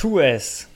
Tu 0.00 0.20
es. 0.20 0.68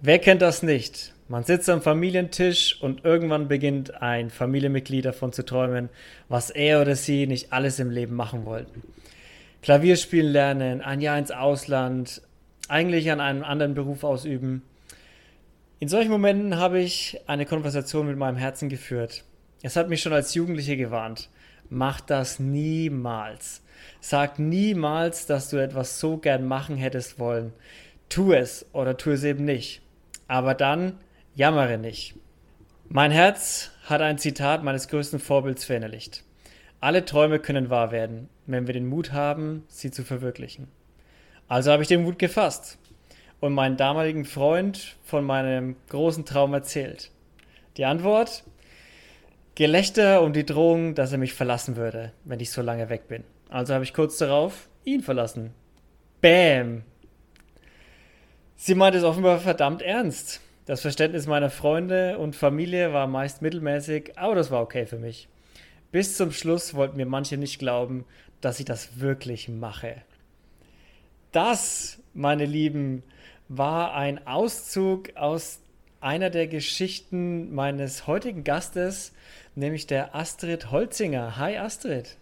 Wer 0.00 0.18
kennt 0.18 0.42
das 0.42 0.64
nicht? 0.64 1.14
Man 1.28 1.44
sitzt 1.44 1.70
am 1.70 1.80
Familientisch 1.80 2.82
und 2.82 3.04
irgendwann 3.04 3.46
beginnt 3.46 4.02
ein 4.02 4.30
Familienmitglied 4.30 5.04
davon 5.04 5.32
zu 5.32 5.44
träumen, 5.44 5.90
was 6.28 6.50
er 6.50 6.82
oder 6.82 6.96
sie 6.96 7.28
nicht 7.28 7.52
alles 7.52 7.78
im 7.78 7.92
Leben 7.92 8.16
machen 8.16 8.46
wollten. 8.46 8.82
Klavierspielen 9.62 10.32
lernen, 10.32 10.80
ein 10.80 11.00
Jahr 11.00 11.20
ins 11.20 11.30
Ausland, 11.30 12.20
eigentlich 12.66 13.12
an 13.12 13.20
einem 13.20 13.44
anderen 13.44 13.74
Beruf 13.74 14.02
ausüben. 14.02 14.64
In 15.78 15.86
solchen 15.86 16.10
Momenten 16.10 16.56
habe 16.56 16.80
ich 16.80 17.20
eine 17.28 17.46
Konversation 17.46 18.08
mit 18.08 18.16
meinem 18.16 18.38
Herzen 18.38 18.68
geführt. 18.68 19.22
Es 19.62 19.76
hat 19.76 19.88
mich 19.88 20.02
schon 20.02 20.12
als 20.12 20.34
Jugendliche 20.34 20.76
gewarnt. 20.76 21.28
Mach 21.70 22.00
das 22.00 22.40
niemals. 22.40 23.62
Sag 24.00 24.40
niemals, 24.40 25.26
dass 25.26 25.48
du 25.48 25.58
etwas 25.58 26.00
so 26.00 26.16
gern 26.16 26.44
machen 26.44 26.76
hättest 26.76 27.20
wollen. 27.20 27.52
Tu 28.08 28.32
es 28.32 28.66
oder 28.72 28.96
tu 28.96 29.10
es 29.10 29.24
eben 29.24 29.44
nicht. 29.44 29.82
Aber 30.26 30.54
dann 30.54 30.98
jammere 31.34 31.78
nicht. 31.78 32.14
Mein 32.88 33.10
Herz 33.10 33.70
hat 33.84 34.00
ein 34.00 34.18
Zitat 34.18 34.64
meines 34.64 34.88
größten 34.88 35.18
Vorbilds 35.18 35.64
verinnerlicht. 35.64 36.24
Alle 36.80 37.04
Träume 37.04 37.38
können 37.38 37.70
wahr 37.70 37.90
werden, 37.90 38.28
wenn 38.46 38.66
wir 38.66 38.74
den 38.74 38.86
Mut 38.86 39.12
haben, 39.12 39.64
sie 39.68 39.90
zu 39.90 40.04
verwirklichen. 40.04 40.68
Also 41.48 41.72
habe 41.72 41.82
ich 41.82 41.88
den 41.88 42.04
Mut 42.04 42.18
gefasst 42.18 42.78
und 43.40 43.52
meinen 43.52 43.76
damaligen 43.76 44.24
Freund 44.24 44.96
von 45.04 45.24
meinem 45.24 45.76
großen 45.88 46.24
Traum 46.24 46.54
erzählt. 46.54 47.10
Die 47.76 47.84
Antwort? 47.84 48.44
Gelächter 49.54 50.22
um 50.22 50.32
die 50.32 50.46
Drohung, 50.46 50.94
dass 50.94 51.12
er 51.12 51.18
mich 51.18 51.34
verlassen 51.34 51.76
würde, 51.76 52.12
wenn 52.24 52.40
ich 52.40 52.52
so 52.52 52.62
lange 52.62 52.88
weg 52.90 53.08
bin. 53.08 53.24
Also 53.48 53.74
habe 53.74 53.84
ich 53.84 53.92
kurz 53.92 54.18
darauf 54.18 54.68
ihn 54.84 55.02
verlassen. 55.02 55.52
Bäm! 56.20 56.84
Sie 58.60 58.74
meint 58.74 58.96
es 58.96 59.04
offenbar 59.04 59.38
verdammt 59.38 59.82
ernst. 59.82 60.40
Das 60.66 60.80
Verständnis 60.80 61.28
meiner 61.28 61.48
Freunde 61.48 62.18
und 62.18 62.34
Familie 62.34 62.92
war 62.92 63.06
meist 63.06 63.40
mittelmäßig, 63.40 64.18
aber 64.18 64.34
das 64.34 64.50
war 64.50 64.60
okay 64.60 64.84
für 64.84 64.98
mich. 64.98 65.28
Bis 65.92 66.16
zum 66.16 66.32
Schluss 66.32 66.74
wollten 66.74 66.96
mir 66.96 67.06
manche 67.06 67.36
nicht 67.36 67.60
glauben, 67.60 68.04
dass 68.40 68.58
ich 68.58 68.66
das 68.66 68.98
wirklich 68.98 69.48
mache. 69.48 70.02
Das, 71.30 72.00
meine 72.14 72.46
Lieben, 72.46 73.04
war 73.48 73.94
ein 73.94 74.26
Auszug 74.26 75.14
aus 75.14 75.60
einer 76.00 76.28
der 76.28 76.48
Geschichten 76.48 77.54
meines 77.54 78.08
heutigen 78.08 78.42
Gastes, 78.42 79.12
nämlich 79.54 79.86
der 79.86 80.16
Astrid 80.16 80.72
Holzinger. 80.72 81.36
Hi 81.36 81.56
Astrid. 81.58 82.16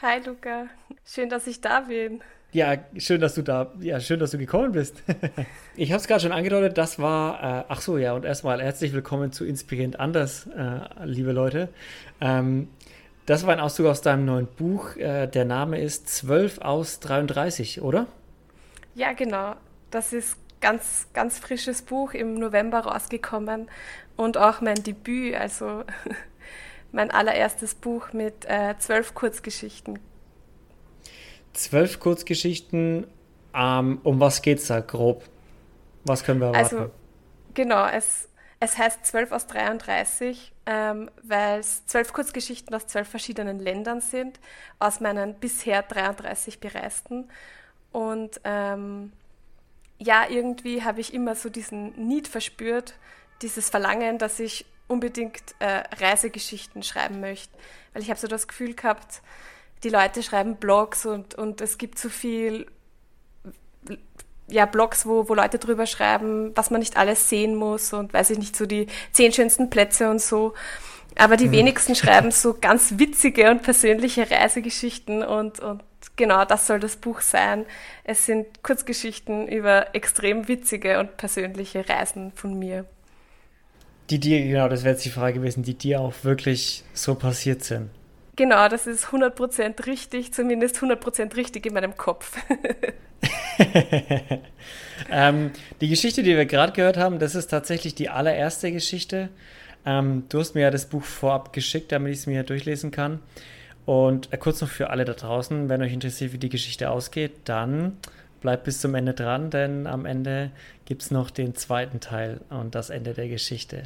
Hi 0.00 0.20
Luca, 0.24 0.68
schön, 1.04 1.28
dass 1.28 1.46
ich 1.46 1.60
da 1.60 1.80
bin. 1.80 2.22
Ja, 2.54 2.76
schön, 2.98 3.22
dass 3.22 3.34
du 3.34 3.40
da, 3.40 3.72
ja, 3.80 3.98
schön, 3.98 4.20
dass 4.20 4.32
du 4.32 4.38
gekommen 4.38 4.72
bist. 4.72 5.02
ich 5.74 5.90
habe 5.90 6.02
es 6.02 6.06
gerade 6.06 6.20
schon 6.20 6.32
angedeutet, 6.32 6.76
das 6.76 6.98
war, 6.98 7.60
äh, 7.60 7.64
ach 7.68 7.80
so, 7.80 7.96
ja, 7.96 8.12
und 8.12 8.26
erstmal 8.26 8.62
herzlich 8.62 8.92
willkommen 8.92 9.32
zu 9.32 9.46
Inspirierend 9.46 9.98
Anders, 9.98 10.48
äh, 10.48 10.80
liebe 11.04 11.32
Leute. 11.32 11.70
Ähm, 12.20 12.68
das 13.24 13.46
war 13.46 13.54
ein 13.54 13.60
Auszug 13.60 13.86
aus 13.86 14.02
deinem 14.02 14.26
neuen 14.26 14.48
Buch. 14.48 14.96
Äh, 14.96 15.28
der 15.28 15.46
Name 15.46 15.80
ist 15.80 16.10
12 16.10 16.58
aus 16.58 17.00
33, 17.00 17.80
oder? 17.80 18.06
Ja, 18.94 19.14
genau. 19.14 19.54
Das 19.90 20.12
ist 20.12 20.36
ganz, 20.60 21.06
ganz 21.14 21.38
frisches 21.38 21.80
Buch 21.80 22.12
im 22.12 22.34
November 22.34 22.80
rausgekommen 22.80 23.70
und 24.16 24.36
auch 24.36 24.60
mein 24.60 24.82
Debüt, 24.82 25.36
also 25.36 25.84
mein 26.92 27.10
allererstes 27.10 27.74
Buch 27.74 28.12
mit 28.12 28.44
äh, 28.44 28.74
zwölf 28.78 29.14
Kurzgeschichten 29.14 29.98
zwölf 31.52 32.00
Kurzgeschichten. 32.00 33.06
Ähm, 33.54 34.00
um 34.02 34.20
was 34.20 34.42
geht's 34.42 34.68
da 34.68 34.80
grob? 34.80 35.24
Was 36.04 36.24
können 36.24 36.40
wir 36.40 36.48
erwarten? 36.48 36.76
Also, 36.76 36.90
genau, 37.54 37.86
es, 37.86 38.28
es 38.60 38.78
heißt 38.78 39.04
12 39.04 39.32
aus 39.32 39.46
33, 39.46 40.52
ähm, 40.66 41.10
weil 41.22 41.60
es 41.60 41.86
zwölf 41.86 42.12
Kurzgeschichten 42.12 42.74
aus 42.74 42.86
zwölf 42.86 43.08
verschiedenen 43.08 43.58
Ländern 43.58 44.00
sind, 44.00 44.40
aus 44.78 45.00
meinen 45.00 45.34
bisher 45.34 45.82
33 45.82 46.60
bereisten. 46.60 47.28
Und 47.92 48.40
ähm, 48.44 49.12
ja, 49.98 50.26
irgendwie 50.28 50.82
habe 50.82 51.00
ich 51.00 51.12
immer 51.12 51.34
so 51.34 51.48
diesen 51.48 51.92
Need 52.08 52.26
verspürt, 52.26 52.94
dieses 53.42 53.68
Verlangen, 53.68 54.18
dass 54.18 54.40
ich 54.40 54.64
unbedingt 54.88 55.54
äh, 55.58 55.82
Reisegeschichten 56.00 56.82
schreiben 56.82 57.20
möchte. 57.20 57.56
Weil 57.92 58.02
ich 58.02 58.10
habe 58.10 58.18
so 58.18 58.26
das 58.26 58.48
Gefühl 58.48 58.74
gehabt, 58.74 59.22
die 59.84 59.88
Leute 59.88 60.22
schreiben 60.22 60.56
Blogs 60.56 61.06
und, 61.06 61.34
und 61.34 61.60
es 61.60 61.78
gibt 61.78 61.98
so 61.98 62.08
viel 62.08 62.66
ja, 64.48 64.66
Blogs, 64.66 65.06
wo, 65.06 65.28
wo 65.28 65.34
Leute 65.34 65.58
drüber 65.58 65.86
schreiben, 65.86 66.52
was 66.54 66.70
man 66.70 66.80
nicht 66.80 66.96
alles 66.96 67.28
sehen 67.28 67.54
muss 67.54 67.92
und 67.92 68.12
weiß 68.12 68.30
ich 68.30 68.38
nicht, 68.38 68.56
so 68.56 68.66
die 68.66 68.86
zehn 69.12 69.32
schönsten 69.32 69.70
Plätze 69.70 70.10
und 70.10 70.20
so. 70.20 70.54
Aber 71.16 71.36
die 71.36 71.48
mhm. 71.48 71.52
wenigsten 71.52 71.94
schreiben 71.94 72.30
so 72.32 72.56
ganz 72.60 72.94
witzige 72.98 73.50
und 73.50 73.62
persönliche 73.62 74.30
Reisegeschichten 74.30 75.22
und, 75.22 75.60
und 75.60 75.82
genau 76.16 76.44
das 76.44 76.66
soll 76.66 76.80
das 76.80 76.96
Buch 76.96 77.20
sein. 77.20 77.64
Es 78.04 78.26
sind 78.26 78.62
Kurzgeschichten 78.62 79.48
über 79.48 79.94
extrem 79.94 80.48
witzige 80.48 81.00
und 81.00 81.16
persönliche 81.16 81.88
Reisen 81.88 82.32
von 82.32 82.58
mir. 82.58 82.84
Die 84.10 84.18
dir, 84.18 84.42
genau, 84.42 84.68
das 84.68 84.84
wäre 84.84 84.94
jetzt 84.94 85.04
die 85.04 85.10
Frage 85.10 85.38
gewesen, 85.38 85.62
die 85.62 85.74
dir 85.74 86.00
auch 86.00 86.12
wirklich 86.22 86.84
so 86.92 87.14
passiert 87.14 87.64
sind. 87.64 87.90
Genau, 88.36 88.68
das 88.68 88.86
ist 88.86 89.06
100% 89.06 89.86
richtig, 89.86 90.32
zumindest 90.32 90.78
100% 90.78 91.36
richtig 91.36 91.66
in 91.66 91.74
meinem 91.74 91.96
Kopf. 91.96 92.36
ähm, 95.10 95.50
die 95.80 95.88
Geschichte, 95.88 96.22
die 96.22 96.36
wir 96.36 96.46
gerade 96.46 96.72
gehört 96.72 96.96
haben, 96.96 97.18
das 97.18 97.34
ist 97.34 97.48
tatsächlich 97.48 97.94
die 97.94 98.08
allererste 98.08 98.72
Geschichte. 98.72 99.28
Ähm, 99.84 100.24
du 100.30 100.40
hast 100.40 100.54
mir 100.54 100.62
ja 100.62 100.70
das 100.70 100.86
Buch 100.86 101.04
vorab 101.04 101.52
geschickt, 101.52 101.92
damit 101.92 102.12
ich 102.12 102.20
es 102.20 102.26
mir 102.26 102.42
durchlesen 102.42 102.90
kann. 102.90 103.20
Und 103.84 104.32
äh, 104.32 104.38
kurz 104.38 104.60
noch 104.62 104.68
für 104.68 104.90
alle 104.90 105.04
da 105.04 105.12
draußen, 105.12 105.68
wenn 105.68 105.82
euch 105.82 105.92
interessiert, 105.92 106.32
wie 106.32 106.38
die 106.38 106.48
Geschichte 106.48 106.90
ausgeht, 106.90 107.32
dann 107.44 107.98
bleibt 108.40 108.64
bis 108.64 108.80
zum 108.80 108.94
Ende 108.94 109.14
dran, 109.14 109.50
denn 109.50 109.86
am 109.86 110.06
Ende 110.06 110.50
gibt 110.84 111.02
es 111.02 111.10
noch 111.10 111.30
den 111.30 111.54
zweiten 111.54 112.00
Teil 112.00 112.40
und 112.50 112.74
das 112.74 112.90
Ende 112.90 113.14
der 113.14 113.28
Geschichte. 113.28 113.84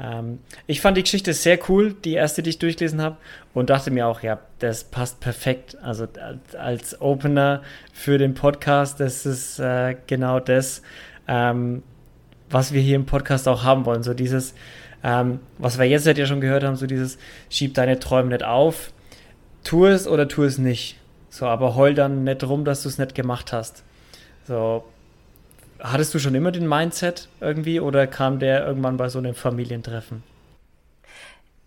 Ähm, 0.00 0.38
ich 0.66 0.80
fand 0.80 0.96
die 0.96 1.02
Geschichte 1.02 1.32
sehr 1.34 1.58
cool, 1.68 1.92
die 1.92 2.14
erste, 2.14 2.42
die 2.42 2.50
ich 2.50 2.58
durchgelesen 2.58 3.02
habe, 3.02 3.16
und 3.52 3.70
dachte 3.70 3.90
mir 3.90 4.06
auch, 4.06 4.22
ja, 4.22 4.38
das 4.58 4.84
passt 4.84 5.20
perfekt. 5.20 5.76
Also 5.82 6.06
als 6.58 7.00
Opener 7.00 7.62
für 7.92 8.16
den 8.16 8.34
Podcast, 8.34 9.00
das 9.00 9.26
ist 9.26 9.58
äh, 9.58 9.96
genau 10.06 10.40
das, 10.40 10.82
ähm, 11.28 11.82
was 12.48 12.72
wir 12.72 12.80
hier 12.80 12.96
im 12.96 13.06
Podcast 13.06 13.46
auch 13.46 13.62
haben 13.62 13.84
wollen. 13.84 14.02
So 14.02 14.14
dieses, 14.14 14.54
ähm, 15.04 15.40
was 15.58 15.78
wir 15.78 15.86
jetzt 15.86 16.06
ja 16.06 16.26
schon 16.26 16.40
gehört 16.40 16.64
haben, 16.64 16.76
so 16.76 16.86
dieses, 16.86 17.18
schieb 17.50 17.74
deine 17.74 17.98
Träume 17.98 18.30
nicht 18.30 18.44
auf, 18.44 18.92
tu 19.64 19.86
es 19.86 20.08
oder 20.08 20.28
tu 20.28 20.44
es 20.44 20.58
nicht. 20.58 20.96
So, 21.28 21.46
aber 21.46 21.76
heul 21.76 21.94
dann 21.94 22.24
nicht 22.24 22.42
rum, 22.42 22.64
dass 22.64 22.82
du 22.82 22.88
es 22.88 22.98
nicht 22.98 23.14
gemacht 23.14 23.52
hast. 23.52 23.84
So, 24.48 24.84
Hattest 25.82 26.12
du 26.14 26.18
schon 26.18 26.34
immer 26.34 26.52
den 26.52 26.68
Mindset 26.68 27.28
irgendwie 27.40 27.80
oder 27.80 28.06
kam 28.06 28.38
der 28.38 28.66
irgendwann 28.66 28.96
bei 28.96 29.08
so 29.08 29.18
einem 29.18 29.34
Familientreffen? 29.34 30.22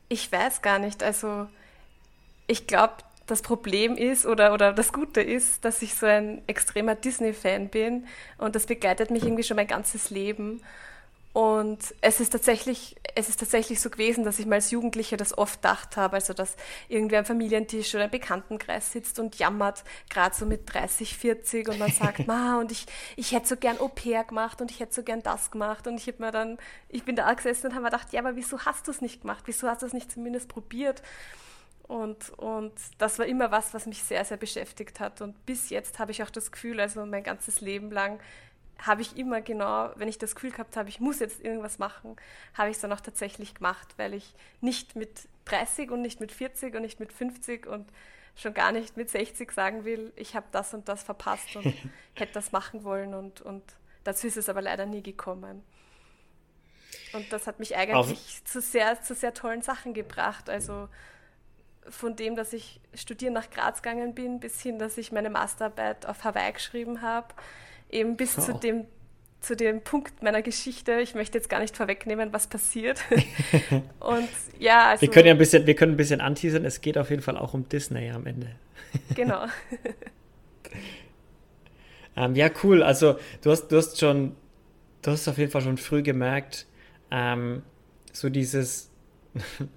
Ich 0.10 0.32
weiß 0.32 0.62
gar 0.62 0.80
nicht. 0.80 1.02
Also 1.04 1.48
ich 2.48 2.68
glaube, 2.68 2.94
das 3.26 3.42
Problem 3.42 3.96
ist 3.96 4.26
oder, 4.26 4.54
oder 4.54 4.74
das 4.74 4.92
Gute 4.94 5.22
ist, 5.22 5.64
dass 5.66 5.82
ich 5.82 5.96
so 5.96 6.06
ein 6.06 6.42
extremer 6.48 6.96
Disney-Fan 6.96 7.70
bin 7.70 8.06
und 8.38 8.56
das 8.56 8.66
begleitet 8.66 9.12
mich 9.12 9.24
irgendwie 9.24 9.44
schon 9.44 9.56
mein 9.58 9.68
ganzes 9.68 10.10
Leben. 10.10 10.62
Und 11.34 11.96
es 12.02 12.20
ist 12.20 12.30
tatsächlich, 12.30 12.96
es 13.16 13.28
ist 13.28 13.40
tatsächlich 13.40 13.82
so 13.82 13.90
gewesen, 13.90 14.24
dass 14.24 14.38
ich 14.38 14.46
mal 14.46 14.56
als 14.56 14.70
Jugendliche 14.70 15.18
das 15.18 15.36
oft 15.36 15.64
gedacht 15.64 15.98
habe, 15.98 16.18
also 16.18 16.34
dass 16.34 16.56
irgendwer 16.90 17.20
am 17.20 17.26
Familientisch 17.26 17.96
oder 17.96 18.06
im 18.06 18.12
Bekanntenkreis 18.12 18.92
sitzt 18.92 19.18
und 19.18 19.40
jammert, 19.40 19.84
gerade 20.12 20.36
so 20.36 20.46
mit 20.46 20.72
30, 20.72 21.18
40 21.18 21.70
und 21.70 21.80
man 21.80 21.92
sagt, 21.92 22.28
ma, 22.28 22.60
und 22.60 22.72
ich, 22.72 22.86
ich 23.16 23.32
hätte 23.32 23.48
so 23.48 23.58
gern 23.58 23.80
Au 23.80 23.88
pair 23.88 24.24
gemacht 24.24 24.62
und 24.62 24.70
ich 24.70 24.80
hätte 24.80 24.94
so 24.94 25.02
gern 25.02 25.24
das 25.24 25.50
gemacht 25.50 25.88
und 25.88 25.96
ich 25.96 26.06
habe 26.06 26.22
mir 26.22 26.32
dann, 26.32 26.60
ich 26.88 27.04
bin 27.04 27.16
da 27.16 27.34
gesessen 27.34 27.68
und 27.68 27.74
habe 27.74 27.84
mir 27.84 27.90
gedacht, 27.90 28.14
ja, 28.14 28.20
aber 28.20 28.36
wieso 28.36 28.60
hast 28.60 28.86
du 28.88 28.92
es 28.92 29.02
nicht 29.02 29.22
gemacht? 29.22 29.42
Wieso 29.48 29.68
hast 29.68 29.82
du 29.82 29.88
es 29.88 29.94
nicht 29.94 30.12
zumindest 30.12 30.50
probiert? 30.50 31.02
Und, 31.88 32.30
und 32.38 32.74
das 33.00 33.18
war 33.18 33.26
immer 33.26 33.52
was, 33.52 33.74
was 33.74 33.88
mich 33.88 34.04
sehr, 34.04 34.24
sehr 34.24 34.38
beschäftigt 34.38 35.00
hat. 35.00 35.22
Und 35.22 35.46
bis 35.48 35.72
jetzt 35.72 35.98
habe 35.98 36.12
ich 36.12 36.22
auch 36.22 36.30
das 36.30 36.52
Gefühl, 36.52 36.80
also 36.80 37.06
mein 37.06 37.24
ganzes 37.24 37.60
Leben 37.60 37.92
lang, 37.92 38.20
habe 38.86 39.02
ich 39.02 39.18
immer 39.18 39.42
genau, 39.42 39.92
wenn 39.96 40.10
ich 40.10 40.18
das 40.18 40.36
Gefühl 40.36 40.52
gehabt 40.52 40.76
habe, 40.76 40.90
ich 40.90 41.00
muss 41.00 41.20
jetzt 41.20 41.42
irgendwas 41.42 41.80
machen, 41.80 42.18
habe 42.54 42.70
ich 42.70 42.76
es 42.76 42.82
dann 42.82 42.92
auch 42.92 43.00
tatsächlich 43.00 43.56
gemacht, 43.56 43.94
weil 43.98 44.14
ich 44.14 44.36
nicht 44.62 44.96
mit 44.96 45.28
30 45.46 45.90
und 45.90 46.02
nicht 46.02 46.20
mit 46.20 46.32
40 46.32 46.76
und 46.76 46.82
nicht 46.82 47.00
mit 47.00 47.14
50 47.14 47.66
und 47.66 47.90
schon 48.36 48.54
gar 48.54 48.72
nicht 48.72 48.98
mit 48.98 49.10
60 49.10 49.52
sagen 49.52 49.86
will, 49.86 50.12
ich 50.16 50.36
habe 50.36 50.48
das 50.52 50.74
und 50.74 50.90
das 50.90 51.02
verpasst 51.04 51.56
und 51.56 51.74
hätte 52.14 52.34
das 52.34 52.52
machen 52.52 52.84
wollen 52.84 53.14
und, 53.14 53.42
und 53.42 53.64
dazu 54.04 54.28
ist 54.28 54.38
es 54.38 54.50
aber 54.50 54.62
leider 54.62 54.86
nie 54.86 55.02
gekommen. 55.02 55.64
Und 57.14 57.32
das 57.32 57.48
hat 57.48 57.60
mich 57.60 57.78
eigentlich 57.78 58.44
zu 58.44 58.60
sehr, 58.60 59.02
zu 59.02 59.16
sehr 59.16 59.34
tollen 59.34 59.62
Sachen 59.62 59.94
gebracht. 59.94 60.50
Also 60.50 60.90
von 61.90 62.16
dem, 62.16 62.36
dass 62.36 62.54
ich 62.54 62.82
studieren 62.96 63.34
nach 63.34 63.50
Graz 63.50 63.82
gegangen 63.82 64.14
bin, 64.16 64.40
bis 64.40 64.62
hin, 64.62 64.80
dass 64.80 64.98
ich 64.98 65.12
meine 65.12 65.30
Masterarbeit 65.30 66.06
auf 66.06 66.24
Hawaii 66.24 66.52
geschrieben 66.52 67.02
habe 67.02 67.34
eben 67.94 68.18
bis 68.18 68.38
oh. 68.38 68.42
zu 68.42 68.54
dem 68.54 68.86
zu 69.44 69.58
dem 69.58 69.82
Punkt 69.82 70.24
meiner 70.24 70.42
Geschichte. 70.42 71.02
Ich 71.02 71.16
möchte 71.16 71.38
jetzt 71.38 71.50
gar 71.50 71.60
nicht 71.60 71.76
vorwegnehmen, 71.76 72.32
was 72.32 72.48
passiert. 72.48 73.02
und 74.00 74.30
ja, 74.58 74.90
also. 74.90 75.02
Wir 75.02 75.10
können 75.10 75.28
ja 75.28 75.34
ein 75.34 75.38
bisschen, 75.38 75.68
wir 75.68 75.76
können 75.76 75.94
ein 75.94 75.98
bisschen 75.98 76.22
anteasern. 76.22 76.64
Es 76.64 76.80
geht 76.80 76.98
auf 76.98 77.10
jeden 77.10 77.22
Fall 77.22 77.38
auch 77.38 77.54
um 77.54 77.68
Disney 77.68 78.10
am 78.10 78.26
Ende. 78.26 78.56
genau. 79.16 79.46
ähm, 82.16 82.36
ja, 82.36 82.50
cool. 82.64 82.84
Also 82.84 83.18
du 83.42 83.52
hast, 83.52 83.68
du 83.68 83.78
hast 83.78 84.00
schon, 84.00 84.36
du 85.02 85.12
hast 85.12 85.28
auf 85.28 85.38
jeden 85.38 85.52
Fall 85.52 85.62
schon 85.62 85.78
früh 85.78 86.04
gemerkt, 86.04 86.66
ähm, 87.12 87.64
so 88.14 88.30
dieses, 88.30 88.92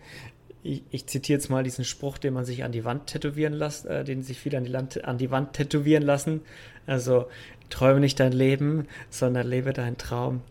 ich, 0.62 0.84
ich, 0.90 1.06
zitiere 1.06 1.38
jetzt 1.38 1.50
mal 1.50 1.64
diesen 1.64 1.84
Spruch, 1.84 2.18
den 2.18 2.34
man 2.34 2.44
sich 2.44 2.62
an 2.62 2.70
die 2.70 2.84
Wand 2.84 3.08
tätowieren 3.08 3.52
lässt, 3.52 3.86
äh, 3.86 4.04
den 4.04 4.22
sich 4.22 4.38
viele 4.38 4.58
an 4.58 4.64
die, 4.64 4.70
Land, 4.70 5.04
an 5.04 5.18
die 5.18 5.32
Wand 5.32 5.54
tätowieren 5.54 6.04
lassen. 6.04 6.42
Also 6.86 7.28
träume 7.70 8.00
nicht 8.00 8.20
dein 8.20 8.32
Leben, 8.32 8.88
sondern 9.10 9.46
lebe 9.46 9.72
deinen 9.72 9.98
Traum. 9.98 10.42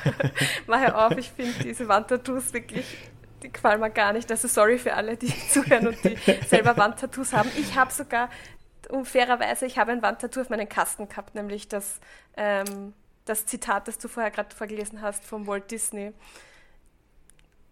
Mach 0.66 0.94
auf, 0.94 1.16
ich 1.16 1.30
finde 1.30 1.62
diese 1.62 1.88
Wandtattoos 1.88 2.52
wirklich, 2.52 2.86
die 3.42 3.52
gefallen 3.52 3.80
mir 3.80 3.90
gar 3.90 4.12
nicht. 4.12 4.30
Also 4.30 4.48
sorry 4.48 4.78
für 4.78 4.94
alle, 4.94 5.16
die 5.16 5.32
zuhören 5.50 5.88
und 5.88 6.04
die 6.04 6.16
selber 6.46 6.76
Wandtattoos 6.76 7.32
haben. 7.32 7.50
Ich 7.56 7.76
habe 7.76 7.92
sogar, 7.92 8.30
um 8.88 9.04
fairerweise, 9.04 9.66
ich 9.66 9.78
habe 9.78 9.92
ein 9.92 10.02
Wandtattoo 10.02 10.40
auf 10.40 10.50
meinen 10.50 10.68
Kasten 10.68 11.08
gehabt, 11.08 11.34
nämlich 11.34 11.68
das, 11.68 12.00
ähm, 12.36 12.92
das 13.24 13.46
Zitat, 13.46 13.88
das 13.88 13.98
du 13.98 14.08
vorher 14.08 14.30
gerade 14.30 14.54
vorgelesen 14.54 15.02
hast 15.02 15.24
von 15.24 15.46
Walt 15.46 15.70
Disney 15.70 16.12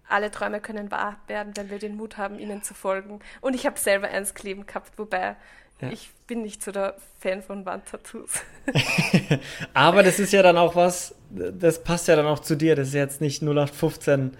alle 0.08 0.30
Träume 0.30 0.60
können 0.60 0.90
wahr 0.90 1.16
werden, 1.26 1.56
wenn 1.56 1.70
wir 1.70 1.78
den 1.78 1.96
Mut 1.96 2.16
haben, 2.16 2.38
ihnen 2.38 2.62
zu 2.62 2.74
folgen. 2.74 3.20
Und 3.40 3.54
ich 3.54 3.66
habe 3.66 3.78
selber 3.78 4.08
eins 4.08 4.34
kleben 4.34 4.66
gehabt, 4.66 4.98
wobei 4.98 5.36
ja. 5.80 5.90
ich 5.90 6.10
bin 6.26 6.42
nicht 6.42 6.62
so 6.62 6.72
der 6.72 6.96
Fan 7.20 7.42
von 7.42 7.64
Wandtattoos. 7.64 8.30
Aber 9.74 10.02
das 10.02 10.18
ist 10.18 10.32
ja 10.32 10.42
dann 10.42 10.56
auch 10.56 10.74
was, 10.74 11.14
das 11.30 11.82
passt 11.82 12.08
ja 12.08 12.16
dann 12.16 12.26
auch 12.26 12.40
zu 12.40 12.56
dir. 12.56 12.74
Das 12.74 12.88
ist 12.88 12.94
jetzt 12.94 13.20
nicht 13.20 13.42
0815 13.42 14.36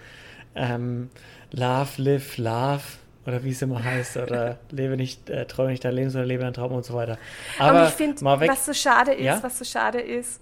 ähm, 0.54 1.10
Love, 1.52 2.02
Live, 2.02 2.38
Love 2.38 2.82
oder 3.26 3.42
wie 3.42 3.50
es 3.50 3.62
immer 3.62 3.82
heißt, 3.82 4.16
oder 4.18 4.58
lebe 4.70 4.96
nicht, 4.96 5.28
äh, 5.30 5.46
träume 5.46 5.70
nicht 5.70 5.84
dein 5.84 5.94
Leben, 5.94 6.10
sondern 6.10 6.28
lebe 6.28 6.42
deinen 6.42 6.54
Traum 6.54 6.72
und 6.72 6.84
so 6.84 6.94
weiter. 6.94 7.18
Aber, 7.58 7.78
Aber 7.78 7.88
ich 7.88 7.94
finde, 7.94 8.22
was 8.22 8.66
so 8.66 8.72
schade 8.72 9.12
ist, 9.12 9.24
ja? 9.24 9.42
was 9.42 9.58
so 9.58 9.64
schade 9.64 10.00
ist, 10.00 10.40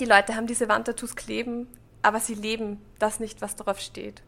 die 0.00 0.06
Leute 0.06 0.34
haben 0.34 0.46
diese 0.46 0.68
Wandtattoos 0.68 1.16
kleben, 1.16 1.68
aber 2.00 2.18
sie 2.18 2.34
leben 2.34 2.80
das 2.98 3.20
nicht, 3.20 3.42
was 3.42 3.56
darauf 3.56 3.78
steht. 3.78 4.22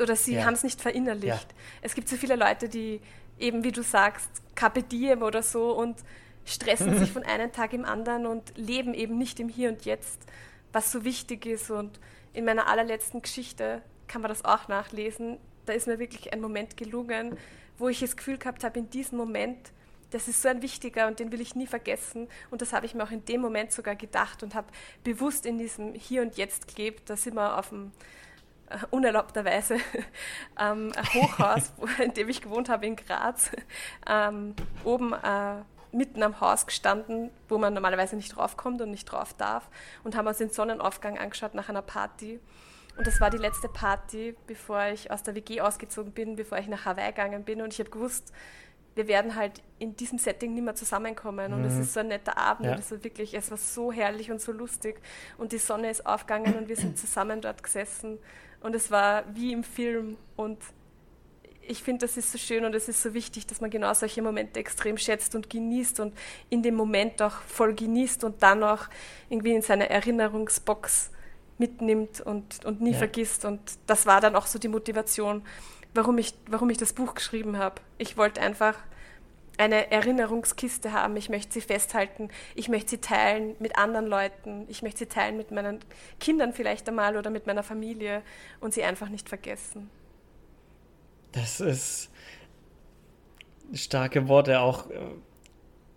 Oder 0.00 0.16
sie 0.16 0.34
ja. 0.34 0.44
haben 0.44 0.54
es 0.54 0.64
nicht 0.64 0.80
verinnerlicht. 0.80 1.26
Ja. 1.26 1.56
Es 1.82 1.94
gibt 1.94 2.08
so 2.08 2.16
viele 2.16 2.34
Leute, 2.34 2.68
die 2.68 3.00
eben, 3.38 3.64
wie 3.64 3.72
du 3.72 3.82
sagst, 3.82 4.30
Carpe 4.54 4.82
Diem 4.82 5.22
oder 5.22 5.42
so 5.42 5.72
und 5.72 5.96
stressen 6.44 6.98
sich 6.98 7.12
von 7.12 7.22
einem 7.22 7.52
Tag 7.52 7.72
im 7.72 7.84
anderen 7.84 8.26
und 8.26 8.56
leben 8.56 8.94
eben 8.94 9.18
nicht 9.18 9.40
im 9.40 9.48
Hier 9.48 9.68
und 9.68 9.84
Jetzt, 9.84 10.20
was 10.72 10.92
so 10.92 11.04
wichtig 11.04 11.46
ist. 11.46 11.70
Und 11.70 11.98
in 12.32 12.44
meiner 12.44 12.68
allerletzten 12.68 13.22
Geschichte 13.22 13.82
kann 14.08 14.22
man 14.22 14.28
das 14.28 14.44
auch 14.44 14.68
nachlesen. 14.68 15.38
Da 15.66 15.72
ist 15.72 15.86
mir 15.86 15.98
wirklich 15.98 16.32
ein 16.32 16.40
Moment 16.40 16.76
gelungen, 16.76 17.36
wo 17.78 17.88
ich 17.88 18.00
das 18.00 18.16
Gefühl 18.16 18.38
gehabt 18.38 18.64
habe, 18.64 18.78
in 18.78 18.90
diesem 18.90 19.18
Moment 19.18 19.72
das 20.10 20.28
ist 20.28 20.40
so 20.40 20.48
ein 20.48 20.62
wichtiger 20.62 21.08
und 21.08 21.18
den 21.18 21.32
will 21.32 21.40
ich 21.40 21.54
nie 21.54 21.66
vergessen. 21.66 22.28
Und 22.50 22.62
das 22.62 22.72
habe 22.72 22.86
ich 22.86 22.94
mir 22.94 23.02
auch 23.02 23.10
in 23.10 23.24
dem 23.24 23.40
Moment 23.40 23.72
sogar 23.72 23.96
gedacht 23.96 24.42
und 24.42 24.54
habe 24.54 24.68
bewusst 25.02 25.46
in 25.46 25.58
diesem 25.58 25.94
Hier 25.94 26.22
und 26.22 26.36
Jetzt 26.36 26.74
gelebt. 26.74 27.10
Da 27.10 27.16
sind 27.16 27.34
wir 27.34 27.58
auf 27.58 27.70
dem 27.70 27.90
unerlaubterweise 28.90 29.76
ähm, 30.60 30.92
ein 30.96 31.14
Hochhaus, 31.14 31.72
in 32.02 32.14
dem 32.14 32.28
ich 32.28 32.40
gewohnt 32.40 32.68
habe 32.68 32.86
in 32.86 32.96
Graz, 32.96 33.50
ähm, 34.08 34.54
oben 34.84 35.12
äh, 35.12 35.62
mitten 35.92 36.22
am 36.22 36.40
Haus 36.40 36.66
gestanden, 36.66 37.30
wo 37.48 37.58
man 37.58 37.74
normalerweise 37.74 38.16
nicht 38.16 38.36
draufkommt 38.36 38.80
und 38.82 38.90
nicht 38.90 39.06
drauf 39.06 39.34
darf 39.34 39.68
und 40.04 40.16
haben 40.16 40.26
uns 40.26 40.38
den 40.38 40.50
Sonnenaufgang 40.50 41.18
angeschaut 41.18 41.54
nach 41.54 41.68
einer 41.68 41.82
Party. 41.82 42.40
Und 42.96 43.06
das 43.06 43.20
war 43.20 43.30
die 43.30 43.36
letzte 43.36 43.68
Party, 43.68 44.34
bevor 44.46 44.86
ich 44.86 45.10
aus 45.10 45.22
der 45.22 45.34
WG 45.34 45.60
ausgezogen 45.60 46.12
bin, 46.12 46.36
bevor 46.36 46.58
ich 46.58 46.66
nach 46.66 46.86
Hawaii 46.86 47.08
gegangen 47.08 47.44
bin. 47.44 47.60
Und 47.60 47.72
ich 47.72 47.78
habe 47.78 47.90
gewusst, 47.90 48.32
wir 48.94 49.06
werden 49.06 49.36
halt 49.36 49.62
in 49.78 49.94
diesem 49.96 50.18
Setting 50.18 50.54
nicht 50.54 50.64
mehr 50.64 50.74
zusammenkommen. 50.74 51.52
Und 51.52 51.60
mhm. 51.60 51.66
es 51.66 51.78
ist 51.78 51.92
so 51.92 52.00
ein 52.00 52.08
netter 52.08 52.38
Abend. 52.38 52.66
Ja. 52.66 52.72
Und 52.72 52.78
es 52.78 52.90
war 52.90 53.04
wirklich, 53.04 53.34
es 53.34 53.50
war 53.50 53.58
so 53.58 53.92
herrlich 53.92 54.30
und 54.30 54.40
so 54.40 54.50
lustig. 54.50 54.98
Und 55.36 55.52
die 55.52 55.58
Sonne 55.58 55.90
ist 55.90 56.06
aufgegangen 56.06 56.54
und 56.56 56.68
wir 56.68 56.76
sind 56.76 56.98
zusammen 56.98 57.42
dort 57.42 57.62
gesessen. 57.62 58.18
Und 58.60 58.74
es 58.74 58.90
war 58.90 59.24
wie 59.34 59.52
im 59.52 59.64
Film. 59.64 60.16
Und 60.36 60.58
ich 61.68 61.82
finde, 61.82 62.06
das 62.06 62.16
ist 62.16 62.32
so 62.32 62.38
schön 62.38 62.64
und 62.64 62.74
es 62.74 62.88
ist 62.88 63.02
so 63.02 63.14
wichtig, 63.14 63.46
dass 63.46 63.60
man 63.60 63.70
genau 63.70 63.92
solche 63.94 64.22
Momente 64.22 64.60
extrem 64.60 64.98
schätzt 64.98 65.34
und 65.34 65.50
genießt 65.50 66.00
und 66.00 66.14
in 66.48 66.62
dem 66.62 66.74
Moment 66.74 67.20
auch 67.22 67.40
voll 67.42 67.74
genießt 67.74 68.24
und 68.24 68.42
dann 68.42 68.62
auch 68.62 68.84
irgendwie 69.28 69.54
in 69.54 69.62
seine 69.62 69.90
Erinnerungsbox 69.90 71.10
mitnimmt 71.58 72.20
und, 72.20 72.64
und 72.64 72.80
nie 72.80 72.92
ja. 72.92 72.98
vergisst. 72.98 73.44
Und 73.44 73.60
das 73.86 74.06
war 74.06 74.20
dann 74.20 74.36
auch 74.36 74.46
so 74.46 74.58
die 74.58 74.68
Motivation, 74.68 75.42
warum 75.94 76.18
ich, 76.18 76.34
warum 76.48 76.70
ich 76.70 76.78
das 76.78 76.92
Buch 76.92 77.14
geschrieben 77.14 77.58
habe. 77.58 77.80
Ich 77.98 78.16
wollte 78.16 78.40
einfach 78.40 78.76
eine 79.58 79.90
Erinnerungskiste 79.90 80.92
haben. 80.92 81.16
Ich 81.16 81.28
möchte 81.28 81.54
sie 81.54 81.60
festhalten. 81.60 82.28
Ich 82.54 82.68
möchte 82.68 82.90
sie 82.90 82.98
teilen 82.98 83.56
mit 83.58 83.78
anderen 83.78 84.06
Leuten. 84.06 84.66
Ich 84.68 84.82
möchte 84.82 85.00
sie 85.00 85.06
teilen 85.06 85.36
mit 85.36 85.50
meinen 85.50 85.80
Kindern 86.20 86.52
vielleicht 86.52 86.88
einmal 86.88 87.16
oder 87.16 87.30
mit 87.30 87.46
meiner 87.46 87.62
Familie 87.62 88.22
und 88.60 88.74
sie 88.74 88.84
einfach 88.84 89.08
nicht 89.08 89.28
vergessen. 89.28 89.90
Das 91.32 91.60
ist 91.60 92.10
starke 93.74 94.28
Worte 94.28 94.60
auch 94.60 94.90
äh, 94.90 94.94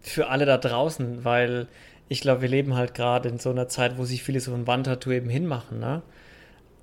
für 0.01 0.27
alle 0.27 0.45
da 0.45 0.57
draußen, 0.57 1.23
weil 1.23 1.67
ich 2.07 2.21
glaube, 2.21 2.41
wir 2.41 2.49
leben 2.49 2.75
halt 2.75 2.93
gerade 2.93 3.29
in 3.29 3.37
so 3.37 3.51
einer 3.51 3.67
Zeit, 3.67 3.97
wo 3.97 4.05
sich 4.05 4.23
viele 4.23 4.39
so 4.39 4.53
ein 4.53 4.65
Wandtattoo 4.67 5.11
eben 5.11 5.29
hinmachen, 5.29 5.79
ne? 5.79 6.01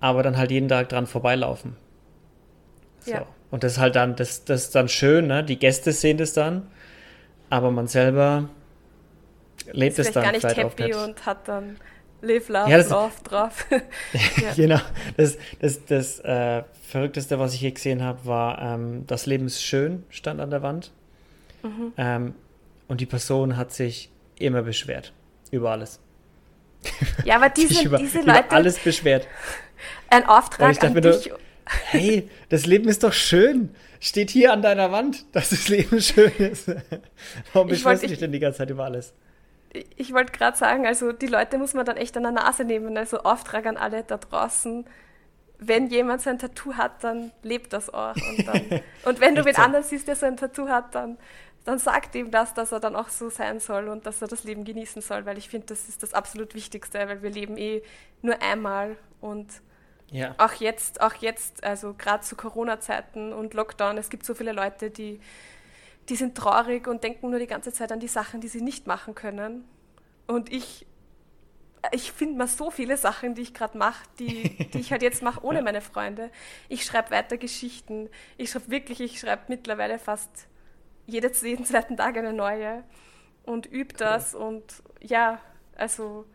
aber 0.01 0.23
dann 0.23 0.37
halt 0.37 0.51
jeden 0.51 0.69
Tag 0.69 0.89
dran 0.89 1.07
vorbeilaufen. 1.07 1.77
So. 3.01 3.13
Ja. 3.13 3.27
Und 3.51 3.65
das 3.65 3.73
ist 3.73 3.79
halt 3.79 3.97
dann, 3.97 4.17
das, 4.17 4.45
das 4.45 4.65
ist 4.65 4.75
dann 4.75 4.89
schön, 4.89 5.27
ne? 5.27 5.45
Die 5.45 5.59
Gäste 5.59 5.93
sehen 5.93 6.19
das 6.19 6.33
dann, 6.33 6.67
aber 7.49 7.71
man 7.71 7.87
selber 7.87 8.49
lebt 9.73 9.99
es 9.99 10.13
dann 10.13 10.25
gar 10.25 10.33
nicht 10.33 10.41
vielleicht 10.41 10.59
happy 10.59 10.85
nicht. 10.85 10.97
und 10.97 11.27
hat 11.27 11.49
dann 11.49 11.77
Live, 12.23 12.49
Love, 12.49 12.71
ja, 12.71 12.79
das, 12.79 12.91
Love 12.91 13.13
drauf. 13.25 13.67
ja. 13.71 14.55
Genau. 14.57 14.81
Das, 15.17 15.37
das, 15.61 15.85
das 15.85 16.21
äh, 16.21 16.63
Verrückteste, 16.83 17.39
was 17.39 17.55
ich 17.55 17.61
hier 17.61 17.73
gesehen 17.73 18.03
habe, 18.03 18.25
war 18.25 18.61
ähm, 18.61 19.05
Das 19.07 19.27
Leben 19.27 19.47
ist 19.47 19.63
schön, 19.63 20.05
stand 20.09 20.41
an 20.41 20.51
der 20.51 20.63
Wand. 20.63 20.93
Mhm. 21.63 21.93
Ähm, 21.97 22.35
und 22.89 23.01
die 23.01 23.07
Person 23.07 23.57
hat 23.57 23.73
sich 23.73 24.11
immer 24.39 24.63
beschwert. 24.63 25.13
Über 25.51 25.73
alles. 25.73 26.01
Ja, 27.25 27.37
aber 27.37 27.49
diese, 27.57 27.85
über, 27.85 27.99
diese 27.99 28.21
Leute. 28.21 28.41
Über 28.41 28.53
alles 28.53 28.79
beschwert. 28.79 29.27
Ein 30.09 30.27
Auftrag 30.27 30.83
an 30.83 30.95
dich. 30.95 31.29
Nur, 31.29 31.39
hey, 31.67 32.31
das 32.49 32.67
Leben 32.67 32.89
ist 32.89 33.03
doch 33.03 33.13
schön. 33.13 33.75
Steht 34.01 34.31
hier 34.31 34.53
an 34.53 34.63
deiner 34.63 34.93
Wand, 34.93 35.25
dass 35.35 35.51
das 35.51 35.69
Leben 35.69 36.01
schön 36.01 36.33
ist. 36.39 36.71
Warum 37.53 37.69
beschwerst 37.69 38.05
du 38.05 38.09
dich 38.09 38.19
denn 38.19 38.33
die 38.33 38.39
ganze 38.39 38.59
Zeit 38.59 38.71
über 38.71 38.85
alles? 38.85 39.15
Ich 39.97 40.13
wollte 40.13 40.33
gerade 40.33 40.57
sagen, 40.57 40.87
also 40.87 41.13
die 41.13 41.27
Leute 41.27 41.59
muss 41.59 41.75
man 41.75 41.85
dann 41.85 41.97
echt 41.97 42.17
an 42.17 42.23
der 42.23 42.33
Nase 42.33 42.65
nehmen. 42.65 42.97
Also 42.97 43.19
Auftrag 43.19 43.67
an 43.67 43.77
alle 43.77 44.05
da 44.05 44.17
draußen. 44.17 44.87
Wenn 45.59 45.89
jemand 45.89 46.23
so 46.23 46.31
ein 46.31 46.39
Tattoo 46.39 46.75
hat, 46.75 47.03
dann 47.03 47.33
lebt 47.43 47.73
das 47.73 47.93
auch. 47.93 48.15
Und, 48.15 48.47
dann, 48.47 48.63
und 49.05 49.21
wenn 49.21 49.35
du 49.35 49.45
wen 49.45 49.55
so. 49.55 49.63
anderen 49.63 49.85
siehst, 49.85 50.07
der 50.07 50.17
so 50.17 50.27
ein 50.27 50.37
Tattoo 50.37 50.69
hat, 50.69 50.95
dann, 50.95 51.19
dann 51.65 51.79
sagt 51.79 52.15
ihm 52.15 52.31
das, 52.31 52.55
dass 52.55 52.73
er 52.73 52.81
dann 52.81 52.95
auch 52.95 53.09
so 53.09 53.29
sein 53.29 53.59
soll 53.59 53.89
und 53.89 54.07
dass 54.07 54.23
er 54.23 54.29
das 54.29 54.45
Leben 54.45 54.65
genießen 54.65 55.03
soll, 55.03 55.27
weil 55.27 55.39
ich 55.39 55.49
finde, 55.49 55.67
das 55.69 55.89
ist 55.89 56.03
das 56.03 56.15
absolut 56.15 56.55
Wichtigste, 56.55 56.99
weil 56.99 57.23
wir 57.23 57.31
leben 57.31 57.57
eh 57.57 57.83
nur 58.23 58.41
einmal 58.41 58.97
und 59.21 59.49
ja. 60.11 60.35
Auch 60.39 60.53
jetzt, 60.55 61.01
auch 61.01 61.15
jetzt, 61.15 61.65
also 61.65 61.95
gerade 61.95 62.23
zu 62.23 62.37
Corona-Zeiten 62.37 63.33
und 63.33 63.55
Lockdown, 63.55 63.99
es 63.99 64.09
gibt 64.09 64.25
so 64.25 64.35
viele 64.35 64.53
Leute, 64.53 64.91
die, 64.91 65.21
die 66.09 66.17
sind 66.17 66.37
traurig 66.37 66.87
und 66.87 67.03
denken 67.03 67.31
nur 67.31 67.39
die 67.39 67.47
ganze 67.47 67.73
Zeit 67.73 67.91
an 67.91 68.01
die 68.01 68.09
Sachen, 68.09 68.41
die 68.41 68.49
sie 68.49 68.61
nicht 68.61 68.87
machen 68.87 69.15
können. 69.15 69.65
Und 70.27 70.53
ich, 70.53 70.87
ich 71.93 72.13
finde 72.13 72.39
mal 72.39 72.49
so 72.49 72.71
viele 72.71 72.97
Sachen, 72.97 73.35
die 73.35 73.43
ich 73.43 73.55
gerade 73.55 73.77
mache, 73.77 74.05
die, 74.19 74.69
die 74.73 74.79
ich 74.79 74.93
halt 74.93 75.03
jetzt 75.03 75.23
mache 75.23 75.45
ohne 75.45 75.63
meine 75.65 75.81
Freunde. 75.81 76.31
Ich 76.69 76.85
schreibe 76.85 77.11
weiter 77.11 77.37
Geschichten. 77.37 78.09
Ich 78.37 78.51
schreibe 78.51 78.71
wirklich, 78.71 79.01
ich 79.01 79.19
schreibe 79.19 79.43
mittlerweile 79.49 79.99
fast 79.99 80.47
jeden, 81.07 81.33
jeden 81.43 81.65
zweiten 81.65 81.97
Tag 81.97 82.17
eine 82.17 82.33
neue 82.33 82.85
und 83.45 83.67
übe 83.67 83.95
das. 83.95 84.35
Und 84.37 84.83
ja, 85.01 85.41
also 85.77 86.27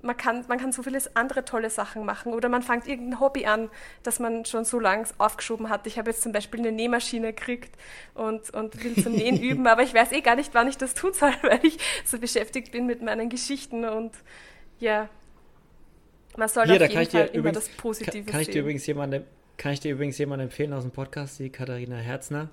man 0.00 0.16
kann, 0.16 0.44
man 0.48 0.58
kann 0.58 0.70
so 0.72 0.82
viele 0.82 0.98
andere 1.14 1.44
tolle 1.44 1.70
Sachen 1.70 2.04
machen 2.04 2.32
oder 2.32 2.48
man 2.48 2.62
fängt 2.62 2.86
irgendein 2.86 3.20
Hobby 3.20 3.46
an, 3.46 3.68
das 4.02 4.20
man 4.20 4.44
schon 4.44 4.64
so 4.64 4.78
lange 4.78 5.04
aufgeschoben 5.18 5.68
hat. 5.68 5.86
Ich 5.86 5.98
habe 5.98 6.10
jetzt 6.10 6.22
zum 6.22 6.32
Beispiel 6.32 6.60
eine 6.60 6.72
Nähmaschine 6.72 7.32
gekriegt 7.32 7.74
und, 8.14 8.50
und 8.50 8.82
will 8.84 9.02
zum 9.02 9.12
Nähen 9.12 9.40
üben, 9.42 9.66
aber 9.66 9.82
ich 9.82 9.94
weiß 9.94 10.12
eh 10.12 10.20
gar 10.20 10.36
nicht, 10.36 10.54
wann 10.54 10.68
ich 10.68 10.76
das 10.76 10.94
tun 10.94 11.12
soll, 11.12 11.32
weil 11.42 11.64
ich 11.64 11.78
so 12.04 12.18
beschäftigt 12.18 12.70
bin 12.72 12.86
mit 12.86 13.02
meinen 13.02 13.28
Geschichten 13.28 13.84
und 13.84 14.12
ja, 14.78 15.08
man 16.36 16.48
soll 16.48 16.66
Hier, 16.66 16.76
auf 16.76 16.82
jeden 16.82 17.10
Fall 17.10 17.26
immer 17.26 17.34
übrigens, 17.34 17.66
das 17.66 17.76
Positive 17.76 18.24
kann, 18.24 18.32
kann 18.32 18.40
ich 18.42 18.50
dir 18.50 18.60
übrigens 18.60 18.86
jemanden, 18.86 19.24
Kann 19.56 19.72
ich 19.72 19.80
dir 19.80 19.92
übrigens 19.92 20.18
jemanden 20.18 20.44
empfehlen 20.44 20.72
aus 20.72 20.84
dem 20.84 20.92
Podcast, 20.92 21.40
die 21.40 21.50
Katharina 21.50 21.96
Herzner, 21.96 22.50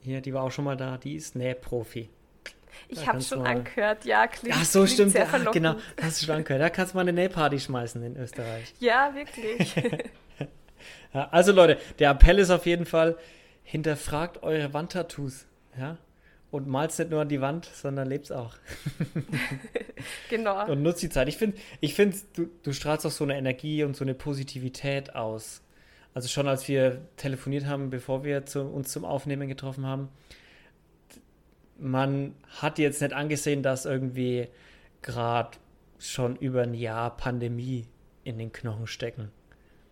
hier, 0.00 0.20
die 0.20 0.34
war 0.34 0.42
auch 0.42 0.50
schon 0.50 0.64
mal 0.64 0.76
da, 0.76 0.96
die 0.98 1.14
ist 1.14 1.36
Nähprofi. 1.36 2.08
Ich 2.88 3.06
habe 3.06 3.20
schon 3.20 3.42
mal... 3.42 3.56
angehört, 3.56 4.04
ja, 4.04 4.26
klingt 4.26 4.56
Ach 4.58 4.64
so, 4.64 4.80
klingt 4.80 4.92
stimmt, 4.92 5.12
sehr 5.12 5.26
ja, 5.26 5.50
genau, 5.50 5.76
hast 6.00 6.20
du 6.20 6.26
schon 6.26 6.36
angehört. 6.36 6.62
Da 6.62 6.70
kannst 6.70 6.92
du 6.92 6.96
mal 6.96 7.02
eine 7.02 7.12
Nähparty 7.12 7.60
schmeißen 7.60 8.02
in 8.02 8.16
Österreich. 8.16 8.74
Ja, 8.80 9.14
wirklich. 9.14 9.74
ja, 11.14 11.28
also 11.30 11.52
Leute, 11.52 11.78
der 11.98 12.10
Appell 12.10 12.38
ist 12.38 12.50
auf 12.50 12.66
jeden 12.66 12.86
Fall, 12.86 13.16
hinterfragt 13.62 14.42
eure 14.42 14.72
Wandtattoos, 14.72 15.46
ja, 15.78 15.98
und 16.50 16.66
malst 16.66 16.98
nicht 16.98 17.10
nur 17.10 17.20
an 17.20 17.28
die 17.28 17.40
Wand, 17.40 17.66
sondern 17.66 18.08
lebst 18.08 18.32
auch. 18.32 18.54
genau. 20.30 20.66
Und 20.66 20.82
nutzt 20.82 21.02
die 21.02 21.10
Zeit. 21.10 21.28
Ich 21.28 21.36
finde, 21.36 21.58
ich 21.80 21.94
find, 21.94 22.16
du, 22.34 22.48
du 22.62 22.72
strahlst 22.72 23.04
auch 23.04 23.10
so 23.10 23.24
eine 23.24 23.36
Energie 23.36 23.84
und 23.84 23.96
so 23.96 24.04
eine 24.04 24.14
Positivität 24.14 25.14
aus. 25.14 25.62
Also 26.14 26.28
schon 26.28 26.48
als 26.48 26.66
wir 26.68 27.02
telefoniert 27.16 27.66
haben, 27.66 27.90
bevor 27.90 28.24
wir 28.24 28.46
zu, 28.46 28.62
uns 28.62 28.90
zum 28.90 29.04
Aufnehmen 29.04 29.46
getroffen 29.46 29.86
haben, 29.86 30.08
man 31.78 32.34
hat 32.60 32.78
jetzt 32.78 33.00
nicht 33.00 33.12
angesehen, 33.12 33.62
dass 33.62 33.86
irgendwie 33.86 34.48
gerade 35.02 35.56
schon 35.98 36.36
über 36.36 36.62
ein 36.62 36.74
Jahr 36.74 37.16
Pandemie 37.16 37.86
in 38.24 38.38
den 38.38 38.52
Knochen 38.52 38.86
stecken. 38.86 39.30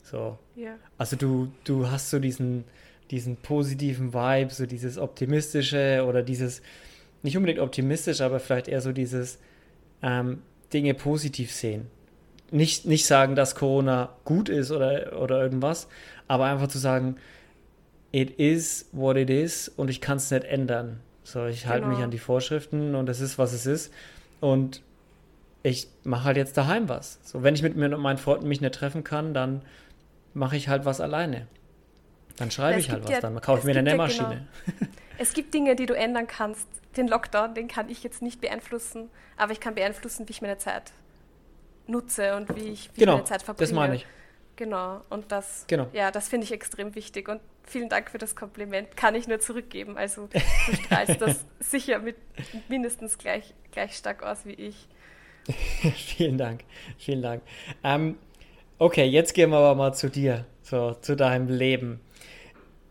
So. 0.02 0.38
Ja. 0.54 0.76
Also 0.98 1.16
du, 1.16 1.52
du 1.64 1.90
hast 1.90 2.10
so 2.10 2.18
diesen, 2.18 2.64
diesen 3.10 3.36
positiven 3.36 4.14
Vibe, 4.14 4.52
so 4.52 4.66
dieses 4.66 4.98
optimistische 4.98 6.04
oder 6.06 6.22
dieses, 6.22 6.62
nicht 7.22 7.36
unbedingt 7.36 7.60
optimistisch, 7.60 8.20
aber 8.20 8.40
vielleicht 8.40 8.68
eher 8.68 8.80
so 8.80 8.92
dieses 8.92 9.38
ähm, 10.02 10.42
Dinge 10.72 10.94
positiv 10.94 11.52
sehen. 11.52 11.86
Nicht, 12.52 12.86
nicht 12.86 13.06
sagen, 13.06 13.34
dass 13.34 13.56
Corona 13.56 14.14
gut 14.24 14.48
ist 14.48 14.70
oder, 14.70 15.20
oder 15.20 15.42
irgendwas, 15.42 15.88
aber 16.28 16.44
einfach 16.44 16.68
zu 16.68 16.78
sagen, 16.78 17.16
it 18.12 18.30
is 18.38 18.88
what 18.92 19.16
it 19.16 19.30
is 19.30 19.68
und 19.68 19.90
ich 19.90 20.00
kann 20.00 20.18
es 20.18 20.30
nicht 20.30 20.44
ändern. 20.44 21.00
So, 21.26 21.46
ich 21.46 21.66
halte 21.66 21.82
Genau. 21.82 21.96
mich 21.96 22.04
an 22.04 22.12
die 22.12 22.18
Vorschriften 22.20 22.94
und 22.94 23.08
es 23.08 23.20
ist, 23.20 23.36
was 23.36 23.52
es 23.52 23.66
ist. 23.66 23.92
Und 24.40 24.80
ich 25.64 25.88
mache 26.04 26.22
halt 26.24 26.36
jetzt 26.36 26.56
daheim 26.56 26.88
was. 26.88 27.18
So, 27.24 27.42
wenn 27.42 27.54
ich 27.56 27.62
mit 27.62 27.74
mir 27.74 27.86
und 27.92 28.00
meinen 28.00 28.18
Freunden 28.18 28.46
mich 28.46 28.60
nicht 28.60 28.74
treffen 28.76 29.02
kann, 29.02 29.34
dann 29.34 29.62
mache 30.34 30.56
ich 30.56 30.68
halt 30.68 30.84
was 30.84 31.00
alleine. 31.00 31.48
Dann 32.36 32.52
schreibe 32.52 32.78
ich 32.78 32.90
halt 32.90 33.02
was, 33.04 33.10
ja- 33.10 33.20
dann 33.20 33.40
kaufe 33.40 33.58
ich 33.60 33.64
mir 33.64 33.72
eine 33.72 33.80
gibt 33.80 33.88
ja 33.88 33.92
Nähmaschine. 33.94 34.46
Es 35.18 35.32
gibt 35.32 35.52
Dinge, 35.52 35.74
die 35.74 35.86
du 35.86 35.96
ändern 35.96 36.28
kannst. 36.28 36.68
Den 36.96 37.08
Lockdown, 37.08 37.54
den 37.54 37.66
kann 37.66 37.88
ich 37.88 38.04
jetzt 38.04 38.22
nicht 38.22 38.40
beeinflussen, 38.40 39.08
aber 39.36 39.50
ich 39.52 39.58
kann 39.60 39.74
beeinflussen, 39.74 40.28
wie 40.28 40.30
ich 40.32 40.42
meine 40.42 40.58
Zeit 40.58 40.92
nutze 41.88 42.36
und 42.36 42.54
wie 42.54 42.60
ich, 42.68 42.84
wie 42.84 42.90
ich 42.92 42.94
Genau, 42.98 43.14
meine 43.14 43.24
Zeit 43.24 43.42
verbringe. 43.42 43.66
das 43.68 43.74
meine 43.74 43.96
ich. 43.96 44.06
Genau, 44.56 45.02
und 45.10 45.30
das, 45.30 45.64
Genau. 45.68 45.88
ja, 45.92 46.10
das 46.10 46.28
finde 46.28 46.44
ich 46.44 46.52
extrem 46.52 46.94
wichtig 46.94 47.28
und 47.28 47.40
vielen 47.64 47.88
Dank 47.88 48.10
für 48.10 48.18
das 48.18 48.34
Kompliment. 48.34 48.96
Kann 48.96 49.14
ich 49.14 49.28
nur 49.28 49.38
zurückgeben. 49.38 49.98
Also 49.98 50.28
du 50.28 50.40
strahlst 50.84 51.20
das 51.20 51.44
sicher 51.60 51.98
mit 51.98 52.16
mindestens 52.68 53.18
gleich, 53.18 53.54
gleich 53.70 53.96
stark 53.96 54.22
aus 54.22 54.46
wie 54.46 54.54
ich. 54.54 54.88
vielen 55.94 56.38
Dank, 56.38 56.64
vielen 56.98 57.22
Dank. 57.22 57.42
Ähm, 57.84 58.18
okay, 58.78 59.04
jetzt 59.04 59.34
gehen 59.34 59.50
wir 59.50 59.58
aber 59.58 59.74
mal 59.74 59.92
zu 59.92 60.08
dir, 60.08 60.46
so 60.62 60.94
zu 60.94 61.16
deinem 61.16 61.48
Leben. 61.48 62.00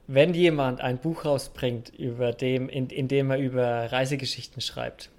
Wenn 0.07 0.36
jemand 0.36 0.81
ein 0.81 1.00
Buch 1.00 1.25
rausbringt, 1.25 1.89
über 1.98 2.31
dem, 2.31 2.69
in, 2.69 2.89
in 2.89 3.07
dem 3.07 3.31
er 3.31 3.39
über 3.39 3.91
Reisegeschichten 3.91 4.62
schreibt, 4.62 5.10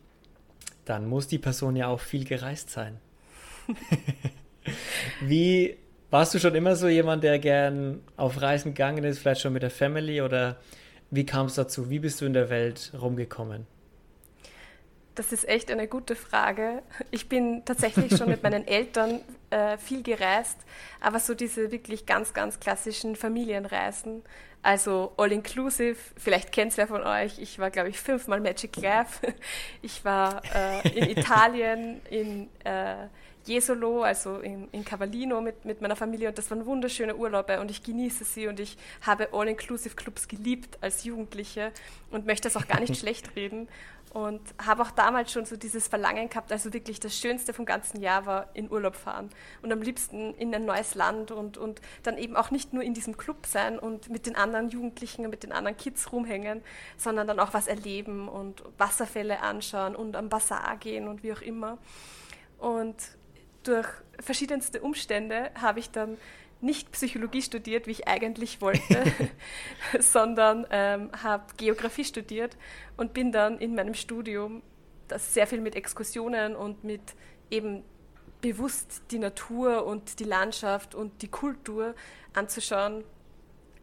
dann 0.84 1.08
muss 1.08 1.26
die 1.26 1.38
Person 1.38 1.74
ja 1.74 1.88
auch 1.88 1.98
viel 2.00 2.24
gereist 2.24 2.70
sein. 2.70 3.00
Wie 5.20 5.76
warst 6.10 6.34
du 6.34 6.38
schon 6.38 6.54
immer 6.54 6.76
so 6.76 6.88
jemand, 6.88 7.24
der 7.24 7.38
gern 7.38 8.02
auf 8.16 8.40
Reisen 8.40 8.74
gegangen 8.74 9.04
ist, 9.04 9.18
vielleicht 9.18 9.40
schon 9.40 9.52
mit 9.52 9.62
der 9.62 9.70
Family 9.70 10.20
oder 10.22 10.56
wie 11.10 11.26
kam 11.26 11.46
es 11.46 11.54
dazu? 11.54 11.90
Wie 11.90 11.98
bist 11.98 12.20
du 12.20 12.26
in 12.26 12.32
der 12.32 12.50
Welt 12.50 12.92
rumgekommen? 13.00 13.66
Das 15.14 15.32
ist 15.32 15.48
echt 15.48 15.70
eine 15.70 15.88
gute 15.88 16.14
Frage. 16.14 16.82
Ich 17.10 17.28
bin 17.28 17.64
tatsächlich 17.64 18.16
schon 18.16 18.28
mit 18.28 18.42
meinen 18.42 18.66
Eltern 18.68 19.20
äh, 19.48 19.78
viel 19.78 20.02
gereist, 20.02 20.58
aber 21.00 21.20
so 21.20 21.34
diese 21.34 21.72
wirklich 21.72 22.04
ganz, 22.04 22.34
ganz 22.34 22.60
klassischen 22.60 23.16
Familienreisen, 23.16 24.22
also 24.62 25.12
all-inclusive, 25.16 25.96
vielleicht 26.16 26.50
kennt 26.50 26.72
es 26.72 26.76
wer 26.76 26.88
von 26.88 27.02
euch, 27.02 27.38
ich 27.38 27.58
war, 27.58 27.70
glaube 27.70 27.88
ich, 27.88 28.00
fünfmal 28.00 28.40
Magic 28.40 28.76
Life. 28.76 29.20
Ich 29.80 30.04
war 30.04 30.42
äh, 30.54 30.88
in 30.88 31.10
Italien, 31.16 32.00
in 32.10 32.48
äh, 32.64 33.06
Jesolo, 33.46 34.02
also 34.02 34.38
in, 34.38 34.68
in 34.72 34.84
Cavallino 34.84 35.40
mit, 35.40 35.64
mit 35.64 35.80
meiner 35.80 35.96
Familie. 35.96 36.28
Und 36.28 36.38
das 36.38 36.50
waren 36.50 36.66
wunderschöne 36.66 37.16
Urlaube. 37.16 37.60
Und 37.60 37.70
ich 37.70 37.82
genieße 37.82 38.24
sie. 38.24 38.48
Und 38.48 38.60
ich 38.60 38.76
habe 39.02 39.28
All-Inclusive-Clubs 39.32 40.28
geliebt 40.28 40.78
als 40.80 41.04
Jugendliche 41.04 41.72
und 42.10 42.26
möchte 42.26 42.48
das 42.48 42.56
auch 42.56 42.68
gar 42.68 42.80
nicht 42.80 42.96
schlecht 43.00 43.36
reden. 43.36 43.68
Und 44.12 44.40
habe 44.64 44.82
auch 44.82 44.92
damals 44.92 45.30
schon 45.30 45.44
so 45.44 45.56
dieses 45.56 45.88
Verlangen 45.88 46.30
gehabt, 46.30 46.50
also 46.50 46.72
wirklich 46.72 47.00
das 47.00 47.18
Schönste 47.18 47.52
vom 47.52 47.66
ganzen 47.66 48.00
Jahr 48.00 48.24
war 48.24 48.48
in 48.54 48.70
Urlaub 48.70 48.96
fahren 48.96 49.28
und 49.60 49.70
am 49.72 49.82
liebsten 49.82 50.32
in 50.36 50.54
ein 50.54 50.64
neues 50.64 50.94
Land 50.94 51.32
und, 51.32 51.58
und 51.58 51.82
dann 52.02 52.16
eben 52.16 52.34
auch 52.34 52.50
nicht 52.50 52.72
nur 52.72 52.82
in 52.82 52.94
diesem 52.94 53.18
Club 53.18 53.44
sein 53.44 53.78
und 53.78 54.08
mit 54.08 54.24
den 54.24 54.34
anderen 54.34 54.70
Jugendlichen 54.70 55.26
und 55.26 55.32
mit 55.32 55.42
den 55.42 55.52
anderen 55.52 55.76
Kids 55.76 56.12
rumhängen, 56.12 56.62
sondern 56.96 57.26
dann 57.26 57.38
auch 57.38 57.52
was 57.52 57.66
erleben 57.66 58.28
und 58.28 58.62
Wasserfälle 58.78 59.40
anschauen 59.40 59.94
und 59.94 60.16
am 60.16 60.30
Bazar 60.30 60.78
gehen 60.78 61.08
und 61.08 61.22
wie 61.22 61.34
auch 61.34 61.42
immer. 61.42 61.76
Und 62.58 62.96
durch 63.66 63.88
verschiedenste 64.20 64.80
Umstände 64.80 65.50
habe 65.60 65.80
ich 65.80 65.90
dann 65.90 66.16
nicht 66.60 66.90
Psychologie 66.92 67.42
studiert, 67.42 67.86
wie 67.86 67.92
ich 67.92 68.08
eigentlich 68.08 68.60
wollte, 68.60 69.04
sondern 69.98 70.66
ähm, 70.70 71.10
habe 71.22 71.44
Geografie 71.56 72.04
studiert 72.04 72.56
und 72.96 73.12
bin 73.12 73.32
dann 73.32 73.58
in 73.58 73.74
meinem 73.74 73.94
Studium, 73.94 74.62
das 75.08 75.34
sehr 75.34 75.46
viel 75.46 75.60
mit 75.60 75.76
Exkursionen 75.76 76.56
und 76.56 76.82
mit 76.82 77.02
eben 77.50 77.84
bewusst 78.40 79.02
die 79.10 79.18
Natur 79.18 79.86
und 79.86 80.18
die 80.18 80.24
Landschaft 80.24 80.94
und 80.94 81.22
die 81.22 81.28
Kultur 81.28 81.94
anzuschauen, 82.34 83.04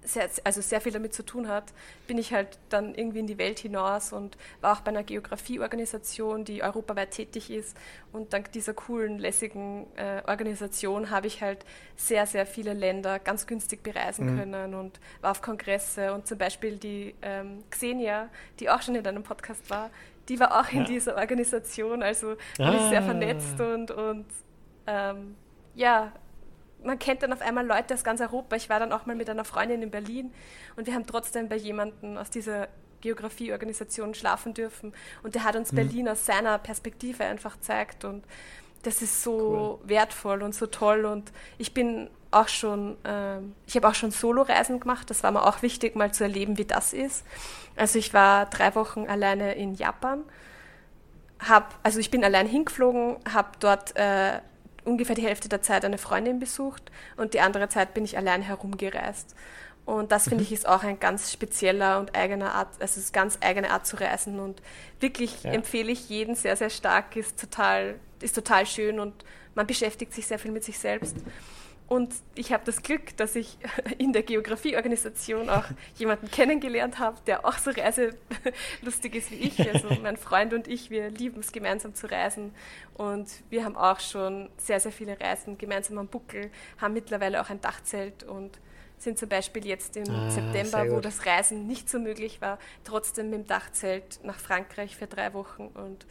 sehr, 0.05 0.29
also 0.43 0.62
sehr 0.62 0.81
viel 0.81 0.91
damit 0.91 1.13
zu 1.13 1.24
tun 1.24 1.48
hat, 1.48 1.74
bin 2.07 2.17
ich 2.17 2.33
halt 2.33 2.57
dann 2.69 2.93
irgendwie 2.95 3.19
in 3.19 3.27
die 3.27 3.38
Welt 3.38 3.60
hinaus 3.60 4.13
und 4.13 4.38
war 4.62 4.74
auch 4.77 4.81
bei 4.81 4.89
einer 4.89 5.03
Geografieorganisation, 5.03 6.45
die 6.45 6.63
europaweit 6.63 7.12
tätig 7.12 7.50
ist. 7.50 7.75
Und 8.12 8.33
dank 8.33 8.51
dieser 8.51 8.74
coolen, 8.74 9.19
lässigen 9.19 9.88
äh, 9.95 10.22
Organisation 10.27 11.10
habe 11.10 11.27
ich 11.27 11.41
halt 11.41 11.65
sehr, 11.95 12.25
sehr 12.25 12.45
viele 12.45 12.74
Länder 12.74 13.19
ganz 13.19 13.48
günstig 13.48 13.83
bereisen 13.83 14.25
Mhm. 14.25 14.38
können 14.38 14.74
und 14.75 15.00
war 15.22 15.31
auf 15.31 15.41
Kongresse. 15.41 16.13
Und 16.13 16.27
zum 16.27 16.38
Beispiel 16.38 16.77
die 16.77 17.15
ähm, 17.22 17.63
Xenia, 17.69 18.29
die 18.60 18.69
auch 18.69 18.81
schon 18.81 18.95
in 18.95 19.03
deinem 19.03 19.24
Podcast 19.24 19.69
war, 19.69 19.89
die 20.29 20.39
war 20.39 20.60
auch 20.60 20.72
in 20.72 20.79
Ja. 20.79 20.83
dieser 20.86 21.15
Organisation. 21.17 22.01
Also 22.03 22.36
bin 22.57 22.74
ich 22.74 22.81
sehr 22.83 23.00
Ah. 23.00 23.03
vernetzt 23.03 23.60
und, 23.60 23.91
und 23.91 24.25
ähm, 24.88 25.36
ja, 25.75 26.12
man 26.84 27.00
kennt 27.00 27.24
dann 27.24 27.34
auf 27.34 27.42
einmal 27.42 27.66
Leute 27.66 27.94
aus 27.94 28.04
ganz 28.04 28.22
Europa. 28.22 28.56
Ich 28.56 28.70
war 28.70 28.80
dann 28.80 28.92
auch 28.92 29.06
mal 29.06 29.16
mit 29.16 29.30
einer 29.30 29.46
Freundin 29.46 29.82
in 29.82 29.92
Berlin 29.92 30.34
und 30.75 30.88
wir 30.88 30.94
haben 30.94 31.06
trotzdem 31.08 31.50
bei 31.50 31.56
jemandem 31.56 32.18
aus 32.18 32.30
dieser 32.30 32.68
Geografieorganisation 33.02 34.13
schlafen 34.13 34.54
dürfen. 34.54 34.94
Und 35.24 35.36
der 35.36 35.44
hat 35.44 35.56
uns 35.56 35.72
Mhm. 35.72 35.75
Berlin 35.78 36.10
aus 36.10 36.25
seiner 36.25 36.58
Perspektive 36.58 37.24
einfach 37.25 37.54
gezeigt. 37.54 38.06
Und 38.06 38.24
das 38.84 39.02
ist 39.02 39.24
so 39.24 39.80
Cool. 39.84 39.90
wertvoll 39.90 40.42
und 40.44 40.56
so 40.56 40.68
toll. 40.68 41.06
Und 41.06 41.32
ich 41.58 41.74
bin 41.74 42.10
auch 42.32 42.48
schon, 42.48 42.98
ähm, 43.06 43.56
ich 43.68 43.75
habe 43.75 43.88
auch 43.90 43.96
schon 43.96 44.12
Solo-Reisen 44.12 44.80
gemacht. 44.80 45.10
Das 45.10 45.22
war 45.24 45.32
mir 45.32 45.46
auch 45.46 45.62
wichtig, 45.62 45.96
mal 45.96 46.13
zu 46.13 46.24
erleben, 46.24 46.58
wie 46.58 46.66
das 46.66 46.94
ist. 46.94 47.25
Also 47.75 48.00
ich 48.00 48.13
war 48.13 48.46
drei 48.48 48.74
Wochen 48.75 49.06
alleine 49.08 49.54
in 49.56 49.74
Japan. 49.75 50.24
Hab, 51.40 51.75
also 51.84 52.00
ich 52.00 52.10
bin 52.10 52.24
allein 52.24 52.48
hingeflogen, 52.48 53.18
habe 53.32 53.50
dort 53.60 53.96
äh, 53.98 54.40
ungefähr 54.86 55.16
die 55.16 55.24
Hälfte 55.24 55.50
der 55.50 55.62
Zeit 55.62 55.86
eine 55.86 55.98
Freundin 55.98 56.40
besucht 56.40 56.92
und 57.18 57.34
die 57.34 57.40
andere 57.40 57.70
Zeit 57.70 57.94
bin 57.94 58.06
ich 58.06 58.18
allein 58.18 58.42
herumgereist. 58.42 59.36
Und 59.86 60.13
das 60.13 60.30
finde 60.30 60.44
ich 60.44 60.54
ist 60.54 60.66
auch 60.68 60.84
ein 60.84 61.00
ganz 61.00 61.32
spezieller 61.32 62.00
und 62.00 62.16
eigener 62.16 62.54
Art, 62.54 62.70
also 62.80 62.84
es 62.86 62.98
ist 62.98 63.13
ganz 63.13 63.38
eigene 63.42 63.70
Art 63.70 63.86
zu 63.86 64.00
reisen 64.00 64.40
und 64.40 64.62
wirklich 65.02 65.44
Ja. 65.44 65.52
empfehle 65.52 65.92
ich 65.92 66.08
jeden 66.10 66.36
sehr, 66.36 66.56
sehr 66.56 66.70
stark, 66.70 67.16
ist 67.18 67.38
total, 67.40 67.96
ist 68.22 68.34
total 68.34 68.66
schön 68.66 69.00
und 69.00 69.13
man 69.56 69.68
beschäftigt 69.68 70.13
sich 70.13 70.25
sehr 70.25 70.40
viel 70.40 70.52
mit 70.52 70.63
sich 70.63 70.80
selbst. 70.80 71.18
Und 71.88 72.13
ich 72.36 72.54
habe 72.54 72.63
das 72.66 72.82
Glück, 72.82 73.16
dass 73.18 73.36
ich 73.36 73.58
in 73.98 74.13
der 74.13 74.24
Geografieorganisation 74.24 75.50
auch 75.50 75.66
jemanden 75.96 76.30
kennengelernt 76.32 77.00
habe, 77.00 77.18
der 77.28 77.46
auch 77.46 77.58
so 77.58 77.72
reiselustig 77.72 79.16
ist 79.16 79.32
wie 79.32 79.36
ich. 79.36 79.60
Also 79.74 79.90
mein 80.02 80.18
Freund 80.18 80.54
und 80.54 80.68
ich, 80.68 80.90
wir 80.90 81.10
lieben 81.10 81.40
es 81.40 81.52
gemeinsam 81.52 81.96
zu 81.96 82.10
reisen. 82.10 82.54
Und 82.96 83.28
wir 83.50 83.66
haben 83.66 83.75
auch 83.75 84.00
schon 84.00 84.50
sehr, 84.58 84.80
sehr 84.80 84.92
viele 84.92 85.20
Reisen 85.20 85.58
gemeinsam 85.58 85.98
am 85.98 86.08
Buckel, 86.08 86.52
haben 86.80 86.94
mittlerweile 86.94 87.42
auch 87.42 87.50
ein 87.50 87.60
Dachzelt 87.60 88.24
und 88.24 88.60
sind 88.98 89.18
zum 89.18 89.30
Beispiel 89.30 89.66
jetzt 89.66 89.98
im 89.98 90.10
Ah, 90.10 90.30
September, 90.30 90.90
wo 90.90 91.00
das 91.00 91.25
Reisen 91.25 91.68
nicht 91.68 91.90
so 91.90 92.00
möglich 92.00 92.42
war, 92.42 92.58
trotzdem 92.84 93.30
mit 93.30 93.40
dem 93.40 93.48
Dachzelt 93.48 94.20
nach 94.24 94.40
Frankreich 94.40 94.96
für 94.96 95.08
drei 95.08 95.34
Wochen 95.34 95.68
und 95.74 96.06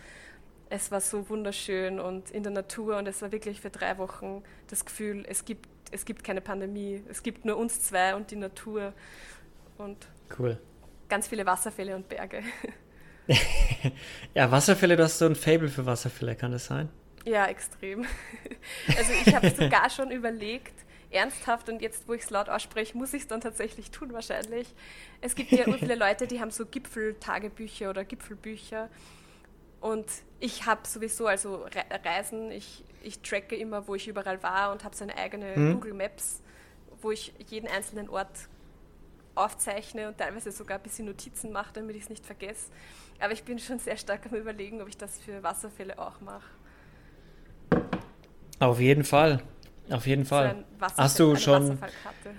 es 0.72 0.90
war 0.90 1.02
so 1.02 1.28
wunderschön 1.28 2.00
und 2.00 2.30
in 2.30 2.42
der 2.42 2.52
Natur 2.52 2.96
und 2.96 3.06
es 3.06 3.20
war 3.20 3.30
wirklich 3.30 3.60
für 3.60 3.68
drei 3.68 3.98
Wochen 3.98 4.42
das 4.68 4.86
Gefühl, 4.86 5.22
es 5.28 5.44
gibt, 5.44 5.68
es 5.90 6.06
gibt 6.06 6.24
keine 6.24 6.40
Pandemie, 6.40 7.02
es 7.10 7.22
gibt 7.22 7.44
nur 7.44 7.58
uns 7.58 7.82
zwei 7.82 8.14
und 8.14 8.30
die 8.30 8.36
Natur 8.36 8.94
und 9.76 9.98
Cool. 10.38 10.58
ganz 11.10 11.28
viele 11.28 11.44
Wasserfälle 11.44 11.94
und 11.94 12.08
Berge. 12.08 12.42
ja, 14.34 14.50
Wasserfälle, 14.50 14.96
du 14.96 15.02
hast 15.02 15.18
so 15.18 15.26
ein 15.26 15.34
Fable 15.34 15.68
für 15.68 15.84
Wasserfälle, 15.84 16.36
kann 16.36 16.52
das 16.52 16.64
sein? 16.64 16.88
Ja, 17.26 17.46
extrem. 17.46 18.06
Also 18.96 19.12
ich 19.26 19.34
habe 19.34 19.50
sogar 19.50 19.90
schon 19.90 20.10
überlegt, 20.10 20.72
ernsthaft 21.10 21.68
und 21.68 21.82
jetzt, 21.82 22.08
wo 22.08 22.14
ich 22.14 22.22
es 22.22 22.30
laut 22.30 22.48
ausspreche, 22.48 22.96
muss 22.96 23.12
ich 23.12 23.22
es 23.22 23.28
dann 23.28 23.42
tatsächlich 23.42 23.90
tun 23.90 24.14
wahrscheinlich. 24.14 24.74
Es 25.20 25.34
gibt 25.34 25.52
ja 25.52 25.70
viele 25.78 25.96
Leute, 25.96 26.26
die 26.26 26.40
haben 26.40 26.50
so 26.50 26.64
Gipfeltagebücher 26.64 27.90
oder 27.90 28.04
Gipfelbücher 28.04 28.88
und 29.82 30.06
ich 30.38 30.64
habe 30.64 30.86
sowieso 30.86 31.26
also 31.26 31.66
Reisen, 32.04 32.52
ich, 32.52 32.84
ich 33.02 33.20
tracke 33.20 33.56
immer, 33.56 33.88
wo 33.88 33.96
ich 33.96 34.06
überall 34.06 34.42
war 34.42 34.70
und 34.70 34.84
habe 34.84 34.94
so 34.94 35.02
eine 35.02 35.16
eigene 35.16 35.56
hm. 35.56 35.74
Google 35.74 35.92
Maps, 35.92 36.40
wo 37.02 37.10
ich 37.10 37.34
jeden 37.48 37.68
einzelnen 37.68 38.08
Ort 38.08 38.48
aufzeichne 39.34 40.06
und 40.08 40.18
teilweise 40.18 40.52
sogar 40.52 40.78
ein 40.78 40.82
bisschen 40.84 41.06
Notizen 41.06 41.50
mache, 41.50 41.72
damit 41.74 41.96
ich 41.96 42.04
es 42.04 42.10
nicht 42.10 42.24
vergesse. 42.24 42.70
Aber 43.18 43.32
ich 43.32 43.42
bin 43.42 43.58
schon 43.58 43.80
sehr 43.80 43.96
stark 43.96 44.26
am 44.30 44.36
Überlegen, 44.36 44.80
ob 44.80 44.88
ich 44.88 44.96
das 44.96 45.18
für 45.18 45.42
Wasserfälle 45.42 45.98
auch 45.98 46.20
mache. 46.20 46.50
Auf 48.60 48.78
jeden 48.78 49.04
Fall. 49.04 49.42
Auf 49.90 50.06
jeden 50.06 50.24
Fall. 50.24 50.64
So 50.78 50.86
Hast 50.96 51.18
du 51.18 51.34
schon. 51.34 51.62
Wasserfallkarte. 51.62 52.30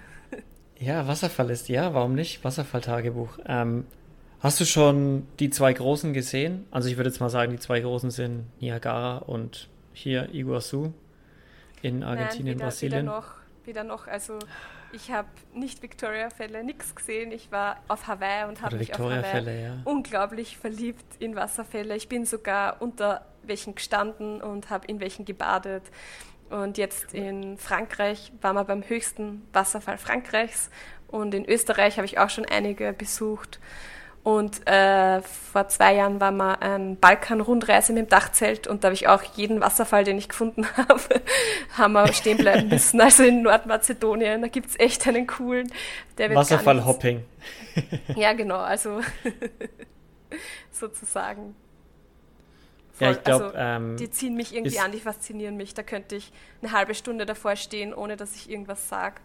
Ja, 0.80 1.08
Wasserfall 1.08 1.50
ist, 1.50 1.68
ja, 1.68 1.94
warum 1.94 2.16
nicht? 2.16 2.44
Wasserfalltagebuch. 2.44 3.40
Ähm, 3.46 3.86
hast 4.44 4.60
du 4.60 4.66
schon 4.66 5.26
die 5.40 5.50
zwei 5.50 5.74
großen 5.74 6.14
gesehen? 6.14 6.68
Also 6.70 6.90
ich 6.90 6.98
würde 6.98 7.10
jetzt 7.10 7.20
mal 7.20 7.30
sagen, 7.30 7.54
die 7.54 7.60
zwei 7.60 7.80
großen 7.80 8.12
sind 8.12 8.46
Niagara 8.60 9.18
und 9.18 9.70
hier 9.94 10.34
Iguazu 10.34 10.94
in 11.82 12.04
Argentinien, 12.04 12.46
Nein, 12.46 12.56
wieder, 12.56 12.66
Brasilien. 12.66 13.02
Wieder 13.04 13.16
noch, 13.16 13.34
wieder 13.66 13.84
noch, 13.84 14.08
also 14.08 14.38
ich 14.94 15.12
habe 15.12 15.28
nicht 15.54 15.82
Victoria-Fälle, 15.82 16.64
nichts 16.64 16.94
gesehen. 16.94 17.32
Ich 17.32 17.52
war 17.52 17.78
auf 17.88 18.08
Hawaii 18.08 18.48
und 18.48 18.62
habe 18.62 18.78
mich 18.78 18.94
auf 18.94 19.00
Hawaii 19.00 19.64
ja. 19.64 19.78
unglaublich 19.86 20.58
verliebt 20.58 21.06
in 21.20 21.36
Wasserfälle. 21.36 21.96
Ich 21.96 22.10
bin 22.10 22.26
sogar 22.26 22.82
unter 22.82 23.26
welchen 23.42 23.74
gestanden 23.74 24.42
und 24.42 24.70
habe 24.70 24.86
in 24.88 25.00
welchen 25.00 25.26
gebadet. 25.26 25.84
Und 26.50 26.78
jetzt 26.78 27.14
in 27.14 27.58
Frankreich 27.58 28.32
waren 28.42 28.56
wir 28.56 28.64
beim 28.66 28.88
höchsten 28.88 29.42
Wasserfall 29.52 29.98
Frankreichs. 29.98 30.70
Und 31.08 31.34
in 31.34 31.46
Österreich 31.46 31.98
habe 31.98 32.06
ich 32.06 32.20
auch 32.20 32.30
schon 32.30 32.46
einige 32.46 32.94
besucht. 32.94 33.60
Und 34.24 34.66
äh, 34.70 35.22
vor 35.22 35.68
zwei 35.68 35.96
Jahren 35.96 36.22
war 36.22 36.32
mal 36.32 36.54
eine 36.56 36.96
Balkan-Rundreise 36.96 37.92
mit 37.92 38.06
dem 38.06 38.10
Dachzelt 38.10 38.68
und 38.68 38.84
da 38.84 38.88
habe 38.88 38.94
ich 38.94 39.10
auch 39.10 39.22
jeden 39.36 39.60
Wasserfall, 39.60 40.06
den 40.06 40.18
ich 40.18 40.30
gefunden 40.30 40.66
habe, 40.78 41.22
haben 41.78 41.92
wir 41.92 42.08
stehen 42.14 42.38
bleiben 42.38 42.70
müssen. 42.70 43.02
Also 43.02 43.24
in 43.24 43.42
Nordmazedonien, 43.42 44.42
da 44.42 44.48
gibt 44.48 44.70
es 44.70 44.80
echt 44.80 45.06
einen 45.08 45.28
coolen. 45.28 45.70
Wasserfall-Hopping. 46.18 47.26
ja, 48.16 48.32
genau, 48.32 48.60
also 48.60 49.02
sozusagen. 50.72 51.54
Voll, 52.94 53.08
ja, 53.08 53.12
ich 53.12 53.24
glaube, 53.24 53.46
also, 53.46 53.58
ähm, 53.58 53.98
die 53.98 54.10
ziehen 54.10 54.36
mich 54.36 54.56
irgendwie 54.56 54.80
an, 54.80 54.94
die 54.94 55.00
faszinieren 55.00 55.58
mich. 55.58 55.74
Da 55.74 55.84
könnte 55.84 56.16
ich 56.16 56.32
eine 56.62 56.72
halbe 56.72 56.96
Stunde 56.96 57.26
davor 57.26 57.58
stehen, 57.58 57.94
ohne 57.94 58.16
dass 58.16 58.38
ich 58.38 58.50
irgendwas 58.50 58.88
sage. 58.88 59.16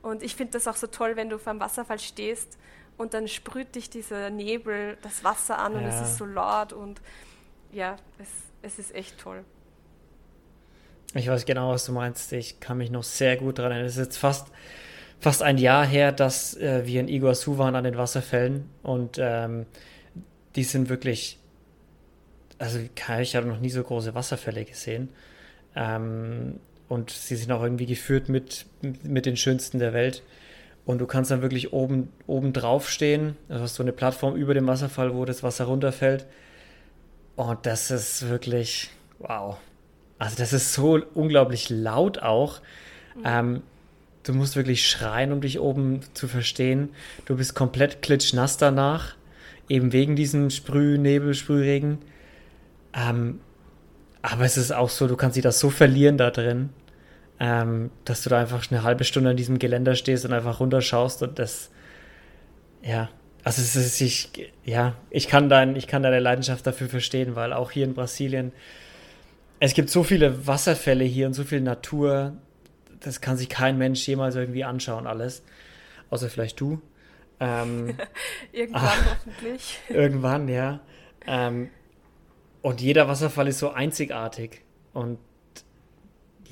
Und 0.00 0.22
ich 0.22 0.36
finde 0.36 0.52
das 0.52 0.68
auch 0.68 0.76
so 0.76 0.86
toll, 0.86 1.16
wenn 1.16 1.28
du 1.28 1.38
vor 1.38 1.50
einem 1.50 1.60
Wasserfall 1.60 1.98
stehst 1.98 2.56
und 2.96 3.14
dann 3.14 3.28
sprüht 3.28 3.74
dich 3.74 3.90
dieser 3.90 4.30
Nebel, 4.30 4.96
das 5.02 5.24
Wasser 5.24 5.58
an 5.58 5.72
ja. 5.72 5.78
und 5.78 5.84
es 5.84 6.00
ist 6.00 6.18
so 6.18 6.24
laut 6.24 6.72
und 6.72 7.00
ja, 7.72 7.96
es, 8.18 8.28
es 8.62 8.78
ist 8.78 8.94
echt 8.94 9.18
toll. 9.18 9.44
Ich 11.14 11.28
weiß 11.28 11.44
genau, 11.44 11.70
was 11.70 11.84
du 11.84 11.92
meinst. 11.92 12.32
Ich 12.32 12.60
kann 12.60 12.78
mich 12.78 12.90
noch 12.90 13.04
sehr 13.04 13.36
gut 13.36 13.58
daran 13.58 13.72
erinnern. 13.72 13.88
Es 13.88 13.96
ist 13.96 14.04
jetzt 14.04 14.18
fast, 14.18 14.48
fast 15.20 15.42
ein 15.42 15.58
Jahr 15.58 15.86
her, 15.86 16.10
dass 16.10 16.56
äh, 16.56 16.86
wir 16.86 17.00
in 17.00 17.08
Iguazu 17.08 17.56
waren 17.58 17.76
an 17.76 17.84
den 17.84 17.96
Wasserfällen 17.96 18.68
und 18.82 19.18
ähm, 19.20 19.66
die 20.56 20.64
sind 20.64 20.88
wirklich, 20.88 21.38
also 22.58 22.78
ich 22.78 23.36
habe 23.36 23.46
noch 23.46 23.60
nie 23.60 23.70
so 23.70 23.82
große 23.82 24.14
Wasserfälle 24.14 24.64
gesehen. 24.64 25.08
Ähm, 25.76 26.60
und 26.88 27.10
sie 27.10 27.36
sind 27.36 27.50
auch 27.50 27.62
irgendwie 27.62 27.86
geführt 27.86 28.28
mit, 28.28 28.66
mit 29.02 29.26
den 29.26 29.36
schönsten 29.36 29.78
der 29.78 29.92
Welt. 29.92 30.22
Und 30.86 30.98
du 30.98 31.06
kannst 31.06 31.30
dann 31.30 31.42
wirklich 31.42 31.72
oben, 31.72 32.12
oben 32.26 32.52
drauf 32.52 32.90
stehen. 32.90 33.36
Du 33.48 33.58
hast 33.58 33.74
so 33.74 33.82
eine 33.82 33.92
Plattform 33.92 34.36
über 34.36 34.52
dem 34.52 34.66
Wasserfall, 34.66 35.14
wo 35.14 35.24
das 35.24 35.42
Wasser 35.42 35.64
runterfällt. 35.64 36.26
Und 37.36 37.64
das 37.64 37.90
ist 37.90 38.28
wirklich, 38.28 38.90
wow. 39.18 39.56
Also 40.18 40.36
das 40.36 40.52
ist 40.52 40.74
so 40.74 41.00
unglaublich 41.14 41.70
laut 41.70 42.18
auch. 42.18 42.60
Mhm. 43.16 43.22
Ähm, 43.24 43.62
du 44.24 44.34
musst 44.34 44.56
wirklich 44.56 44.88
schreien, 44.88 45.32
um 45.32 45.40
dich 45.40 45.58
oben 45.58 46.00
zu 46.12 46.28
verstehen. 46.28 46.90
Du 47.24 47.36
bist 47.36 47.54
komplett 47.54 48.02
klitschnass 48.02 48.58
danach. 48.58 49.16
Eben 49.70 49.92
wegen 49.92 50.16
diesem 50.16 50.50
Sprüh, 50.50 50.98
Nebel, 50.98 51.32
Sprühregen. 51.32 51.98
Ähm, 52.92 53.40
aber 54.20 54.44
es 54.44 54.58
ist 54.58 54.72
auch 54.72 54.90
so, 54.90 55.06
du 55.08 55.16
kannst 55.16 55.36
dich 55.36 55.42
das 55.42 55.58
so 55.58 55.70
verlieren 55.70 56.18
da 56.18 56.30
drin 56.30 56.68
ähm, 57.40 57.90
dass 58.04 58.22
du 58.22 58.30
da 58.30 58.40
einfach 58.40 58.70
eine 58.70 58.82
halbe 58.82 59.04
Stunde 59.04 59.30
an 59.30 59.36
diesem 59.36 59.58
Geländer 59.58 59.94
stehst 59.94 60.24
und 60.24 60.32
einfach 60.32 60.60
runterschaust 60.60 61.22
und 61.22 61.38
das, 61.38 61.70
ja, 62.82 63.08
also 63.42 63.60
es 63.60 63.76
ist, 63.76 64.00
ich, 64.00 64.52
ja, 64.64 64.96
ich 65.10 65.28
kann, 65.28 65.48
dein, 65.48 65.76
ich 65.76 65.86
kann 65.86 66.02
deine 66.02 66.20
Leidenschaft 66.20 66.66
dafür 66.66 66.88
verstehen, 66.88 67.36
weil 67.36 67.52
auch 67.52 67.70
hier 67.70 67.84
in 67.84 67.94
Brasilien, 67.94 68.52
es 69.60 69.74
gibt 69.74 69.90
so 69.90 70.02
viele 70.02 70.46
Wasserfälle 70.46 71.04
hier 71.04 71.26
und 71.26 71.34
so 71.34 71.44
viel 71.44 71.60
Natur, 71.60 72.34
das 73.00 73.20
kann 73.20 73.36
sich 73.36 73.48
kein 73.48 73.76
Mensch 73.78 74.06
jemals 74.06 74.34
irgendwie 74.34 74.64
anschauen, 74.64 75.06
alles. 75.06 75.42
Außer 76.10 76.28
vielleicht 76.28 76.60
du. 76.60 76.80
Ähm, 77.40 77.96
irgendwann 78.52 78.82
ach, 78.84 79.06
hoffentlich. 79.10 79.80
Irgendwann, 79.88 80.48
ja. 80.48 80.80
Ähm, 81.26 81.70
und 82.62 82.80
jeder 82.80 83.08
Wasserfall 83.08 83.48
ist 83.48 83.58
so 83.58 83.70
einzigartig. 83.70 84.62
Und 84.92 85.18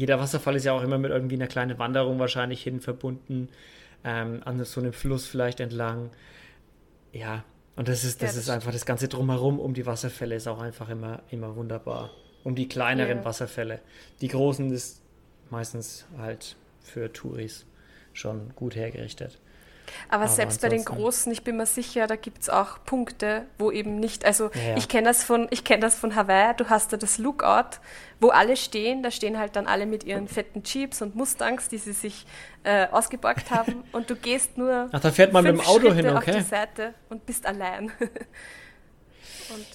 jeder 0.02 0.18
Wasserfall 0.18 0.56
ist 0.56 0.64
ja 0.64 0.72
auch 0.72 0.82
immer 0.82 0.98
mit 0.98 1.12
irgendwie 1.12 1.36
einer 1.36 1.46
kleinen 1.46 1.78
Wanderung 1.78 2.18
wahrscheinlich 2.18 2.60
hin 2.60 2.80
verbunden, 2.80 3.48
ähm, 4.02 4.42
an 4.44 4.64
so 4.64 4.80
einem 4.80 4.92
Fluss 4.92 5.28
vielleicht 5.28 5.60
entlang. 5.60 6.10
Ja, 7.12 7.44
und 7.76 7.86
das 7.86 8.02
ist, 8.02 8.20
das 8.20 8.34
ja, 8.34 8.40
ist 8.40 8.50
einfach 8.50 8.72
das 8.72 8.84
Ganze 8.84 9.06
drumherum 9.06 9.60
um 9.60 9.74
die 9.74 9.86
Wasserfälle 9.86 10.34
ist 10.34 10.48
auch 10.48 10.60
einfach 10.60 10.88
immer, 10.88 11.22
immer 11.30 11.54
wunderbar. 11.54 12.10
Um 12.42 12.56
die 12.56 12.66
kleineren 12.66 13.18
ja. 13.18 13.24
Wasserfälle. 13.24 13.78
Die 14.20 14.26
großen 14.26 14.72
ist 14.72 15.02
meistens 15.50 16.04
halt 16.18 16.56
für 16.80 17.12
Touris 17.12 17.64
schon 18.12 18.52
gut 18.56 18.74
hergerichtet. 18.74 19.38
Aber, 20.08 20.24
Aber 20.24 20.32
selbst 20.32 20.60
bei 20.60 20.68
den 20.68 20.84
Großen, 20.84 21.30
ich 21.32 21.42
bin 21.42 21.56
mir 21.56 21.66
sicher, 21.66 22.06
da 22.06 22.16
gibt 22.16 22.42
es 22.42 22.48
auch 22.48 22.84
Punkte, 22.84 23.46
wo 23.58 23.70
eben 23.70 23.98
nicht, 23.98 24.24
also 24.24 24.50
ja, 24.54 24.76
ich 24.76 24.88
kenne 24.88 25.08
das, 25.08 25.22
von, 25.22 25.48
kenn 25.50 25.80
das 25.80 25.94
von 25.94 26.14
Hawaii, 26.14 26.54
du 26.56 26.68
hast 26.68 26.92
da 26.92 26.96
das 26.96 27.18
Lookout, 27.18 27.78
wo 28.20 28.28
alle 28.28 28.56
stehen, 28.56 29.02
da 29.02 29.10
stehen 29.10 29.38
halt 29.38 29.56
dann 29.56 29.66
alle 29.66 29.86
mit 29.86 30.04
ihren 30.04 30.28
fetten 30.28 30.62
Jeeps 30.64 31.02
und 31.02 31.14
Mustangs, 31.14 31.68
die 31.68 31.78
sie 31.78 31.92
sich 31.92 32.26
äh, 32.64 32.86
ausgeborgt 32.88 33.50
haben 33.50 33.84
und 33.92 34.10
du 34.10 34.16
gehst 34.16 34.58
nur 34.58 34.88
Ach, 34.92 35.00
da 35.00 35.10
fährt 35.10 35.32
man 35.32 35.44
mit 35.44 35.54
dem 35.54 35.60
Auto 35.60 35.90
Schritte 35.90 35.94
hin, 35.94 36.16
okay. 36.16 36.30
auf 36.30 36.36
die 36.36 36.42
Seite 36.42 36.94
und 37.08 37.26
bist 37.26 37.46
allein. 37.46 37.92
und 39.50 39.66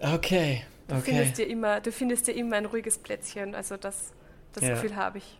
okay, 0.00 0.14
okay. 0.14 0.64
Du 0.88 1.00
findest, 1.00 1.38
dir 1.38 1.46
immer, 1.48 1.80
du 1.80 1.92
findest 1.92 2.26
dir 2.28 2.32
immer 2.34 2.56
ein 2.56 2.66
ruhiges 2.66 2.98
Plätzchen, 2.98 3.54
also 3.54 3.76
das, 3.76 4.12
das 4.52 4.64
ja. 4.64 4.70
Gefühl 4.70 4.96
habe 4.96 5.18
ich. 5.18 5.38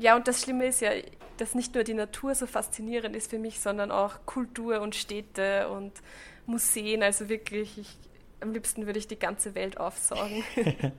Ja, 0.00 0.16
und 0.16 0.26
das 0.26 0.42
Schlimme 0.42 0.66
ist 0.66 0.80
ja, 0.80 0.92
dass 1.36 1.54
nicht 1.54 1.74
nur 1.74 1.84
die 1.84 1.92
Natur 1.92 2.34
so 2.34 2.46
faszinierend 2.46 3.14
ist 3.14 3.28
für 3.28 3.38
mich, 3.38 3.60
sondern 3.60 3.90
auch 3.90 4.24
Kultur 4.24 4.80
und 4.80 4.94
Städte 4.94 5.68
und 5.68 5.92
Museen. 6.46 7.02
Also 7.02 7.28
wirklich, 7.28 7.76
ich, 7.76 7.96
am 8.40 8.52
liebsten 8.52 8.86
würde 8.86 8.98
ich 8.98 9.08
die 9.08 9.18
ganze 9.18 9.54
Welt 9.54 9.78
aufsaugen. 9.78 10.42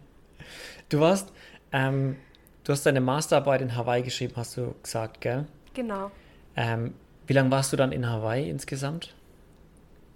du 0.90 1.00
warst, 1.00 1.34
ähm, 1.72 2.16
du 2.64 2.74
hast 2.74 2.86
deine 2.86 3.02
Masterarbeit 3.02 3.62
in 3.62 3.76
Hawaii 3.76 4.04
geschrieben, 4.04 4.34
hast 4.36 4.56
du 4.56 4.76
gesagt, 4.84 5.20
gell? 5.20 5.48
Genau. 5.74 6.12
Ähm, 6.56 6.94
wie 7.26 7.34
lange 7.34 7.50
warst 7.50 7.74
du 7.74 7.78
dann 7.78 7.92
in 7.92 8.08
Hawaii 8.08 8.48
insgesamt? 8.52 9.16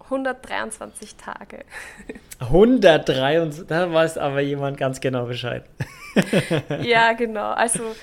123 0.03 1.15
Tage. 1.15 1.65
123, 2.39 3.65
da 3.65 3.91
weiß 3.91 4.19
aber 4.19 4.41
jemand 4.41 4.77
ganz 4.77 5.01
genau 5.01 5.25
Bescheid. 5.25 5.65
ja, 6.83 7.13
genau. 7.13 7.51
Also 7.51 7.95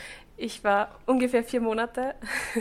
ich 0.43 0.65
war 0.65 0.99
ungefähr 1.07 1.45
vier 1.45 1.61
Monate 1.61 2.17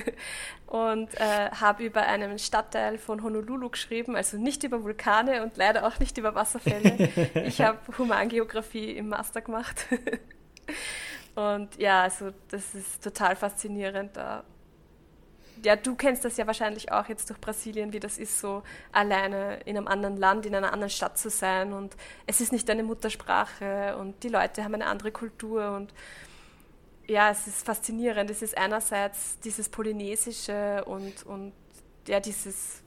und 0.68 1.14
äh, 1.16 1.50
habe 1.50 1.84
über 1.84 2.04
einen 2.04 2.38
Stadtteil 2.38 3.00
von 3.00 3.24
Honolulu 3.24 3.70
geschrieben, 3.70 4.16
also 4.16 4.38
nicht 4.38 4.64
über 4.64 4.84
Vulkane 4.84 5.42
und 5.42 5.58
leider 5.58 5.88
auch 5.88 5.98
nicht 5.98 6.16
über 6.20 6.36
Wasserfälle. 6.36 7.10
ich 7.46 7.60
habe 7.60 7.80
Humangeografie 7.98 8.92
im 8.92 9.10
Master 9.10 9.42
gemacht. 9.42 9.88
und 11.36 11.76
ja, 11.78 12.04
also 12.04 12.30
das 12.50 12.76
ist 12.76 13.04
total 13.04 13.36
faszinierend. 13.36 14.12
Ja, 15.64 15.76
du 15.76 15.96
kennst 15.96 16.24
das 16.24 16.38
ja 16.38 16.46
wahrscheinlich 16.46 16.92
auch 16.92 17.08
jetzt 17.08 17.30
durch 17.32 17.42
Brasilien, 17.42 17.94
wie 17.94 18.00
das 18.00 18.20
ist, 18.20 18.40
so 18.40 18.62
alleine 18.92 19.60
in 19.66 19.76
einem 19.76 19.88
anderen 19.88 20.18
Land, 20.18 20.46
in 20.46 20.54
einer 20.54 20.72
anderen 20.72 20.92
Stadt 20.92 21.18
zu 21.18 21.32
sein. 21.32 21.74
Und 21.74 21.96
es 22.28 22.42
ist 22.42 22.52
nicht 22.52 22.70
deine 22.70 22.84
Muttersprache 22.84 23.98
und 23.98 24.22
die 24.24 24.30
Leute 24.30 24.64
haben 24.64 24.76
eine 24.76 24.86
andere 24.86 25.12
Kultur 25.12 25.72
und 25.76 25.94
ja, 27.12 27.30
es 27.30 27.46
ist 27.46 27.66
faszinierend. 27.66 28.30
Es 28.30 28.42
ist 28.42 28.58
einerseits 28.58 29.38
dieses 29.40 29.68
Polynesische 29.68 30.84
und, 30.86 31.24
und 31.26 31.52
ja, 32.08 32.22
dieses 32.22 32.82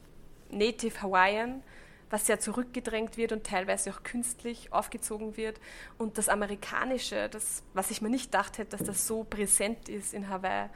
Native 0.51 1.03
Hawaiian, 1.03 1.63
was 2.09 2.27
sehr 2.27 2.41
zurückgedrängt 2.41 3.19
wird 3.19 3.33
und 3.33 3.45
teilweise 3.45 3.91
auch 3.91 4.03
künstlich 4.03 4.73
aufgezogen 4.73 5.37
wird. 5.37 5.61
Und 5.99 6.17
das 6.17 6.31
Amerikanische, 6.31 7.29
das, 7.29 7.63
was 7.75 7.91
ich 7.91 8.01
mir 8.01 8.09
nicht 8.09 8.33
gedacht 8.33 8.57
hätte, 8.57 8.79
dass 8.79 8.87
das 8.87 9.07
so 9.07 9.25
präsent 9.25 9.91
ist 9.91 10.15
in 10.15 10.29
Hawaii, 10.31 10.71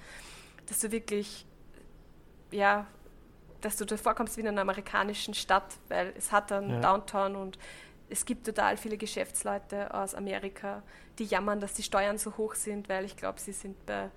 dass 0.66 0.80
du 0.80 0.90
wirklich, 0.90 1.46
ja, 2.50 2.86
dass 3.62 3.76
du 3.76 3.86
dir 3.86 3.96
vorkommst 3.96 4.36
wie 4.36 4.42
in 4.42 4.48
einer 4.48 4.60
amerikanischen 4.60 5.32
Stadt, 5.32 5.78
weil 5.88 6.12
es 6.18 6.32
hat 6.32 6.50
dann 6.50 6.68
ja. 6.68 6.80
Downtown 6.80 7.34
und 7.34 7.58
es 8.10 8.24
gibt 8.24 8.46
total 8.46 8.76
viele 8.76 8.96
Geschäftsleute 8.96 9.92
aus 9.94 10.14
Amerika, 10.14 10.82
die 11.18 11.24
jammern, 11.24 11.60
dass 11.60 11.74
die 11.74 11.82
Steuern 11.82 12.18
so 12.18 12.36
hoch 12.36 12.54
sind, 12.54 12.88
weil 12.88 13.04
ich 13.04 13.16
glaube, 13.16 13.40
sie 13.40 13.52
sind 13.52 13.84
bei 13.86 14.10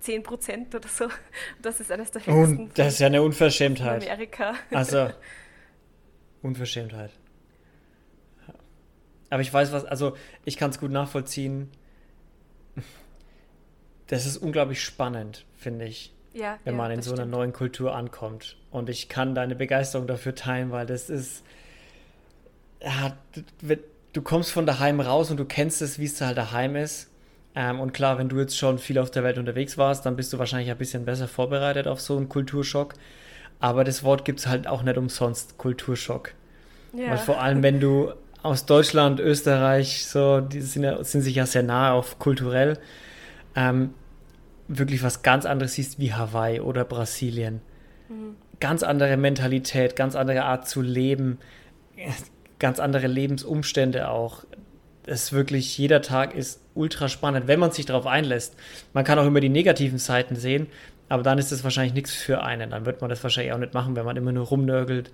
10 0.00 0.22
Prozent 0.22 0.74
oder 0.74 0.88
so. 0.88 1.08
Das 1.62 1.80
ist 1.80 1.90
eines 1.90 2.10
der 2.10 2.26
höchsten. 2.26 2.58
Und 2.58 2.78
das 2.78 2.94
ist 2.94 2.98
ja 3.00 3.06
eine 3.06 3.22
Unverschämtheit. 3.22 4.04
In 4.04 4.10
Amerika. 4.10 4.54
Also, 4.70 5.10
Unverschämtheit. 6.42 7.10
Aber 9.28 9.42
ich 9.42 9.52
weiß 9.52 9.72
was, 9.72 9.84
also 9.84 10.16
ich 10.44 10.56
kann 10.56 10.70
es 10.70 10.78
gut 10.78 10.90
nachvollziehen. 10.90 11.70
Das 14.06 14.24
ist 14.24 14.36
unglaublich 14.36 14.82
spannend, 14.82 15.44
finde 15.56 15.86
ich. 15.86 16.12
Ja, 16.32 16.58
wenn 16.64 16.74
ja, 16.74 16.78
man 16.78 16.90
in 16.92 17.02
so 17.02 17.10
stimmt. 17.10 17.22
einer 17.22 17.30
neuen 17.30 17.52
Kultur 17.52 17.94
ankommt. 17.94 18.56
Und 18.70 18.88
ich 18.88 19.08
kann 19.08 19.34
deine 19.34 19.56
Begeisterung 19.56 20.06
dafür 20.06 20.34
teilen, 20.34 20.70
weil 20.70 20.86
das 20.86 21.10
ist. 21.10 21.42
Ja, 22.82 23.16
du 24.12 24.22
kommst 24.22 24.52
von 24.52 24.66
daheim 24.66 25.00
raus 25.00 25.30
und 25.30 25.36
du 25.38 25.44
kennst 25.44 25.82
es, 25.82 25.98
wie 25.98 26.04
es 26.04 26.20
halt 26.20 26.38
daheim 26.38 26.76
ist. 26.76 27.10
Ähm, 27.54 27.80
und 27.80 27.92
klar, 27.92 28.18
wenn 28.18 28.28
du 28.28 28.38
jetzt 28.38 28.56
schon 28.56 28.78
viel 28.78 28.98
auf 28.98 29.10
der 29.10 29.24
Welt 29.24 29.38
unterwegs 29.38 29.78
warst, 29.78 30.04
dann 30.04 30.16
bist 30.16 30.32
du 30.32 30.38
wahrscheinlich 30.38 30.70
ein 30.70 30.76
bisschen 30.76 31.04
besser 31.04 31.26
vorbereitet 31.26 31.86
auf 31.86 32.00
so 32.00 32.16
einen 32.16 32.28
Kulturschock. 32.28 32.94
Aber 33.60 33.84
das 33.84 34.04
Wort 34.04 34.24
gibt 34.24 34.40
es 34.40 34.46
halt 34.46 34.66
auch 34.66 34.82
nicht 34.82 34.98
umsonst, 34.98 35.56
Kulturschock. 35.56 36.32
Ja. 36.92 37.10
Weil 37.10 37.18
vor 37.18 37.40
allem, 37.40 37.62
wenn 37.62 37.80
du 37.80 38.12
aus 38.42 38.66
Deutschland, 38.66 39.20
Österreich, 39.20 40.06
so, 40.06 40.40
die 40.40 40.60
sind, 40.60 40.84
ja, 40.84 41.02
sind 41.02 41.22
sich 41.22 41.34
ja 41.34 41.46
sehr 41.46 41.62
nahe, 41.62 41.92
auch 41.92 42.18
kulturell, 42.18 42.78
ähm, 43.54 43.94
wirklich 44.68 45.02
was 45.02 45.22
ganz 45.22 45.46
anderes 45.46 45.74
siehst 45.74 45.98
wie 45.98 46.12
Hawaii 46.12 46.60
oder 46.60 46.84
Brasilien. 46.84 47.60
Mhm. 48.08 48.36
Ganz 48.60 48.82
andere 48.82 49.16
Mentalität, 49.16 49.96
ganz 49.96 50.14
andere 50.14 50.44
Art 50.44 50.68
zu 50.68 50.82
leben, 50.82 51.38
ganz 52.58 52.80
andere 52.80 53.06
Lebensumstände 53.06 54.08
auch. 54.08 54.44
Es 55.06 55.24
ist 55.24 55.32
wirklich, 55.32 55.78
jeder 55.78 56.02
Tag 56.02 56.34
ist 56.34 56.60
ultra 56.74 57.08
spannend, 57.08 57.46
wenn 57.46 57.60
man 57.60 57.70
sich 57.70 57.86
darauf 57.86 58.06
einlässt. 58.06 58.56
Man 58.92 59.04
kann 59.04 59.18
auch 59.18 59.26
immer 59.26 59.40
die 59.40 59.48
negativen 59.48 59.98
Seiten 59.98 60.36
sehen, 60.36 60.66
aber 61.08 61.22
dann 61.22 61.38
ist 61.38 61.52
das 61.52 61.62
wahrscheinlich 61.62 61.94
nichts 61.94 62.12
für 62.12 62.42
einen. 62.42 62.70
Dann 62.70 62.86
wird 62.86 63.00
man 63.00 63.10
das 63.10 63.22
wahrscheinlich 63.22 63.52
auch 63.52 63.58
nicht 63.58 63.74
machen, 63.74 63.94
wenn 63.94 64.04
man 64.04 64.16
immer 64.16 64.32
nur 64.32 64.46
rumnörgelt. 64.46 65.12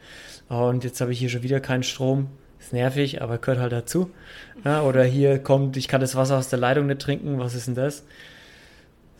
Oh, 0.48 0.68
und 0.68 0.85
jetzt 0.85 1.00
habe 1.00 1.12
ich 1.12 1.18
hier 1.18 1.28
schon 1.28 1.42
wieder 1.42 1.61
keinen 1.61 1.83
Strom. 1.83 2.28
Ist 2.59 2.72
nervig, 2.72 3.20
aber 3.20 3.38
gehört 3.38 3.59
halt 3.59 3.72
dazu. 3.72 4.11
Ja, 4.64 4.83
oder 4.83 5.05
hier 5.05 5.40
kommt, 5.40 5.76
ich 5.76 5.88
kann 5.88 6.00
das 6.00 6.14
Wasser 6.14 6.38
aus 6.38 6.48
der 6.48 6.61
Leitung 6.61 6.87
nicht 6.87 7.00
trinken. 7.00 7.38
Was 7.38 7.55
ist 7.55 7.66
denn 7.66 7.74
das? 7.74 8.05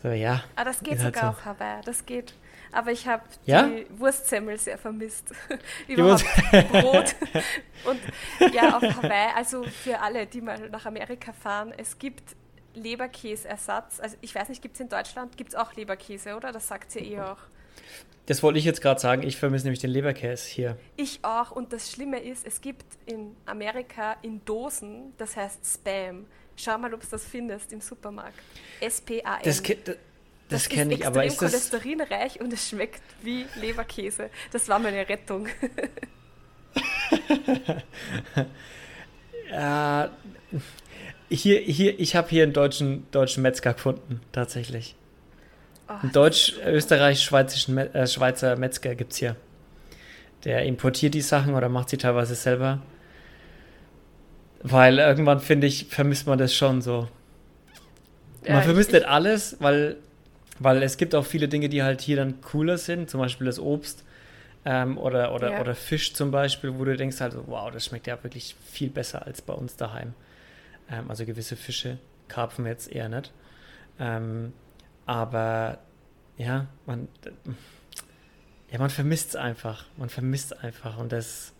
So, 0.01 0.09
ja. 0.09 0.43
Ah, 0.55 0.63
das 0.63 0.81
geht 0.81 0.99
sogar 0.99 1.23
so. 1.23 1.27
auf 1.27 1.45
Hawaii. 1.45 1.81
Das 1.85 2.05
geht. 2.05 2.33
Aber 2.73 2.91
ich 2.91 3.07
habe 3.07 3.23
ja? 3.45 3.67
die 3.67 3.85
Wurstsemmel 3.97 4.57
sehr 4.57 4.77
vermisst. 4.77 5.31
Überhaupt 5.87 6.25
Brot. 6.71 7.15
Und 7.85 7.99
ja, 8.53 8.77
auf 8.77 8.81
Hawaii, 8.81 9.33
also 9.35 9.63
für 9.63 9.99
alle, 9.99 10.25
die 10.25 10.41
mal 10.41 10.69
nach 10.69 10.85
Amerika 10.85 11.33
fahren, 11.33 11.73
es 11.77 11.99
gibt 11.99 12.35
Leberkäseersatz. 12.73 13.99
Also 13.99 14.17
ich 14.21 14.33
weiß 14.33 14.49
nicht, 14.49 14.61
gibt 14.61 14.75
es 14.75 14.81
in 14.81 14.89
Deutschland, 14.89 15.37
gibt 15.37 15.51
es 15.51 15.55
auch 15.55 15.73
Leberkäse, 15.75 16.35
oder? 16.35 16.51
Das 16.51 16.67
sagt 16.67 16.91
sie 16.91 16.99
eh 16.99 17.21
auch. 17.21 17.37
Das 18.25 18.41
wollte 18.41 18.57
ich 18.57 18.65
jetzt 18.65 18.81
gerade 18.81 18.99
sagen. 18.99 19.23
Ich 19.23 19.37
vermisse 19.37 19.65
nämlich 19.65 19.79
den 19.79 19.89
Leberkäse 19.89 20.47
hier. 20.47 20.77
Ich 20.95 21.19
auch. 21.23 21.51
Und 21.51 21.73
das 21.73 21.91
Schlimme 21.91 22.19
ist, 22.19 22.47
es 22.47 22.61
gibt 22.61 22.85
in 23.05 23.35
Amerika 23.45 24.15
in 24.21 24.43
Dosen, 24.45 25.13
das 25.17 25.35
heißt 25.35 25.59
Spam. 25.65 26.25
Schau 26.55 26.77
mal, 26.77 26.93
ob 26.93 27.01
du 27.01 27.07
das 27.09 27.25
findest 27.25 27.73
im 27.73 27.81
Supermarkt. 27.81 28.39
S-P-A-M. 28.79 29.41
Das, 29.43 29.61
das, 30.53 30.63
das 30.63 30.69
kenne 30.69 30.93
ich, 30.93 31.05
aber 31.05 31.25
ist 31.25 31.41
das... 31.41 31.51
cholesterinreich 31.51 32.39
und 32.39 32.53
es 32.53 32.69
schmeckt 32.69 33.01
wie 33.21 33.45
Leberkäse. 33.59 34.29
Das 34.51 34.69
war 34.69 34.79
meine 34.79 35.07
Rettung. 35.07 35.47
ja, 39.51 40.09
hier, 41.29 41.59
hier, 41.59 41.99
ich 41.99 42.15
habe 42.15 42.29
hier 42.29 42.43
einen 42.43 42.53
deutschen, 42.53 43.07
deutschen 43.11 43.43
Metzger 43.43 43.73
gefunden, 43.73 44.21
tatsächlich. 44.31 44.95
Oh, 45.87 45.93
einen 46.01 46.11
deutsch-österreich-schweizerischen 46.11 47.77
äh, 47.77 48.07
Schweizer 48.07 48.55
Metzger 48.55 48.95
gibt 48.95 49.13
es 49.13 49.19
hier. 49.19 49.35
Der 50.45 50.63
importiert 50.63 51.13
die 51.13 51.21
Sachen 51.21 51.55
oder 51.55 51.69
macht 51.69 51.89
sie 51.89 51.97
teilweise 51.97 52.35
selber. 52.35 52.81
Weil 54.61 54.99
irgendwann, 54.99 55.39
finde 55.39 55.67
ich, 55.67 55.87
vermisst 55.89 56.25
man 56.25 56.37
das 56.37 56.53
schon 56.53 56.81
so. 56.81 57.09
Man 58.47 58.57
ja, 58.57 58.61
vermisst 58.61 58.89
ich, 58.89 58.95
nicht 58.95 59.07
alles, 59.07 59.57
weil, 59.59 59.97
weil 60.59 60.83
es 60.83 60.97
gibt 60.97 61.15
auch 61.15 61.25
viele 61.25 61.47
Dinge, 61.47 61.69
die 61.69 61.83
halt 61.83 62.01
hier 62.01 62.17
dann 62.17 62.41
cooler 62.41 62.77
sind, 62.77 63.09
zum 63.09 63.19
Beispiel 63.19 63.45
das 63.45 63.59
Obst 63.59 64.03
ähm, 64.65 64.97
oder, 64.97 65.33
oder, 65.33 65.53
ja. 65.53 65.61
oder 65.61 65.75
Fisch 65.75 66.13
zum 66.13 66.31
Beispiel, 66.31 66.77
wo 66.77 66.85
du 66.85 66.95
denkst 66.95 67.19
halt, 67.19 67.35
wow, 67.47 67.71
das 67.71 67.85
schmeckt 67.85 68.07
ja 68.07 68.21
wirklich 68.23 68.55
viel 68.65 68.89
besser 68.89 69.25
als 69.25 69.41
bei 69.41 69.53
uns 69.53 69.75
daheim. 69.75 70.13
Ähm, 70.89 71.09
also 71.09 71.25
gewisse 71.25 71.55
Fische, 71.55 71.97
Karpfen 72.27 72.65
jetzt 72.65 72.91
eher 72.91 73.09
nicht. 73.09 73.31
Ähm, 73.99 74.53
aber 75.05 75.79
ja, 76.37 76.67
man, 76.85 77.07
ja, 78.71 78.79
man 78.79 78.89
vermisst 78.89 79.29
es 79.29 79.35
einfach. 79.35 79.85
Man 79.97 80.09
vermisst 80.09 80.63
einfach 80.63 80.97
und 80.97 81.11
das 81.11 81.53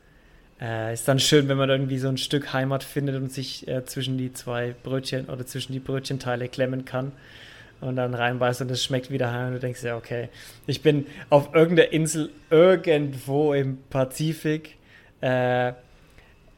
äh, 0.62 0.94
ist 0.94 1.08
dann 1.08 1.20
schön, 1.20 1.50
wenn 1.50 1.58
man 1.58 1.70
irgendwie 1.70 1.98
so 1.98 2.08
ein 2.08 2.18
Stück 2.18 2.54
Heimat 2.54 2.84
findet 2.84 3.16
und 3.16 3.32
sich 3.32 3.68
äh, 3.68 3.84
zwischen 3.86 4.18
die 4.18 4.34
zwei 4.34 4.76
Brötchen 4.84 5.30
oder 5.30 5.46
zwischen 5.46 5.74
die 5.74 5.80
Brötchenteile 5.80 6.48
klemmen 6.48 6.86
kann 6.86 7.12
und 7.84 7.98
dann 7.98 8.14
reinbeißt 8.14 8.62
und 8.62 8.72
es 8.72 8.84
schmeckt 8.84 9.12
wieder 9.12 9.32
heim 9.32 9.48
und 9.48 9.54
du 9.54 9.60
denkst 9.60 9.84
ja, 9.84 9.98
okay, 9.98 10.30
ich 10.68 10.82
bin 10.82 11.06
auf 11.30 11.54
irgendeiner 11.54 11.92
Insel 11.92 12.32
irgendwo 12.50 13.54
im 13.54 13.78
Pazifik 13.90 14.78
äh, 15.22 15.74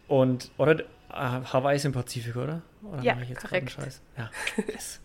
und, 0.07 0.51
oder, 0.57 0.83
ah, 1.09 1.41
Hawaii 1.51 1.75
ist 1.77 1.85
im 1.85 1.93
Pazifik, 1.93 2.35
oder? 2.35 2.61
oder 2.83 3.01
ja, 3.01 3.17
korrekt. 3.41 3.75
Ja, 4.17 4.29
yes. 4.67 5.01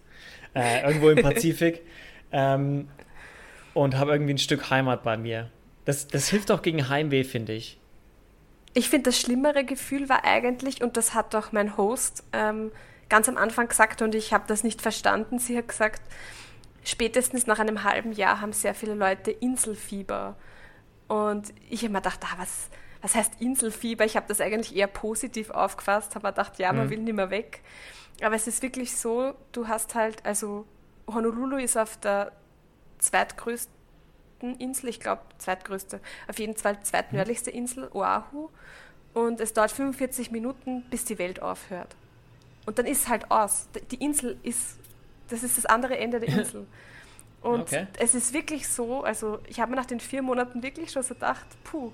äh, 0.55 0.87
irgendwo 0.87 1.11
im 1.11 1.23
Pazifik 1.23 1.83
ähm, 2.33 2.89
und 3.73 3.97
habe 3.97 4.13
irgendwie 4.13 4.35
ein 4.35 4.39
Stück 4.39 4.71
Heimat 4.71 5.03
bei 5.03 5.17
mir. 5.17 5.51
Das, 5.87 6.07
das 6.07 6.29
hilft 6.29 6.51
auch 6.51 6.61
gegen 6.61 6.89
Heimweh, 6.89 7.25
finde 7.25 7.55
ich. 7.55 7.79
Ich 8.75 8.89
finde, 8.91 9.11
das 9.11 9.19
schlimmere 9.19 9.65
Gefühl 9.65 10.09
war 10.09 10.25
eigentlich, 10.25 10.83
und 10.83 10.97
das 10.97 11.15
hat 11.15 11.35
auch 11.35 11.51
mein 11.53 11.77
Host 11.77 12.25
ähm, 12.33 12.71
ganz 13.11 13.29
am 13.29 13.37
Anfang 13.37 13.69
gesagt, 13.69 14.01
und 14.01 14.15
ich 14.15 14.33
habe 14.33 14.45
das 14.47 14.65
nicht 14.65 14.81
verstanden. 14.81 15.39
Sie 15.39 15.59
hat 15.59 15.69
gesagt, 15.69 16.01
spätestens 16.83 17.47
nach 17.47 17.59
einem 17.59 17.85
halben 17.85 18.13
Jahr 18.13 18.41
haben 18.41 18.55
sehr 18.55 18.75
viele 18.75 18.95
Leute 18.95 19.31
Inselfieber. 19.31 20.37
Und 21.09 21.53
ich 21.69 21.83
habe 21.83 21.93
mir 21.93 21.99
gedacht, 21.99 22.21
ah, 22.25 22.39
was, 22.39 22.71
was 23.03 23.15
heißt 23.15 23.41
Inselfieber? 23.41 24.05
Ich 24.05 24.17
habe 24.17 24.27
das 24.29 24.41
eigentlich 24.41 24.75
eher 24.75 24.87
positiv 24.87 25.51
aufgefasst, 25.51 26.15
habe 26.15 26.29
mir 26.29 26.33
gedacht, 26.33 26.59
ja, 26.59 26.73
man 26.73 26.87
mhm. 26.87 26.91
will 26.91 26.99
nicht 27.01 27.17
mehr 27.17 27.31
weg. 27.31 27.63
Aber 28.23 28.35
es 28.35 28.47
ist 28.47 28.63
wirklich 28.63 28.97
so, 28.97 29.35
du 29.53 29.69
hast 29.69 29.95
halt, 29.95 30.25
also 30.25 30.67
Honolulu 31.07 31.57
ist 31.57 31.77
auf 31.77 31.97
der 31.99 32.33
zweitgrößten 32.99 33.73
Insel, 34.59 34.89
ich 34.89 35.01
glaube 35.01 35.23
zweitgrößte, 35.39 36.01
auf 36.29 36.39
jeden 36.39 36.57
Fall 36.57 36.81
zweitnördlichste 36.83 37.51
Insel, 37.51 37.91
Oahu. 37.93 38.51
Und 39.13 39.41
es 39.41 39.53
dauert 39.53 39.73
45 39.73 40.31
Minuten, 40.31 40.83
bis 40.91 41.05
die 41.05 41.19
Welt 41.19 41.43
aufhört. 41.43 41.97
Und 42.71 42.79
dann 42.79 42.87
ist 42.87 43.03
es 43.03 43.09
halt 43.09 43.31
aus. 43.31 43.69
Die 43.91 43.97
Insel 43.97 44.39
ist, 44.43 44.79
das 45.29 45.43
ist 45.43 45.59
das 45.59 45.67
andere 45.67 45.99
Ende 45.99 46.21
der 46.21 46.29
Insel. 46.39 46.67
Und 47.43 47.63
okay. 47.63 47.87
es 47.99 48.15
ist 48.15 48.33
wirklich 48.33 48.69
so, 48.69 49.03
also 49.03 49.41
ich 49.49 49.61
habe 49.61 49.71
mir 49.71 49.77
nach 49.77 49.87
den 49.87 49.99
vier 49.99 50.23
Monaten 50.23 50.63
wirklich 50.63 50.93
schon 50.93 51.03
so 51.03 51.15
gedacht, 51.15 51.47
puh, 51.65 51.91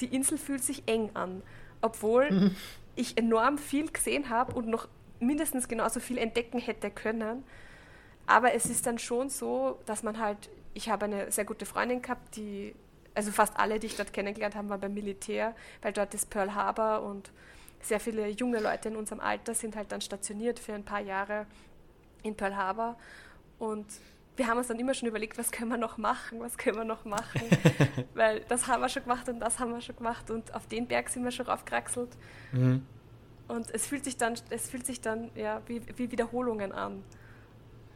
die 0.00 0.06
Insel 0.06 0.38
fühlt 0.38 0.62
sich 0.62 0.84
eng 0.86 1.10
an. 1.14 1.42
Obwohl 1.80 2.30
mhm. 2.30 2.56
ich 2.94 3.18
enorm 3.18 3.58
viel 3.58 3.90
gesehen 3.90 4.28
habe 4.28 4.52
und 4.52 4.68
noch 4.68 4.86
mindestens 5.18 5.66
genauso 5.66 5.98
viel 5.98 6.18
entdecken 6.18 6.58
hätte 6.58 6.90
können. 6.90 7.42
Aber 8.26 8.54
es 8.54 8.66
ist 8.66 8.86
dann 8.86 8.98
schon 8.98 9.28
so, 9.28 9.80
dass 9.86 10.02
man 10.02 10.20
halt 10.20 10.48
ich 10.74 10.88
habe 10.88 11.04
eine 11.04 11.30
sehr 11.30 11.44
gute 11.44 11.66
Freundin 11.66 12.02
gehabt, 12.02 12.36
die, 12.36 12.74
also 13.14 13.30
fast 13.30 13.56
alle, 13.56 13.78
die 13.78 13.86
ich 13.86 13.96
dort 13.96 14.12
kennengelernt 14.12 14.54
habe, 14.54 14.68
waren 14.68 14.80
beim 14.80 14.94
Militär, 14.94 15.54
weil 15.82 15.92
dort 15.92 16.14
ist 16.14 16.30
Pearl 16.30 16.54
Harbor 16.54 17.02
und 17.02 17.30
sehr 17.82 18.00
viele 18.00 18.28
junge 18.28 18.60
Leute 18.60 18.88
in 18.88 18.96
unserem 18.96 19.20
Alter 19.20 19.54
sind 19.54 19.76
halt 19.76 19.92
dann 19.92 20.00
stationiert 20.00 20.58
für 20.58 20.74
ein 20.74 20.84
paar 20.84 21.00
Jahre 21.00 21.46
in 22.22 22.36
Pearl 22.36 22.56
Harbor. 22.56 22.96
Und 23.58 23.86
wir 24.36 24.46
haben 24.46 24.58
uns 24.58 24.68
dann 24.68 24.78
immer 24.78 24.94
schon 24.94 25.08
überlegt, 25.08 25.36
was 25.38 25.50
können 25.52 25.70
wir 25.70 25.76
noch 25.76 25.98
machen, 25.98 26.40
was 26.40 26.56
können 26.56 26.76
wir 26.78 26.84
noch 26.84 27.04
machen, 27.04 27.42
weil 28.14 28.40
das 28.48 28.66
haben 28.66 28.80
wir 28.80 28.88
schon 28.88 29.02
gemacht 29.02 29.28
und 29.28 29.40
das 29.40 29.58
haben 29.58 29.72
wir 29.72 29.80
schon 29.80 29.96
gemacht 29.96 30.30
und 30.30 30.54
auf 30.54 30.66
den 30.66 30.86
Berg 30.86 31.10
sind 31.10 31.24
wir 31.24 31.30
schon 31.30 31.46
raufgeraxelt. 31.46 32.10
Mhm. 32.52 32.86
Und 33.48 33.70
es 33.74 33.86
fühlt 33.86 34.04
sich 34.04 34.16
dann, 34.16 34.34
es 34.50 34.70
fühlt 34.70 34.86
sich 34.86 35.00
dann 35.00 35.30
ja, 35.34 35.60
wie, 35.66 35.82
wie 35.96 36.10
Wiederholungen 36.10 36.72
an 36.72 37.04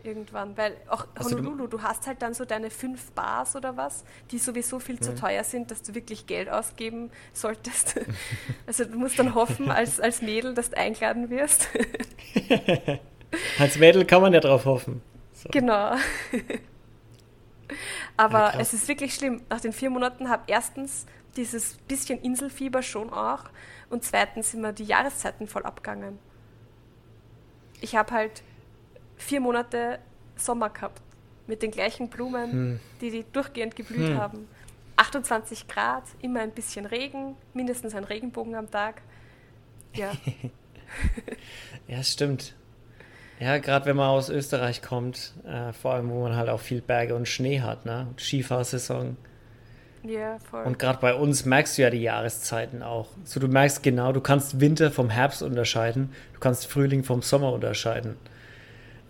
irgendwann, 0.07 0.57
weil 0.57 0.77
auch 0.89 1.07
also 1.15 1.37
Honolulu, 1.37 1.67
du, 1.67 1.79
du, 1.79 1.83
hast 1.83 2.07
halt 2.07 2.23
dann 2.23 2.35
so 2.35 2.45
deine 2.45 2.71
fünf 2.71 3.11
Bars 3.13 3.57
oder 3.57 3.77
was, 3.77 4.05
die 4.31 4.39
sowieso 4.39 4.79
viel 4.79 5.01
zu 5.01 5.15
teuer 5.15 5.45
sind, 5.45 5.71
dass 5.71 5.83
du 5.83 5.95
wirklich 5.95 6.27
Geld 6.27 6.49
ausgeben 6.49 7.11
solltest. 7.33 8.01
also 8.67 8.85
du 8.85 8.99
musst 8.99 9.19
dann 9.19 9.35
hoffen 9.35 9.71
als, 9.71 10.01
als 10.01 10.23
Mädel, 10.23 10.55
dass 10.55 10.71
du 10.71 10.77
eingeladen 10.77 11.31
wirst. 11.31 11.69
als 13.59 13.79
Mädel 13.79 14.05
kann 14.05 14.23
man 14.23 14.33
ja 14.33 14.41
drauf 14.41 14.65
hoffen. 14.65 15.03
So. 15.33 15.49
Genau. 15.51 15.97
Aber 18.17 18.55
ja, 18.55 18.61
es 18.61 18.73
ist 18.73 18.89
wirklich 18.89 19.15
schlimm. 19.15 19.43
Nach 19.51 19.61
den 19.61 19.73
vier 19.73 19.91
Monaten 19.91 20.31
habe 20.31 20.45
erstens 20.47 21.07
dieses 21.37 21.77
bisschen 21.89 22.21
Inselfieber 22.21 22.83
schon 22.83 23.13
auch 23.13 23.45
und 23.91 24.05
zweitens 24.05 24.53
sind 24.53 24.63
mir 24.63 24.73
die 24.73 24.85
Jahreszeiten 24.85 25.47
voll 25.47 25.65
abgegangen. 25.65 26.19
Ich 27.81 27.95
habe 27.95 28.13
halt 28.13 28.43
vier 29.17 29.41
Monate 29.41 29.99
Sommer 30.37 30.71
gehabt 30.71 31.03
mit 31.47 31.63
den 31.63 31.71
gleichen 31.71 32.09
Blumen, 32.09 32.53
hm. 32.53 32.81
die, 33.01 33.11
die 33.11 33.25
durchgehend 33.33 33.77
geblüht 33.77 34.09
hm. 34.09 34.19
haben. 34.19 34.49
28 34.97 35.69
Grad, 35.69 36.05
immer 36.23 36.41
ein 36.41 36.53
bisschen 36.53 36.87
Regen, 36.87 37.37
mindestens 37.55 37.95
ein 37.95 38.05
Regenbogen 38.05 38.55
am 38.55 38.71
Tag. 38.71 39.03
Ja. 39.95 40.13
ja, 41.89 42.03
stimmt. 42.03 42.55
Ja, 43.39 43.59
gerade 43.59 43.85
wenn 43.87 43.97
man 43.97 44.09
aus 44.09 44.31
Österreich 44.31 44.81
kommt, 44.81 45.35
äh, 45.47 45.73
vor 45.75 45.93
allem 45.93 46.09
wo 46.09 46.23
man 46.23 46.37
halt 46.37 46.49
auch 46.49 46.61
viel 46.61 46.81
Berge 46.81 47.15
und 47.15 47.29
Schnee 47.29 47.61
hat, 47.61 47.85
ne? 47.85 48.07
Skifahrsaison. 48.17 49.19
Ja, 50.03 50.39
voll. 50.39 50.65
Und 50.65 50.79
gerade 50.79 51.01
bei 51.01 51.15
uns 51.15 51.45
merkst 51.45 51.77
du 51.77 51.83
ja 51.83 51.91
die 51.91 52.01
Jahreszeiten 52.01 52.83
auch. 52.83 53.09
So, 53.25 53.41
du 53.41 53.49
merkst 53.49 53.83
genau, 53.83 54.13
du 54.13 54.21
kannst 54.21 54.61
Winter 54.61 54.91
vom 54.91 55.11
Herbst 55.11 55.43
unterscheiden, 55.43 56.13
du 56.33 56.41
kannst 56.41 56.67
Frühling 56.67 57.05
vom 57.05 57.23
Sommer 57.23 57.53
unterscheiden. 57.53 58.17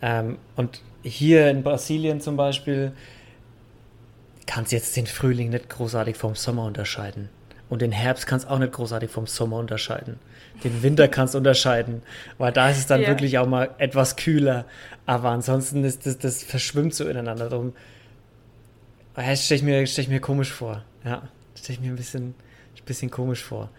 Ähm, 0.02 0.38
und 0.56 0.80
hier 1.02 1.50
in 1.50 1.62
Brasilien 1.62 2.20
zum 2.20 2.36
Beispiel 2.36 2.92
kannst 4.46 4.72
du 4.72 4.76
jetzt 4.76 4.96
den 4.96 5.06
Frühling 5.06 5.50
nicht 5.50 5.68
großartig 5.68 6.16
vom 6.16 6.34
Sommer 6.34 6.64
unterscheiden. 6.64 7.28
Und 7.68 7.82
den 7.82 7.92
Herbst 7.92 8.26
kannst 8.26 8.46
du 8.46 8.50
auch 8.50 8.58
nicht 8.58 8.72
großartig 8.72 9.10
vom 9.10 9.26
Sommer 9.26 9.56
unterscheiden. 9.56 10.20
Den 10.62 10.82
Winter 10.82 11.08
kannst 11.08 11.34
du 11.34 11.38
unterscheiden, 11.38 12.02
weil 12.38 12.52
da 12.52 12.70
ist 12.70 12.78
es 12.78 12.86
dann 12.86 13.00
yeah. 13.00 13.08
wirklich 13.08 13.38
auch 13.38 13.46
mal 13.46 13.70
etwas 13.78 14.16
kühler. 14.16 14.64
Aber 15.04 15.30
ansonsten 15.30 15.82
ist 15.84 16.06
das, 16.06 16.18
das 16.18 16.42
verschwimmt 16.42 16.94
so 16.94 17.08
ineinander. 17.08 17.48
Darum 17.48 17.72
das 19.16 19.44
stelle 19.44 19.58
ich, 19.58 19.64
mir, 19.64 19.86
stell 19.86 20.04
ich 20.04 20.10
mir 20.10 20.20
komisch 20.20 20.52
vor. 20.52 20.84
Ja, 21.04 21.22
stelle 21.56 21.78
ich 21.78 21.80
mir 21.80 21.92
ein 21.92 21.96
bisschen, 21.96 22.28
ein 22.28 22.84
bisschen 22.84 23.10
komisch 23.10 23.42
vor. 23.42 23.70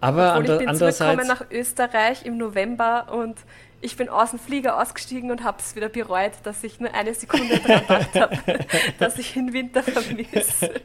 Aber 0.00 0.36
Obwohl 0.36 0.50
ich 0.50 0.58
bin 0.58 0.68
andererseits... 0.68 1.26
nach 1.26 1.50
Österreich 1.50 2.26
im 2.26 2.36
November 2.36 3.06
und 3.10 3.38
ich 3.84 3.96
bin 3.96 4.08
aus 4.08 4.30
dem 4.30 4.38
Flieger 4.38 4.80
ausgestiegen 4.80 5.30
und 5.30 5.44
habe 5.44 5.58
es 5.60 5.76
wieder 5.76 5.88
bereut, 5.88 6.32
dass 6.42 6.64
ich 6.64 6.80
nur 6.80 6.92
eine 6.94 7.14
Sekunde 7.14 7.58
dran 7.58 7.82
gedacht 7.82 8.14
habe, 8.14 8.38
dass 8.98 9.18
ich 9.18 9.34
den 9.34 9.52
Winter 9.52 9.82
vermisse. 9.82 10.80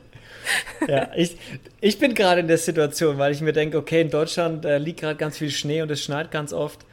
Ja, 0.88 1.10
ich, 1.16 1.38
ich 1.80 2.00
bin 2.00 2.14
gerade 2.14 2.42
in 2.42 2.48
der 2.48 2.58
Situation, 2.58 3.18
weil 3.18 3.32
ich 3.32 3.42
mir 3.42 3.54
denke, 3.54 3.78
okay, 3.78 4.02
in 4.02 4.10
Deutschland 4.10 4.66
äh, 4.66 4.78
liegt 4.78 5.00
gerade 5.00 5.16
ganz 5.16 5.38
viel 5.38 5.50
Schnee 5.50 5.82
und 5.82 5.92
es 5.92 6.04
schneit 6.04 6.32
ganz 6.32 6.54
oft. 6.54 6.86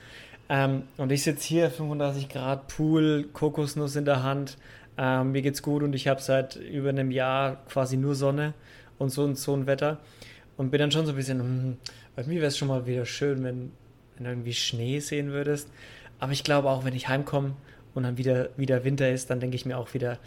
Ähm, 0.48 0.84
und 0.96 1.10
ich 1.10 1.22
sitze 1.22 1.46
hier, 1.46 1.70
35 1.70 2.28
Grad, 2.28 2.68
Pool, 2.68 3.28
Kokosnuss 3.32 3.96
in 3.96 4.04
der 4.04 4.22
Hand. 4.22 4.58
Ähm, 4.98 5.32
mir 5.32 5.42
geht's 5.42 5.62
gut 5.62 5.82
und 5.82 5.94
ich 5.94 6.06
habe 6.06 6.22
seit 6.22 6.56
über 6.56 6.90
einem 6.90 7.10
Jahr 7.10 7.56
quasi 7.68 7.96
nur 7.96 8.14
Sonne 8.14 8.54
und 8.98 9.10
so, 9.10 9.34
so 9.34 9.54
ein 9.54 9.66
Wetter. 9.66 9.98
Und 10.56 10.70
bin 10.70 10.78
dann 10.78 10.92
schon 10.92 11.04
so 11.04 11.12
ein 11.12 11.16
bisschen, 11.16 11.40
hm, 11.40 11.76
bei 12.14 12.22
mir 12.24 12.36
wäre 12.36 12.46
es 12.46 12.56
schon 12.56 12.68
mal 12.68 12.86
wieder 12.86 13.04
schön, 13.04 13.42
wenn, 13.42 13.72
wenn 14.16 14.24
du 14.24 14.30
irgendwie 14.30 14.54
Schnee 14.54 15.00
sehen 15.00 15.32
würdest. 15.32 15.68
Aber 16.18 16.32
ich 16.32 16.44
glaube 16.44 16.70
auch, 16.70 16.84
wenn 16.84 16.94
ich 16.94 17.08
heimkomme 17.08 17.54
und 17.94 18.02
dann 18.02 18.18
wieder, 18.18 18.50
wieder 18.56 18.84
Winter 18.84 19.10
ist, 19.10 19.30
dann 19.30 19.40
denke 19.40 19.56
ich 19.56 19.66
mir 19.66 19.78
auch 19.78 19.94
wieder, 19.94 20.18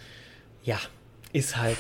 ja, 0.63 0.79
ist 1.33 1.57
halt, 1.57 1.77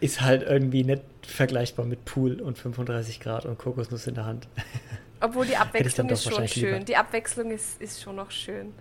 ist 0.00 0.20
halt 0.20 0.42
irgendwie 0.42 0.84
nicht 0.84 1.02
vergleichbar 1.22 1.86
mit 1.86 2.04
Pool 2.04 2.40
und 2.40 2.58
35 2.58 3.20
Grad 3.20 3.46
und 3.46 3.58
Kokosnuss 3.58 4.06
in 4.06 4.14
der 4.14 4.26
Hand. 4.26 4.48
Obwohl 5.20 5.46
die 5.46 5.56
Abwechslung 5.56 6.08
ist 6.10 6.24
schon 6.24 6.46
schön. 6.48 6.74
Lieber. 6.74 6.84
Die 6.84 6.96
Abwechslung 6.96 7.50
ist, 7.50 7.80
ist 7.80 8.02
schon 8.02 8.16
noch 8.16 8.30
schön. 8.30 8.74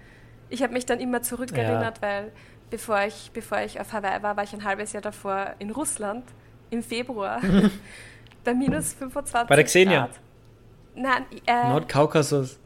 Ich 0.50 0.62
habe 0.62 0.74
mich 0.74 0.86
dann 0.86 1.00
immer 1.00 1.22
zurückerinnert, 1.22 1.98
ja. 1.98 2.02
weil 2.02 2.32
bevor 2.70 3.02
ich, 3.04 3.32
bevor 3.34 3.60
ich 3.60 3.80
auf 3.80 3.94
Hawaii 3.94 4.22
war, 4.22 4.36
war 4.36 4.44
ich 4.44 4.54
ein 4.54 4.64
halbes 4.64 4.94
Jahr 4.94 5.02
davor 5.02 5.56
in 5.60 5.72
Russland 5.72 6.26
im 6.70 6.84
Februar 6.84 7.42
bei 8.44 8.54
minus 8.54 8.94
25 8.94 9.48
Bei 9.48 9.56
der 9.56 9.66
Xenia? 9.66 10.08
Grad. 10.08 10.20
Nein, 10.96 11.26
äh, 11.46 11.70
Nordkaukasus. 11.70 12.60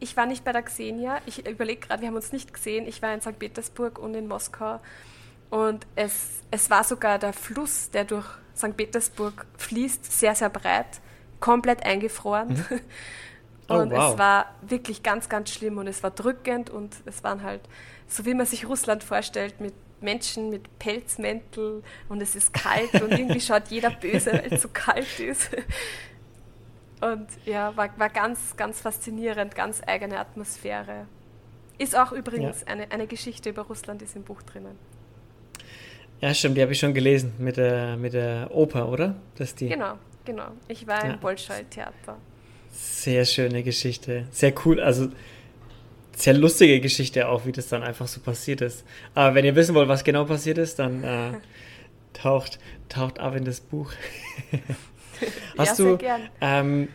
Ich 0.00 0.16
war 0.16 0.26
nicht 0.26 0.44
bei 0.44 0.52
der 0.52 0.62
Xenia. 0.62 1.18
Ich 1.26 1.46
überlege 1.46 1.86
gerade, 1.86 2.00
wir 2.00 2.08
haben 2.08 2.16
uns 2.16 2.32
nicht 2.32 2.52
gesehen. 2.52 2.86
Ich 2.88 3.02
war 3.02 3.14
in 3.14 3.20
St. 3.20 3.38
Petersburg 3.38 3.98
und 3.98 4.14
in 4.14 4.26
Moskau. 4.26 4.80
Und 5.50 5.86
es, 5.94 6.42
es 6.50 6.70
war 6.70 6.82
sogar 6.82 7.18
der 7.18 7.32
Fluss, 7.32 7.90
der 7.90 8.04
durch 8.04 8.26
St. 8.56 8.76
Petersburg 8.76 9.46
fließt, 9.58 10.04
sehr, 10.10 10.34
sehr 10.34 10.50
breit, 10.50 11.00
komplett 11.40 11.84
eingefroren. 11.84 12.48
Mhm. 12.48 12.80
Oh, 13.68 13.76
und 13.76 13.92
wow. 13.92 14.12
es 14.12 14.18
war 14.18 14.46
wirklich 14.60 15.04
ganz, 15.04 15.28
ganz 15.28 15.50
schlimm 15.50 15.78
und 15.78 15.86
es 15.86 16.02
war 16.02 16.10
drückend 16.10 16.68
und 16.68 16.96
es 17.06 17.22
waren 17.22 17.44
halt, 17.44 17.60
so 18.08 18.26
wie 18.26 18.34
man 18.34 18.44
sich 18.44 18.68
Russland 18.68 19.04
vorstellt, 19.04 19.60
mit 19.60 19.72
Menschen 20.02 20.50
mit 20.50 20.78
Pelzmäntel 20.78 21.82
und 22.08 22.20
es 22.20 22.34
ist 22.34 22.52
kalt 22.52 22.92
und 23.00 23.12
irgendwie 23.12 23.40
schaut 23.40 23.68
jeder 23.68 23.90
böse, 23.90 24.32
weil 24.32 24.52
es 24.52 24.62
so 24.62 24.68
kalt 24.72 25.20
ist. 25.20 25.50
Und 27.02 27.26
ja, 27.46 27.76
war, 27.76 27.90
war 27.98 28.08
ganz, 28.10 28.56
ganz 28.56 28.80
faszinierend, 28.80 29.56
ganz 29.56 29.82
eigene 29.84 30.20
Atmosphäre. 30.20 31.06
Ist 31.76 31.98
auch 31.98 32.12
übrigens 32.12 32.60
ja. 32.60 32.68
eine, 32.68 32.92
eine 32.92 33.08
Geschichte 33.08 33.50
über 33.50 33.62
Russland, 33.62 34.02
ist 34.02 34.14
im 34.14 34.22
Buch 34.22 34.40
drinnen. 34.42 34.78
Ja, 36.20 36.32
stimmt, 36.32 36.56
die 36.56 36.62
habe 36.62 36.70
ich 36.70 36.78
schon 36.78 36.94
gelesen 36.94 37.32
mit 37.38 37.56
der, 37.56 37.96
mit 37.96 38.12
der 38.12 38.50
Oper, 38.52 38.88
oder? 38.88 39.16
Das 39.34 39.56
die 39.56 39.68
genau, 39.68 39.98
genau. 40.24 40.52
Ich 40.68 40.86
war 40.86 41.04
ja. 41.04 41.14
im 41.14 41.18
Bolschoi-Theater. 41.18 42.18
Sehr 42.70 43.24
schöne 43.24 43.64
Geschichte. 43.64 44.28
Sehr 44.30 44.54
cool. 44.64 44.80
Also 44.80 45.08
sehr 46.14 46.34
lustige 46.34 46.80
Geschichte 46.80 47.26
auch, 47.26 47.46
wie 47.46 47.52
das 47.52 47.66
dann 47.66 47.82
einfach 47.82 48.06
so 48.06 48.20
passiert 48.20 48.60
ist. 48.60 48.84
Aber 49.14 49.34
wenn 49.34 49.44
ihr 49.44 49.56
wissen 49.56 49.74
wollt, 49.74 49.88
was 49.88 50.04
genau 50.04 50.24
passiert 50.24 50.58
ist, 50.58 50.78
dann 50.78 51.02
äh, 51.02 51.32
taucht, 52.12 52.60
taucht 52.88 53.18
ab 53.18 53.34
in 53.34 53.44
das 53.44 53.60
Buch. 53.60 53.92
hast 55.58 55.78
ja, 55.78 55.84
du, 55.84 55.98
ähm, 56.40 56.88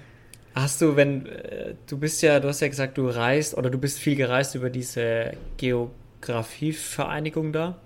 hast 0.55 0.81
du, 0.81 0.95
wenn, 0.95 1.25
äh, 1.25 1.75
du 1.87 1.97
bist 1.97 2.21
ja, 2.21 2.39
du 2.39 2.47
hast 2.47 2.61
ja 2.61 2.67
gesagt, 2.67 2.97
du 2.97 3.07
reist 3.09 3.55
oder 3.55 3.69
du 3.69 3.77
bist 3.77 3.99
viel 3.99 4.15
gereist 4.15 4.55
über 4.55 4.69
diese 4.69 5.33
Geografievereinigung 5.57 7.53
da. 7.53 7.77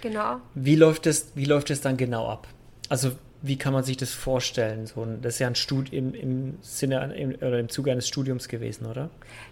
Genau. 0.00 0.40
Wie 0.54 0.76
läuft 0.76 1.06
es, 1.06 1.32
wie 1.34 1.44
läuft 1.44 1.70
es 1.70 1.80
dann 1.80 1.96
genau 1.96 2.28
ab? 2.28 2.46
Also 2.88 3.12
wie 3.40 3.56
kann 3.56 3.72
man 3.72 3.84
sich 3.84 3.96
das 3.96 4.12
vorstellen? 4.12 4.86
So, 4.86 5.04
das 5.04 5.34
ist 5.34 5.38
ja 5.38 5.46
ein 5.46 5.54
Studium 5.54 6.12
im, 6.12 6.14
im 6.14 6.58
Sinne 6.60 7.14
im, 7.14 7.34
oder 7.36 7.58
im 7.60 7.68
Zuge 7.68 7.92
eines 7.92 8.08
Studiums 8.08 8.48
gewesen, 8.48 8.86
oder? 8.86 9.10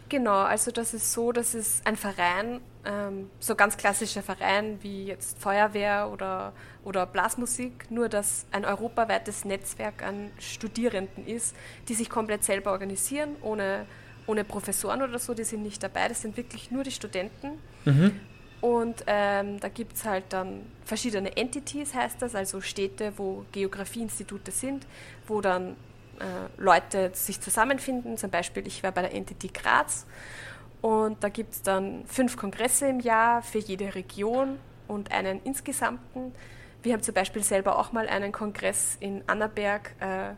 Genau, 0.08 0.42
also 0.42 0.72
das 0.72 0.92
ist 0.92 1.12
so, 1.12 1.30
dass 1.30 1.54
es 1.54 1.82
ein 1.84 1.96
Verein, 1.96 2.60
ähm, 2.84 3.30
so 3.38 3.54
ganz 3.54 3.76
klassischer 3.76 4.22
Verein 4.22 4.78
wie 4.82 5.06
jetzt 5.06 5.38
Feuerwehr 5.38 6.10
oder, 6.12 6.52
oder 6.84 7.06
Blasmusik, 7.06 7.88
nur 7.90 8.08
dass 8.08 8.46
ein 8.50 8.64
europaweites 8.64 9.44
Netzwerk 9.44 10.02
an 10.02 10.30
Studierenden 10.38 11.24
ist, 11.26 11.54
die 11.88 11.94
sich 11.94 12.10
komplett 12.10 12.42
selber 12.42 12.72
organisieren, 12.72 13.36
ohne, 13.42 13.86
ohne 14.26 14.42
Professoren 14.42 15.02
oder 15.02 15.20
so, 15.20 15.32
die 15.32 15.44
sind 15.44 15.62
nicht 15.62 15.82
dabei, 15.82 16.08
das 16.08 16.22
sind 16.22 16.36
wirklich 16.36 16.72
nur 16.72 16.82
die 16.82 16.90
Studenten. 16.90 17.58
Mhm. 17.84 18.18
Und 18.66 19.04
ähm, 19.06 19.60
da 19.60 19.68
gibt 19.68 19.92
es 19.92 20.04
halt 20.04 20.24
dann 20.30 20.66
verschiedene 20.84 21.36
Entities, 21.36 21.94
heißt 21.94 22.20
das, 22.20 22.34
also 22.34 22.60
Städte, 22.60 23.12
wo 23.16 23.44
Geografieinstitute 23.52 24.50
sind, 24.50 24.88
wo 25.28 25.40
dann 25.40 25.76
äh, 26.18 26.24
Leute 26.56 27.12
sich 27.14 27.40
zusammenfinden. 27.40 28.18
Zum 28.18 28.30
Beispiel, 28.30 28.66
ich 28.66 28.82
war 28.82 28.90
bei 28.90 29.02
der 29.02 29.14
Entity 29.14 29.50
Graz 29.54 30.04
und 30.82 31.22
da 31.22 31.28
gibt 31.28 31.52
es 31.52 31.62
dann 31.62 32.04
fünf 32.06 32.36
Kongresse 32.36 32.88
im 32.88 32.98
Jahr 32.98 33.40
für 33.40 33.58
jede 33.58 33.94
Region 33.94 34.58
und 34.88 35.12
einen 35.12 35.40
insgesamten. 35.44 36.32
Wir 36.82 36.94
haben 36.94 37.02
zum 37.02 37.14
Beispiel 37.14 37.44
selber 37.44 37.78
auch 37.78 37.92
mal 37.92 38.08
einen 38.08 38.32
Kongress 38.32 38.96
in 38.98 39.22
Annaberg, 39.28 39.94
äh, 40.00 40.30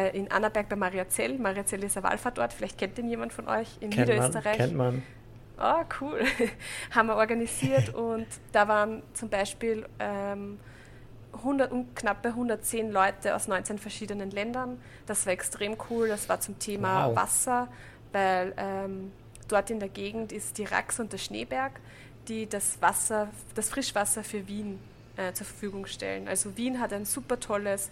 äh 0.00 0.16
in 0.16 0.30
Annaberg 0.30 0.68
bei 0.68 0.76
Mariazell. 0.76 1.36
Mariazell 1.36 1.82
ist 1.82 1.96
ein 1.96 2.04
Wallfahrtort, 2.04 2.52
vielleicht 2.52 2.78
kennt 2.78 2.96
den 2.96 3.08
jemand 3.08 3.32
von 3.32 3.48
euch 3.48 3.70
in 3.80 3.90
kennt 3.90 4.08
Niederösterreich. 4.08 4.58
Man, 4.58 4.68
kennt 4.68 4.76
man 4.76 5.02
oh 5.62 5.84
cool, 6.00 6.20
haben 6.90 7.08
wir 7.08 7.16
organisiert 7.16 7.94
und 7.94 8.26
da 8.52 8.68
waren 8.68 9.02
zum 9.14 9.28
Beispiel 9.28 9.86
ähm, 9.98 10.58
100, 11.34 11.72
knappe 11.94 12.28
110 12.28 12.90
Leute 12.90 13.34
aus 13.34 13.48
19 13.48 13.78
verschiedenen 13.78 14.30
Ländern. 14.30 14.78
Das 15.06 15.24
war 15.26 15.32
extrem 15.32 15.76
cool. 15.88 16.08
Das 16.08 16.28
war 16.28 16.40
zum 16.40 16.58
Thema 16.58 17.08
wow. 17.08 17.16
Wasser, 17.16 17.68
weil 18.12 18.52
ähm, 18.56 19.12
dort 19.48 19.70
in 19.70 19.80
der 19.80 19.88
Gegend 19.88 20.32
ist 20.32 20.58
die 20.58 20.64
Rax 20.64 21.00
und 21.00 21.12
der 21.12 21.18
Schneeberg, 21.18 21.72
die 22.28 22.46
das 22.46 22.80
Wasser, 22.80 23.28
das 23.54 23.70
Frischwasser 23.70 24.22
für 24.22 24.46
Wien 24.46 24.78
äh, 25.16 25.32
zur 25.32 25.46
Verfügung 25.46 25.86
stellen. 25.86 26.28
Also 26.28 26.56
Wien 26.56 26.80
hat 26.80 26.92
ein 26.92 27.04
super 27.04 27.40
tolles 27.40 27.90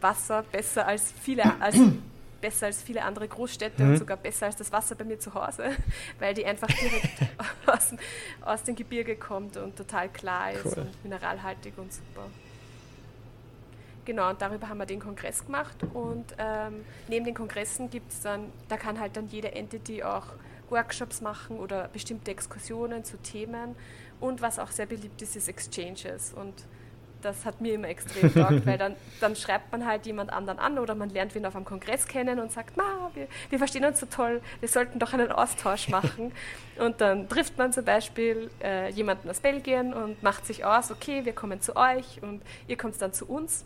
Wasser, 0.00 0.42
besser 0.50 0.86
als 0.86 1.12
viele, 1.22 1.60
als 1.60 1.76
besser 2.44 2.66
als 2.66 2.82
viele 2.82 3.02
andere 3.02 3.26
Großstädte 3.26 3.82
mhm. 3.82 3.90
und 3.90 3.96
sogar 3.96 4.18
besser 4.18 4.44
als 4.44 4.56
das 4.56 4.70
Wasser 4.70 4.94
bei 4.96 5.04
mir 5.04 5.18
zu 5.18 5.32
Hause, 5.32 5.70
weil 6.18 6.34
die 6.34 6.44
einfach 6.44 6.66
direkt 6.66 7.22
aus, 7.66 7.94
aus 8.42 8.62
dem 8.64 8.76
Gebirge 8.76 9.16
kommt 9.16 9.56
und 9.56 9.76
total 9.76 10.10
klar 10.10 10.52
ist 10.52 10.66
cool. 10.66 10.82
und 10.82 11.04
mineralhaltig 11.04 11.72
und 11.78 11.90
super. 11.90 12.26
Genau, 14.04 14.28
und 14.28 14.42
darüber 14.42 14.68
haben 14.68 14.76
wir 14.76 14.84
den 14.84 15.00
Kongress 15.00 15.46
gemacht 15.46 15.76
und 15.94 16.26
ähm, 16.36 16.84
neben 17.08 17.24
den 17.24 17.34
Kongressen 17.34 17.88
gibt 17.88 18.12
es 18.12 18.20
dann, 18.20 18.52
da 18.68 18.76
kann 18.76 19.00
halt 19.00 19.16
dann 19.16 19.28
jede 19.28 19.52
Entity 19.52 20.02
auch 20.02 20.26
Workshops 20.68 21.22
machen 21.22 21.58
oder 21.58 21.88
bestimmte 21.88 22.30
Exkursionen 22.30 23.04
zu 23.04 23.16
Themen 23.16 23.74
und 24.20 24.42
was 24.42 24.58
auch 24.58 24.70
sehr 24.70 24.84
beliebt 24.84 25.22
ist, 25.22 25.34
ist 25.34 25.48
Exchanges 25.48 26.34
und 26.34 26.52
das 27.24 27.44
hat 27.44 27.60
mir 27.60 27.74
immer 27.74 27.88
extrem 27.88 28.32
taugt, 28.32 28.66
weil 28.66 28.78
dann, 28.78 28.96
dann 29.20 29.34
schreibt 29.36 29.72
man 29.72 29.86
halt 29.86 30.06
jemand 30.06 30.32
anderen 30.32 30.58
an 30.58 30.78
oder 30.78 30.94
man 30.94 31.10
lernt 31.10 31.34
wen 31.34 31.46
auf 31.46 31.56
einem 31.56 31.64
Kongress 31.64 32.06
kennen 32.06 32.38
und 32.38 32.52
sagt, 32.52 32.76
Ma, 32.76 33.10
wir, 33.14 33.26
wir 33.50 33.58
verstehen 33.58 33.84
uns 33.84 34.00
so 34.00 34.06
toll, 34.06 34.40
wir 34.60 34.68
sollten 34.68 34.98
doch 34.98 35.12
einen 35.12 35.32
Austausch 35.32 35.88
machen. 35.88 36.32
und 36.78 37.00
dann 37.00 37.28
trifft 37.28 37.56
man 37.58 37.72
zum 37.72 37.84
Beispiel 37.84 38.50
äh, 38.62 38.90
jemanden 38.90 39.30
aus 39.30 39.40
Belgien 39.40 39.94
und 39.94 40.22
macht 40.22 40.46
sich 40.46 40.64
aus, 40.64 40.90
okay, 40.90 41.24
wir 41.24 41.32
kommen 41.32 41.60
zu 41.60 41.76
euch 41.76 42.22
und 42.22 42.42
ihr 42.68 42.76
kommt 42.76 43.00
dann 43.00 43.12
zu 43.12 43.26
uns. 43.26 43.64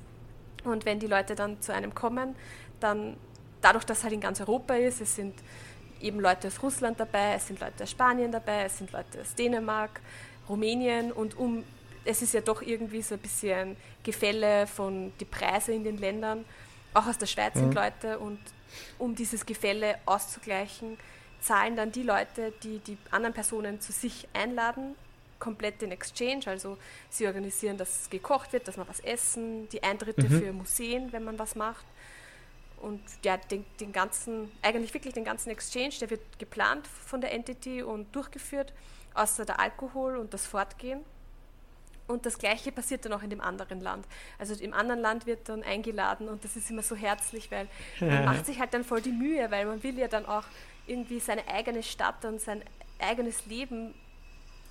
Und 0.64 0.84
wenn 0.84 0.98
die 0.98 1.06
Leute 1.06 1.34
dann 1.34 1.60
zu 1.60 1.72
einem 1.72 1.94
kommen, 1.94 2.34
dann 2.80 3.16
dadurch, 3.60 3.84
dass 3.84 4.02
halt 4.02 4.12
in 4.12 4.20
ganz 4.20 4.40
Europa 4.40 4.74
ist, 4.74 5.00
es 5.00 5.16
sind 5.16 5.34
eben 6.00 6.20
Leute 6.20 6.48
aus 6.48 6.62
Russland 6.62 7.00
dabei, 7.00 7.34
es 7.34 7.48
sind 7.48 7.60
Leute 7.60 7.82
aus 7.82 7.90
Spanien 7.90 8.30
dabei, 8.30 8.64
es 8.64 8.78
sind 8.78 8.92
Leute 8.92 9.20
aus 9.20 9.34
Dänemark, 9.34 10.00
Rumänien 10.48 11.12
und 11.12 11.36
um 11.36 11.64
es 12.08 12.22
ist 12.22 12.32
ja 12.32 12.40
doch 12.40 12.62
irgendwie 12.62 13.02
so 13.02 13.16
ein 13.16 13.20
bisschen 13.20 13.76
Gefälle 14.02 14.66
von 14.66 15.12
die 15.20 15.26
Preise 15.26 15.72
in 15.72 15.84
den 15.84 15.98
Ländern. 15.98 16.46
Auch 16.94 17.06
aus 17.06 17.18
der 17.18 17.26
Schweiz 17.26 17.54
mhm. 17.54 17.60
sind 17.60 17.74
Leute 17.74 18.18
und 18.18 18.38
um 18.98 19.14
dieses 19.14 19.44
Gefälle 19.44 19.98
auszugleichen, 20.06 20.96
zahlen 21.40 21.76
dann 21.76 21.92
die 21.92 22.02
Leute, 22.02 22.52
die 22.62 22.78
die 22.78 22.96
anderen 23.10 23.34
Personen 23.34 23.80
zu 23.80 23.92
sich 23.92 24.26
einladen, 24.32 24.94
komplett 25.38 25.82
den 25.82 25.92
Exchange. 25.92 26.46
Also 26.46 26.78
sie 27.10 27.26
organisieren, 27.26 27.76
dass 27.76 28.08
gekocht 28.08 28.54
wird, 28.54 28.66
dass 28.68 28.78
man 28.78 28.88
was 28.88 29.00
essen, 29.00 29.68
die 29.68 29.82
Eintritte 29.82 30.22
mhm. 30.22 30.40
für 30.40 30.52
Museen, 30.52 31.12
wenn 31.12 31.24
man 31.24 31.38
was 31.38 31.54
macht. 31.56 31.84
Und 32.80 33.02
ja, 33.22 33.36
den, 33.36 33.66
den 33.80 33.92
ganzen, 33.92 34.50
eigentlich 34.62 34.94
wirklich 34.94 35.12
den 35.12 35.24
ganzen 35.24 35.50
Exchange, 35.50 35.94
der 36.00 36.08
wird 36.08 36.38
geplant 36.38 36.86
von 36.86 37.20
der 37.20 37.32
Entity 37.32 37.82
und 37.82 38.14
durchgeführt, 38.14 38.72
außer 39.12 39.44
der 39.44 39.60
Alkohol 39.60 40.16
und 40.16 40.32
das 40.32 40.46
Fortgehen. 40.46 41.04
Und 42.08 42.26
das 42.26 42.38
Gleiche 42.38 42.72
passiert 42.72 43.04
dann 43.04 43.12
auch 43.12 43.22
in 43.22 43.30
dem 43.30 43.40
anderen 43.40 43.80
Land. 43.80 44.06
Also 44.38 44.54
im 44.54 44.72
anderen 44.72 45.00
Land 45.00 45.26
wird 45.26 45.48
dann 45.48 45.62
eingeladen 45.62 46.28
und 46.28 46.42
das 46.42 46.56
ist 46.56 46.70
immer 46.70 46.82
so 46.82 46.96
herzlich, 46.96 47.50
weil 47.50 47.68
man 48.00 48.24
macht 48.24 48.46
sich 48.46 48.58
halt 48.58 48.74
dann 48.74 48.82
voll 48.82 49.02
die 49.02 49.12
Mühe, 49.12 49.50
weil 49.50 49.66
man 49.66 49.82
will 49.82 49.98
ja 49.98 50.08
dann 50.08 50.26
auch 50.26 50.44
irgendwie 50.86 51.20
seine 51.20 51.46
eigene 51.46 51.82
Stadt 51.82 52.24
und 52.24 52.40
sein 52.40 52.62
eigenes 52.98 53.46
Leben 53.46 53.94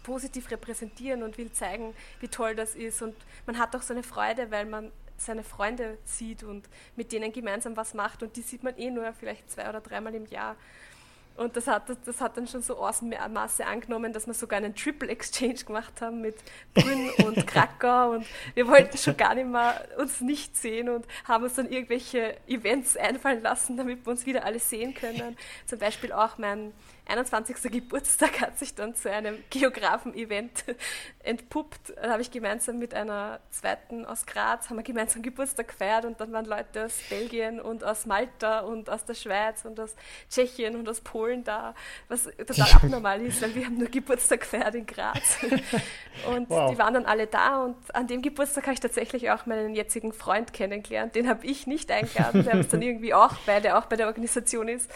positiv 0.03 0.49
repräsentieren 0.51 1.21
und 1.21 1.37
will 1.37 1.51
zeigen, 1.51 1.93
wie 2.19 2.27
toll 2.27 2.55
das 2.55 2.75
ist. 2.75 3.01
Und 3.01 3.15
man 3.45 3.57
hat 3.59 3.75
auch 3.75 3.81
so 3.81 3.93
eine 3.93 4.03
Freude, 4.03 4.49
weil 4.51 4.65
man 4.65 4.91
seine 5.17 5.43
Freunde 5.43 5.97
sieht 6.05 6.43
und 6.43 6.67
mit 6.95 7.11
denen 7.11 7.31
gemeinsam 7.31 7.75
was 7.75 7.93
macht 7.93 8.23
und 8.23 8.35
die 8.35 8.41
sieht 8.41 8.63
man 8.63 8.77
eh 8.77 8.91
nur 8.91 9.11
vielleicht 9.13 9.49
zwei 9.49 9.67
oder 9.67 9.81
dreimal 9.81 10.13
im 10.15 10.25
Jahr. 10.27 10.55
Und 11.37 11.55
das 11.55 11.67
hat, 11.67 11.83
das 12.05 12.19
hat 12.19 12.35
dann 12.35 12.47
schon 12.47 12.61
so 12.61 12.77
Ausmaße 12.77 13.65
angenommen, 13.65 14.11
dass 14.11 14.25
wir 14.25 14.33
sogar 14.33 14.57
einen 14.57 14.75
Triple 14.75 15.09
Exchange 15.09 15.63
gemacht 15.65 16.01
haben 16.01 16.21
mit 16.21 16.35
Brünn 16.73 17.09
und 17.25 17.45
Krakau 17.45 18.11
und 18.11 18.25
wir 18.55 18.67
wollten 18.67 18.97
schon 18.97 19.15
gar 19.15 19.35
nicht 19.35 19.47
mehr 19.47 19.87
uns 19.97 20.19
nicht 20.19 20.57
sehen 20.57 20.89
und 20.89 21.05
haben 21.25 21.43
uns 21.43 21.53
dann 21.53 21.69
irgendwelche 21.69 22.35
Events 22.47 22.97
einfallen 22.97 23.41
lassen, 23.41 23.77
damit 23.77 24.05
wir 24.05 24.11
uns 24.11 24.25
wieder 24.25 24.45
alle 24.45 24.59
sehen 24.59 24.93
können. 24.95 25.37
Zum 25.67 25.77
Beispiel 25.77 26.11
auch 26.11 26.37
mein 26.37 26.73
21. 27.09 27.71
Geburtstag 27.71 28.41
hat 28.41 28.59
sich 28.59 28.75
dann 28.75 28.93
zu 28.93 29.09
einem 29.09 29.37
Geografen-Event 29.49 30.65
entpuppt. 31.23 31.93
Da 31.95 32.09
habe 32.11 32.21
ich 32.21 32.31
gemeinsam 32.31 32.79
mit 32.79 32.93
einer 32.93 33.39
zweiten 33.49 34.05
aus 34.05 34.25
Graz, 34.25 34.69
haben 34.69 34.77
wir 34.77 34.83
gemeinsam 34.83 35.21
Geburtstag 35.21 35.69
gefeiert 35.69 36.03
und 36.05 36.19
dann 36.19 36.33
waren 36.33 36.45
Leute 36.45 36.85
aus 36.85 36.99
Belgien 37.09 37.61
und 37.61 37.83
aus 37.83 38.05
Malta 38.05 38.59
und 38.61 38.89
aus 38.89 39.05
der 39.05 39.13
Schweiz 39.13 39.63
und 39.63 39.79
aus 39.79 39.95
Tschechien 40.29 40.75
und 40.75 40.89
aus 40.89 40.99
Polen 40.99 41.26
da, 41.35 41.73
was 42.07 42.23
total 42.23 42.71
abnormal 42.75 43.21
ist, 43.21 43.41
weil 43.41 43.55
wir 43.55 43.65
haben 43.65 43.77
nur 43.77 43.89
Geburtstag 43.89 44.41
gefeiert 44.41 44.75
in 44.75 44.85
Graz. 44.85 45.37
Und 46.27 46.49
wow. 46.49 46.71
die 46.71 46.77
waren 46.77 46.93
dann 46.93 47.05
alle 47.05 47.27
da 47.27 47.63
und 47.63 47.75
an 47.93 48.07
dem 48.07 48.23
Geburtstag 48.23 48.63
habe 48.63 48.73
ich 48.73 48.79
tatsächlich 48.79 49.29
auch 49.29 49.45
meinen 49.45 49.75
jetzigen 49.75 50.11
Freund 50.11 50.51
kennengelernt. 50.51 51.13
Den 51.13 51.29
habe 51.29 51.45
ich 51.45 51.67
nicht 51.67 51.91
eingeladen, 51.91 52.43
der 52.43 52.55
ist 52.55 52.73
dann 52.73 52.81
irgendwie 52.81 53.13
auch, 53.13 53.35
weil 53.45 53.61
der 53.61 53.77
auch 53.77 53.85
bei 53.85 53.95
der 53.97 54.07
Organisation 54.07 54.67
ist, 54.67 54.89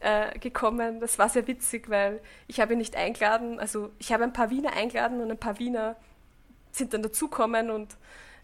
äh, 0.00 0.38
gekommen. 0.38 1.00
Das 1.00 1.18
war 1.18 1.28
sehr 1.28 1.46
witzig, 1.46 1.88
weil 1.88 2.20
ich 2.46 2.60
habe 2.60 2.72
ihn 2.72 2.78
nicht 2.78 2.96
eingeladen. 2.96 3.58
Also 3.60 3.90
ich 3.98 4.12
habe 4.12 4.24
ein 4.24 4.32
paar 4.32 4.50
Wiener 4.50 4.72
eingeladen 4.74 5.20
und 5.20 5.30
ein 5.30 5.38
paar 5.38 5.58
Wiener 5.58 5.96
sind 6.72 6.92
dann 6.92 7.02
dazukommen 7.02 7.70
und 7.70 7.96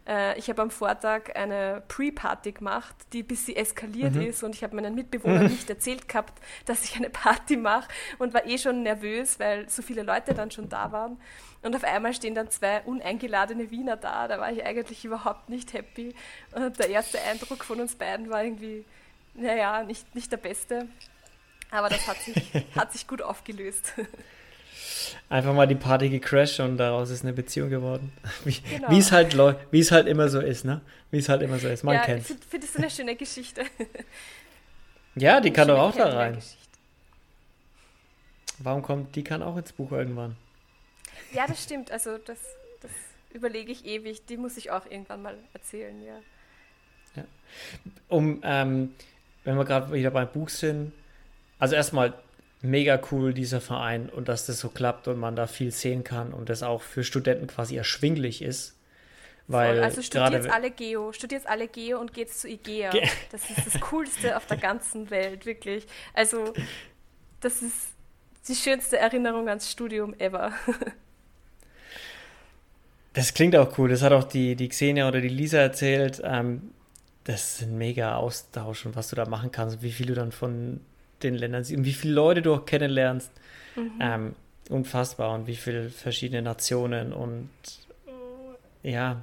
äh, 0.07 0.39
ich 0.39 0.49
habe 0.49 0.63
am 0.63 0.71
Vortag 0.71 1.35
eine 1.35 1.83
Pre-Party 1.89 2.53
gemacht, 2.53 2.95
die 3.13 3.23
ein 3.23 3.27
bisschen 3.27 3.57
eskaliert 3.57 4.15
mhm. 4.15 4.23
ist 4.23 4.43
und 4.43 4.55
ich 4.55 4.63
habe 4.63 4.77
meinen 4.77 4.95
Mitbewohnern 4.95 5.47
nicht 5.47 5.69
erzählt 5.69 6.09
gehabt, 6.09 6.41
dass 6.65 6.85
ich 6.85 6.97
eine 6.97 7.11
Party 7.11 7.57
mache 7.57 7.89
und 8.19 8.35
war 8.35 8.47
eh 8.47 8.59
schon 8.59 8.83
nervös, 8.83 9.39
weil 9.39 9.69
so 9.69 9.83
viele 9.83 10.03
Leute 10.03 10.35
dann 10.35 10.51
schon 10.51 10.69
da 10.69 10.93
waren. 10.93 11.19
Und 11.63 11.77
auf 11.77 11.85
einmal 11.85 12.15
stehen 12.15 12.35
dann 12.35 12.51
zwei 12.51 12.81
uneingeladene 12.83 13.71
Wiener 13.71 13.97
da. 13.97 14.29
Da 14.29 14.41
war 14.41 14.51
ich 14.51 14.65
eigentlich 14.65 15.05
überhaupt 15.05 15.51
nicht 15.51 15.75
happy. 15.75 16.15
Und 16.53 16.79
der 16.79 16.89
erste 16.89 17.21
Eindruck 17.21 17.65
von 17.65 17.81
uns 17.81 17.97
beiden 17.97 18.31
war 18.31 18.43
irgendwie, 18.43 18.85
naja, 19.35 19.83
nicht, 19.83 20.15
nicht 20.15 20.33
der 20.33 20.39
beste. 20.39 20.89
Aber 21.71 21.89
das 21.91 22.09
hat 22.09 22.17
sich, 22.17 22.65
hat 22.75 22.93
sich 22.93 23.07
gut 23.07 23.23
aufgelöst. 23.23 23.93
Einfach 25.29 25.55
mal 25.55 25.67
die 25.67 25.75
Party 25.75 26.09
gecrashed 26.09 26.61
und 26.61 26.77
daraus 26.77 27.11
ist 27.11 27.23
eine 27.23 27.33
Beziehung 27.33 27.71
geworden. 27.71 28.13
Wie 28.45 28.57
genau. 28.69 28.91
es 28.97 29.13
halt, 29.13 29.37
wie 29.71 29.81
es 29.81 29.93
halt 29.93 30.07
immer 30.07 30.29
so 30.29 30.41
ist, 30.41 30.65
ne? 30.65 30.81
Wie 31.11 31.19
es 31.19 31.29
halt 31.29 31.43
immer 31.43 31.59
so 31.59 31.69
ist. 31.69 31.85
Man 31.85 31.95
ja, 31.95 32.03
kennt 32.03 32.29
Ich 32.29 32.37
finde 32.49 32.67
das 32.67 32.77
eine 32.77 32.91
schöne 32.91 33.17
Geschichte. 33.17 33.65
Ja, 35.17 35.41
die 35.41 35.49
eine 35.49 35.57
kann 35.57 35.67
doch 35.67 35.79
auch 35.79 35.95
da 35.95 36.09
rein. 36.09 36.39
Warum 38.59 38.83
kommt, 38.83 39.17
die 39.17 39.25
kann 39.25 39.43
auch 39.43 39.57
ins 39.57 39.73
Buch 39.73 39.91
irgendwann. 39.91 40.37
Ja, 41.33 41.47
das 41.49 41.63
stimmt. 41.63 41.91
Also 41.91 42.19
das, 42.19 42.39
das 42.81 42.93
überlege 43.33 43.73
ich 43.73 43.85
ewig. 43.85 44.25
Die 44.27 44.37
muss 44.37 44.57
ich 44.57 44.71
auch 44.71 44.87
irgendwann 44.87 45.23
mal 45.23 45.37
erzählen, 45.53 46.01
ja. 46.05 46.21
ja. 47.17 47.25
Um, 48.09 48.41
ähm, 48.45 48.95
wenn 49.45 49.57
wir 49.57 49.65
gerade 49.65 49.93
wieder 49.93 50.11
beim 50.11 50.29
Buch 50.29 50.49
sind, 50.49 50.93
also 51.59 51.75
erstmal 51.75 52.15
mega 52.63 53.01
cool, 53.11 53.33
dieser 53.33 53.61
Verein 53.61 54.09
und 54.09 54.29
dass 54.29 54.47
das 54.47 54.61
so 54.61 54.69
klappt 54.69 55.09
und 55.09 55.19
man 55.19 55.37
da 55.37 55.47
viel 55.47 55.71
sehen 55.71 56.05
kann 56.05 56.33
und 56.33 56.49
das 56.49 56.63
auch 56.63 56.83
für 56.83 57.05
Studenten 57.05 57.47
quasi 57.47 57.77
erschwinglich 57.77 58.43
ist. 58.43 58.77
Weil 59.47 59.77
Voll. 59.77 59.85
Also 59.85 60.03
studiert 60.03 60.51
alle 60.51 60.71
Geo, 60.71 61.13
studiert 61.13 61.47
alle 61.47 61.67
Geo 61.67 61.99
und 61.99 62.13
geht 62.13 62.33
zu 62.33 62.49
IGEA. 62.49 62.91
Ge 62.91 63.09
das 63.33 63.51
ist 63.51 63.67
das 63.67 63.81
Coolste 63.81 64.37
auf 64.37 64.47
der 64.47 64.59
ganzen 64.59 65.11
Welt, 65.11 65.45
wirklich. 65.47 65.87
Also 66.15 66.55
das 67.41 67.63
ist 67.63 67.75
die 68.47 68.55
schönste 68.55 68.99
Erinnerung 68.99 69.49
ans 69.49 69.71
Studium 69.71 70.15
ever. 70.19 70.53
Das 73.13 73.35
klingt 73.35 73.57
auch 73.57 73.77
cool. 73.77 73.89
Das 73.89 74.03
hat 74.03 74.13
auch 74.13 74.23
die, 74.23 74.55
die 74.55 74.69
Xenia 74.69 75.09
oder 75.09 75.21
die 75.21 75.29
Lisa 75.29 75.59
erzählt. 75.59 76.23
Ähm, 76.25 76.71
das 77.25 77.55
ist 77.55 77.63
ein 77.63 77.77
mega 77.77 78.15
Austausch 78.15 78.87
und 78.87 78.95
was 78.95 79.09
du 79.09 79.17
da 79.17 79.27
machen 79.27 79.51
kannst, 79.51 79.83
wie 79.83 79.91
viel 79.91 80.07
du 80.07 80.15
dann 80.15 80.31
von 80.31 80.81
den 81.23 81.35
Ländern 81.35 81.65
siehst 81.65 81.79
und 81.79 81.85
wie 81.85 81.93
viele 81.93 82.15
Leute 82.15 82.43
du 82.43 82.55
auch 82.55 82.67
kennenlernst. 82.67 83.31
Mhm. 83.77 83.93
Ähm, 84.01 84.35
unfassbar 84.69 85.35
und 85.35 85.47
wie 85.47 85.57
viele 85.57 85.91
verschiedene 85.91 86.43
Nationen 86.43 87.13
und 87.13 87.51
ja, 88.83 89.23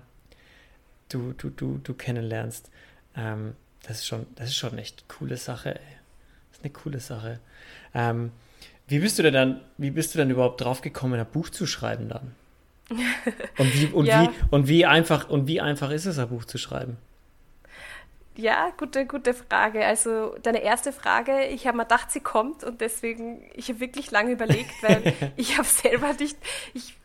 du, 1.09 1.33
du, 1.33 1.49
du, 1.49 1.79
du 1.83 1.93
kennenlernst. 1.93 2.69
Ähm, 3.15 3.55
das 3.83 3.99
ist 3.99 4.07
schon, 4.07 4.27
das 4.35 4.49
ist 4.49 4.57
schon 4.57 4.77
echt 4.77 5.07
coole 5.07 5.37
Sache, 5.37 5.75
ey. 5.75 5.95
Das 6.49 6.59
ist 6.59 6.63
eine 6.63 6.73
coole 6.73 6.99
Sache. 6.99 7.39
Ähm, 7.93 8.31
wie 8.87 8.99
bist 8.99 9.17
du 9.17 9.23
denn 9.23 9.33
dann, 9.33 9.61
wie 9.77 9.91
bist 9.91 10.13
du 10.13 10.19
denn 10.19 10.29
überhaupt 10.29 10.61
drauf 10.61 10.81
gekommen, 10.81 11.19
ein 11.19 11.25
Buch 11.25 11.49
zu 11.49 11.65
schreiben 11.65 12.09
dann? 12.09 12.35
Und 13.57 13.73
wie, 13.73 13.85
und 13.87 14.05
ja. 14.05 14.23
wie, 14.23 14.29
und 14.49 14.67
wie 14.69 14.85
einfach, 14.85 15.27
und 15.27 15.45
wie 15.45 15.59
einfach 15.59 15.91
ist 15.91 16.05
es, 16.05 16.19
ein 16.19 16.29
Buch 16.29 16.45
zu 16.45 16.57
schreiben? 16.57 16.95
Ja, 18.37 18.71
gute, 18.77 19.07
gute 19.07 19.33
Frage. 19.33 19.83
Also 19.83 20.35
deine 20.43 20.61
erste 20.61 20.93
Frage, 20.93 21.45
ich 21.45 21.65
habe 21.65 21.77
mir 21.77 21.83
gedacht, 21.83 22.11
sie 22.11 22.19
kommt 22.19 22.63
und 22.63 22.81
deswegen, 22.81 23.43
ich 23.55 23.69
habe 23.69 23.79
wirklich 23.79 24.11
lange 24.11 24.31
überlegt, 24.31 24.71
weil 24.83 25.13
ich 25.35 25.57
habe 25.57 25.67
selber 25.67 26.13
nicht, 26.13 26.37
ich 26.75 26.95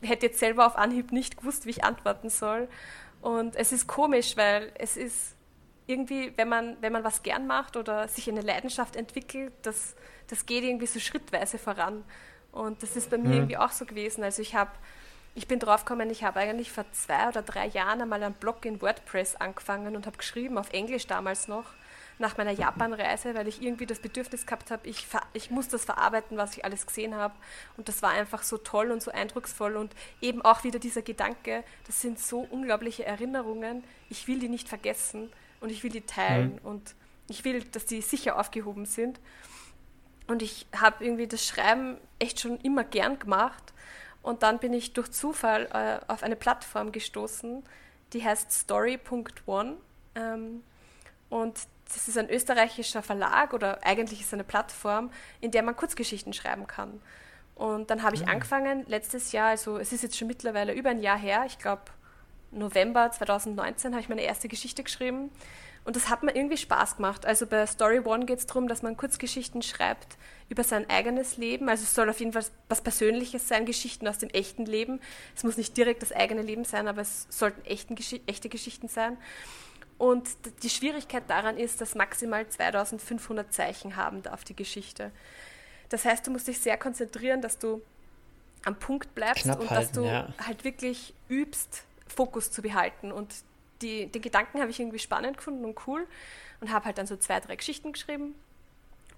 hätte 0.00 0.26
jetzt 0.26 0.38
selber 0.38 0.64
auf 0.64 0.76
Anhieb 0.76 1.10
nicht 1.10 1.38
gewusst, 1.38 1.66
wie 1.66 1.70
ich 1.70 1.84
antworten 1.84 2.30
soll. 2.30 2.68
Und 3.20 3.56
es 3.56 3.72
ist 3.72 3.88
komisch, 3.88 4.36
weil 4.36 4.70
es 4.78 4.96
ist 4.96 5.34
irgendwie, 5.88 6.32
wenn 6.36 6.48
man, 6.48 6.76
wenn 6.80 6.92
man 6.92 7.02
was 7.02 7.24
gern 7.24 7.48
macht 7.48 7.76
oder 7.76 8.06
sich 8.06 8.28
eine 8.30 8.40
Leidenschaft 8.40 8.94
entwickelt, 8.94 9.52
das, 9.62 9.96
das 10.28 10.46
geht 10.46 10.62
irgendwie 10.62 10.86
so 10.86 11.00
schrittweise 11.00 11.58
voran. 11.58 12.04
Und 12.52 12.82
das 12.84 12.94
ist 12.94 13.10
bei 13.10 13.18
mir 13.18 13.28
mhm. 13.28 13.34
irgendwie 13.34 13.56
auch 13.56 13.72
so 13.72 13.86
gewesen. 13.86 14.22
Also 14.22 14.40
ich 14.40 14.54
habe 14.54 14.70
ich 15.36 15.46
bin 15.46 15.58
draufgekommen, 15.58 16.08
ich 16.08 16.24
habe 16.24 16.40
eigentlich 16.40 16.72
vor 16.72 16.86
zwei 16.92 17.28
oder 17.28 17.42
drei 17.42 17.66
Jahren 17.66 18.00
einmal 18.00 18.22
einen 18.22 18.34
Blog 18.34 18.64
in 18.64 18.80
WordPress 18.80 19.36
angefangen 19.36 19.94
und 19.94 20.06
habe 20.06 20.16
geschrieben, 20.16 20.56
auf 20.56 20.72
Englisch 20.72 21.06
damals 21.06 21.46
noch, 21.46 21.66
nach 22.18 22.38
meiner 22.38 22.52
Japan-Reise, 22.52 23.34
weil 23.34 23.46
ich 23.46 23.60
irgendwie 23.60 23.84
das 23.84 23.98
Bedürfnis 23.98 24.46
gehabt 24.46 24.70
habe, 24.70 24.88
ich, 24.88 25.06
ich 25.34 25.50
muss 25.50 25.68
das 25.68 25.84
verarbeiten, 25.84 26.38
was 26.38 26.56
ich 26.56 26.64
alles 26.64 26.86
gesehen 26.86 27.14
habe. 27.14 27.34
Und 27.76 27.90
das 27.90 28.00
war 28.00 28.12
einfach 28.12 28.42
so 28.42 28.56
toll 28.56 28.90
und 28.90 29.02
so 29.02 29.10
eindrucksvoll. 29.10 29.76
Und 29.76 29.92
eben 30.22 30.40
auch 30.40 30.64
wieder 30.64 30.78
dieser 30.78 31.02
Gedanke, 31.02 31.62
das 31.86 32.00
sind 32.00 32.18
so 32.18 32.40
unglaubliche 32.40 33.04
Erinnerungen, 33.04 33.84
ich 34.08 34.26
will 34.28 34.38
die 34.38 34.48
nicht 34.48 34.70
vergessen 34.70 35.30
und 35.60 35.70
ich 35.70 35.84
will 35.84 35.90
die 35.90 36.00
teilen. 36.00 36.54
Mhm. 36.62 36.66
Und 36.66 36.94
ich 37.28 37.44
will, 37.44 37.62
dass 37.62 37.84
die 37.84 38.00
sicher 38.00 38.38
aufgehoben 38.38 38.86
sind. 38.86 39.20
Und 40.26 40.40
ich 40.40 40.66
habe 40.74 41.04
irgendwie 41.04 41.26
das 41.26 41.44
Schreiben 41.44 41.98
echt 42.18 42.40
schon 42.40 42.58
immer 42.60 42.84
gern 42.84 43.18
gemacht. 43.18 43.74
Und 44.26 44.42
dann 44.42 44.58
bin 44.58 44.72
ich 44.72 44.92
durch 44.92 45.12
Zufall 45.12 45.68
äh, 45.72 46.00
auf 46.10 46.24
eine 46.24 46.34
Plattform 46.34 46.90
gestoßen, 46.90 47.62
die 48.12 48.24
heißt 48.24 48.50
Story.one. 48.50 49.76
Ähm, 50.16 50.64
und 51.28 51.60
das 51.84 52.08
ist 52.08 52.18
ein 52.18 52.28
österreichischer 52.28 53.04
Verlag 53.04 53.52
oder 53.52 53.86
eigentlich 53.86 54.18
ist 54.18 54.26
es 54.26 54.34
eine 54.34 54.42
Plattform, 54.42 55.12
in 55.40 55.52
der 55.52 55.62
man 55.62 55.76
Kurzgeschichten 55.76 56.32
schreiben 56.32 56.66
kann. 56.66 57.00
Und 57.54 57.88
dann 57.88 58.02
habe 58.02 58.16
ich 58.16 58.22
mhm. 58.22 58.30
angefangen 58.30 58.84
letztes 58.88 59.30
Jahr, 59.30 59.50
also 59.50 59.78
es 59.78 59.92
ist 59.92 60.02
jetzt 60.02 60.18
schon 60.18 60.26
mittlerweile 60.26 60.74
über 60.74 60.90
ein 60.90 60.98
Jahr 60.98 61.18
her, 61.18 61.44
ich 61.46 61.60
glaube 61.60 61.82
November 62.50 63.12
2019 63.12 63.92
habe 63.92 64.00
ich 64.00 64.08
meine 64.08 64.22
erste 64.22 64.48
Geschichte 64.48 64.82
geschrieben. 64.82 65.30
Und 65.86 65.94
das 65.94 66.10
hat 66.10 66.24
mir 66.24 66.34
irgendwie 66.34 66.56
Spaß 66.56 66.96
gemacht. 66.96 67.24
Also 67.24 67.46
bei 67.46 67.64
Story 67.64 68.00
One 68.00 68.26
geht 68.26 68.40
es 68.40 68.46
darum, 68.46 68.66
dass 68.66 68.82
man 68.82 68.96
Kurzgeschichten 68.96 69.62
schreibt 69.62 70.18
über 70.48 70.64
sein 70.64 70.90
eigenes 70.90 71.36
Leben. 71.36 71.68
Also 71.68 71.84
es 71.84 71.94
soll 71.94 72.10
auf 72.10 72.18
jeden 72.18 72.32
Fall 72.32 72.44
was 72.68 72.80
Persönliches 72.80 73.46
sein, 73.46 73.66
Geschichten 73.66 74.08
aus 74.08 74.18
dem 74.18 74.28
echten 74.30 74.66
Leben. 74.66 75.00
Es 75.36 75.44
muss 75.44 75.56
nicht 75.56 75.76
direkt 75.76 76.02
das 76.02 76.10
eigene 76.10 76.42
Leben 76.42 76.64
sein, 76.64 76.88
aber 76.88 77.02
es 77.02 77.28
sollten 77.30 77.64
echten, 77.64 77.96
echte 78.26 78.48
Geschichten 78.48 78.88
sein. 78.88 79.16
Und 79.96 80.28
die 80.64 80.70
Schwierigkeit 80.70 81.22
daran 81.28 81.56
ist, 81.56 81.80
dass 81.80 81.94
maximal 81.94 82.48
2500 82.48 83.52
Zeichen 83.52 83.94
haben 83.94 84.24
darf 84.24 84.42
die 84.42 84.56
Geschichte. 84.56 85.12
Das 85.88 86.04
heißt, 86.04 86.26
du 86.26 86.32
musst 86.32 86.48
dich 86.48 86.58
sehr 86.58 86.76
konzentrieren, 86.76 87.40
dass 87.40 87.60
du 87.60 87.80
am 88.64 88.76
Punkt 88.76 89.14
bleibst 89.14 89.44
Knapp 89.44 89.60
und 89.60 89.70
halten, 89.70 89.82
dass 89.84 89.92
du 89.92 90.04
ja. 90.04 90.34
halt 90.44 90.64
wirklich 90.64 91.14
übst, 91.28 91.84
Fokus 92.08 92.50
zu 92.50 92.60
behalten 92.60 93.12
und 93.12 93.32
die, 93.82 94.06
den 94.06 94.22
Gedanken 94.22 94.60
habe 94.60 94.70
ich 94.70 94.80
irgendwie 94.80 94.98
spannend 94.98 95.36
gefunden 95.36 95.64
und 95.64 95.86
cool 95.86 96.06
und 96.60 96.72
habe 96.72 96.86
halt 96.86 96.98
dann 96.98 97.06
so 97.06 97.16
zwei, 97.16 97.40
drei 97.40 97.56
Geschichten 97.56 97.92
geschrieben. 97.92 98.34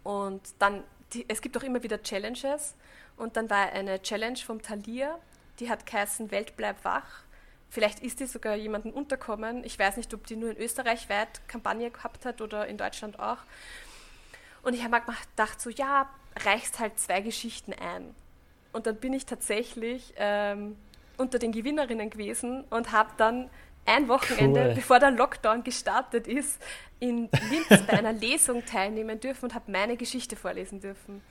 Und 0.03 0.41
dann, 0.59 0.85
die, 1.13 1.25
es 1.29 1.41
gibt 1.41 1.57
auch 1.57 1.63
immer 1.63 1.83
wieder 1.83 2.03
Challenges. 2.03 2.75
Und 3.17 3.37
dann 3.37 3.51
war 3.51 3.73
eine 3.73 4.01
Challenge 4.01 4.39
vom 4.39 4.63
Thalia, 4.63 5.19
die 5.59 5.69
hat 5.69 5.87
geheißen 5.87 6.31
Welt 6.31 6.57
bleib 6.57 6.85
wach. 6.85 7.23
Vielleicht 7.71 8.01
ist 8.01 8.21
die 8.21 8.27
sogar 8.27 8.55
jemanden 8.55 8.93
unterkommen. 8.93 9.65
Ich 9.65 9.79
weiß 9.79 9.97
nicht, 9.97 10.15
ob 10.15 10.27
die 10.27 10.37
nur 10.37 10.51
in 10.51 10.57
Österreich 10.57 11.09
weit 11.09 11.47
Kampagne 11.49 11.91
gehabt 11.91 12.25
hat 12.25 12.41
oder 12.41 12.67
in 12.67 12.79
Deutschland 12.79 13.19
auch. 13.19 13.39
Und 14.63 14.75
ich 14.75 14.83
habe 14.85 14.97
mir 14.97 15.03
gedacht, 15.03 15.61
so, 15.61 15.69
ja, 15.69 16.09
reichst 16.45 16.79
halt 16.79 16.99
zwei 16.99 17.21
Geschichten 17.21 17.75
ein. 17.75 18.15
Und 18.73 18.87
dann 18.87 18.97
bin 18.97 19.13
ich 19.13 19.27
tatsächlich 19.27 20.15
ähm, 20.17 20.77
unter 21.17 21.39
den 21.39 21.53
Gewinnerinnen 21.53 22.11
gewesen 22.11 22.65
und 22.71 22.93
habe 22.93 23.11
dann 23.17 23.51
ein 23.89 24.09
Wochenende, 24.09 24.67
cool. 24.69 24.75
bevor 24.75 24.99
der 24.99 25.11
Lockdown 25.11 25.65
gestartet 25.65 26.27
ist, 26.27 26.61
in 27.01 27.29
Linz 27.51 27.83
bei 27.87 27.95
einer 27.95 28.13
Lesung 28.27 28.65
teilnehmen 28.65 29.19
dürfen 29.19 29.47
und 29.47 29.55
habe 29.55 29.71
meine 29.71 29.97
Geschichte 29.97 30.37
vorlesen 30.37 30.81
dürfen. 30.81 31.23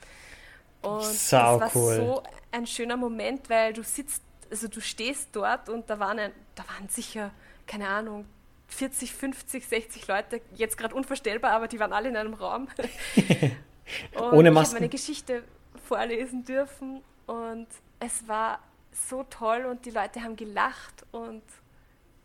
Und 0.82 1.04
Sau 1.04 1.58
das 1.58 1.74
war 1.74 1.82
cool. 1.82 1.96
so 1.96 2.22
ein 2.52 2.66
schöner 2.66 2.96
Moment, 2.96 3.48
weil 3.50 3.72
du 3.72 3.82
sitzt, 3.82 4.22
also 4.50 4.68
du 4.68 4.80
stehst 4.80 5.28
dort 5.32 5.68
und 5.68 5.88
da 5.90 5.98
waren, 5.98 6.18
ein, 6.18 6.32
da 6.54 6.64
waren 6.68 6.88
sicher, 6.88 7.30
keine 7.66 7.88
Ahnung, 7.88 8.26
40, 8.68 9.12
50, 9.12 9.66
60 9.66 10.08
Leute, 10.08 10.40
jetzt 10.54 10.76
gerade 10.76 10.94
unvorstellbar, 10.94 11.52
aber 11.52 11.68
die 11.68 11.80
waren 11.80 11.92
alle 11.92 12.08
in 12.08 12.16
einem 12.16 12.34
Raum. 12.34 12.68
Ohne 14.20 14.50
Masken. 14.50 14.50
Ich 14.50 14.52
habe 14.52 14.74
meine 14.74 14.88
Geschichte 14.88 15.44
vorlesen 15.86 16.44
dürfen 16.44 17.02
und 17.26 17.66
es 18.00 18.28
war 18.28 18.60
so 19.08 19.24
toll 19.24 19.64
und 19.64 19.84
die 19.84 19.90
Leute 19.90 20.22
haben 20.22 20.36
gelacht 20.36 21.06
und 21.12 21.42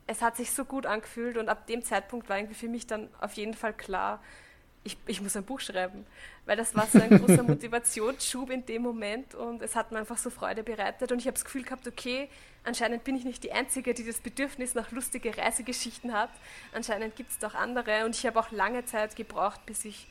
es 0.07 0.21
hat 0.21 0.35
sich 0.35 0.51
so 0.51 0.65
gut 0.65 0.85
angefühlt 0.85 1.37
und 1.37 1.49
ab 1.49 1.67
dem 1.67 1.83
Zeitpunkt 1.83 2.29
war 2.29 2.37
irgendwie 2.37 2.55
für 2.55 2.67
mich 2.67 2.87
dann 2.87 3.09
auf 3.19 3.33
jeden 3.33 3.53
Fall 3.53 3.73
klar, 3.73 4.21
ich, 4.83 4.97
ich 5.07 5.21
muss 5.21 5.35
ein 5.37 5.45
Buch 5.45 5.61
schreiben, 5.61 6.05
weil 6.45 6.57
das 6.57 6.75
war 6.75 6.87
so 6.87 6.99
ein 6.99 7.09
großer 7.09 7.43
Motivationsschub 7.43 8.49
in 8.49 8.65
dem 8.65 8.81
Moment 8.81 9.33
und 9.33 9.61
es 9.61 9.75
hat 9.75 9.91
mir 9.91 9.99
einfach 9.99 10.17
so 10.17 10.29
Freude 10.29 10.61
bereitet 10.61 11.11
und 11.11 11.19
ich 11.19 11.25
habe 11.25 11.35
das 11.35 11.45
Gefühl 11.45 11.63
gehabt, 11.63 11.87
okay, 11.87 12.27
anscheinend 12.65 13.05
bin 13.05 13.15
ich 13.15 13.23
nicht 13.23 13.43
die 13.43 13.53
Einzige, 13.53 13.93
die 13.93 14.05
das 14.05 14.19
Bedürfnis 14.19 14.75
nach 14.75 14.91
lustige 14.91 15.37
Reisegeschichten 15.37 16.13
hat, 16.13 16.31
anscheinend 16.73 17.15
gibt 17.15 17.31
es 17.31 17.39
doch 17.39 17.55
andere 17.55 18.05
und 18.05 18.15
ich 18.15 18.25
habe 18.25 18.39
auch 18.39 18.51
lange 18.51 18.83
Zeit 18.83 19.15
gebraucht, 19.15 19.65
bis 19.65 19.85
ich 19.85 20.07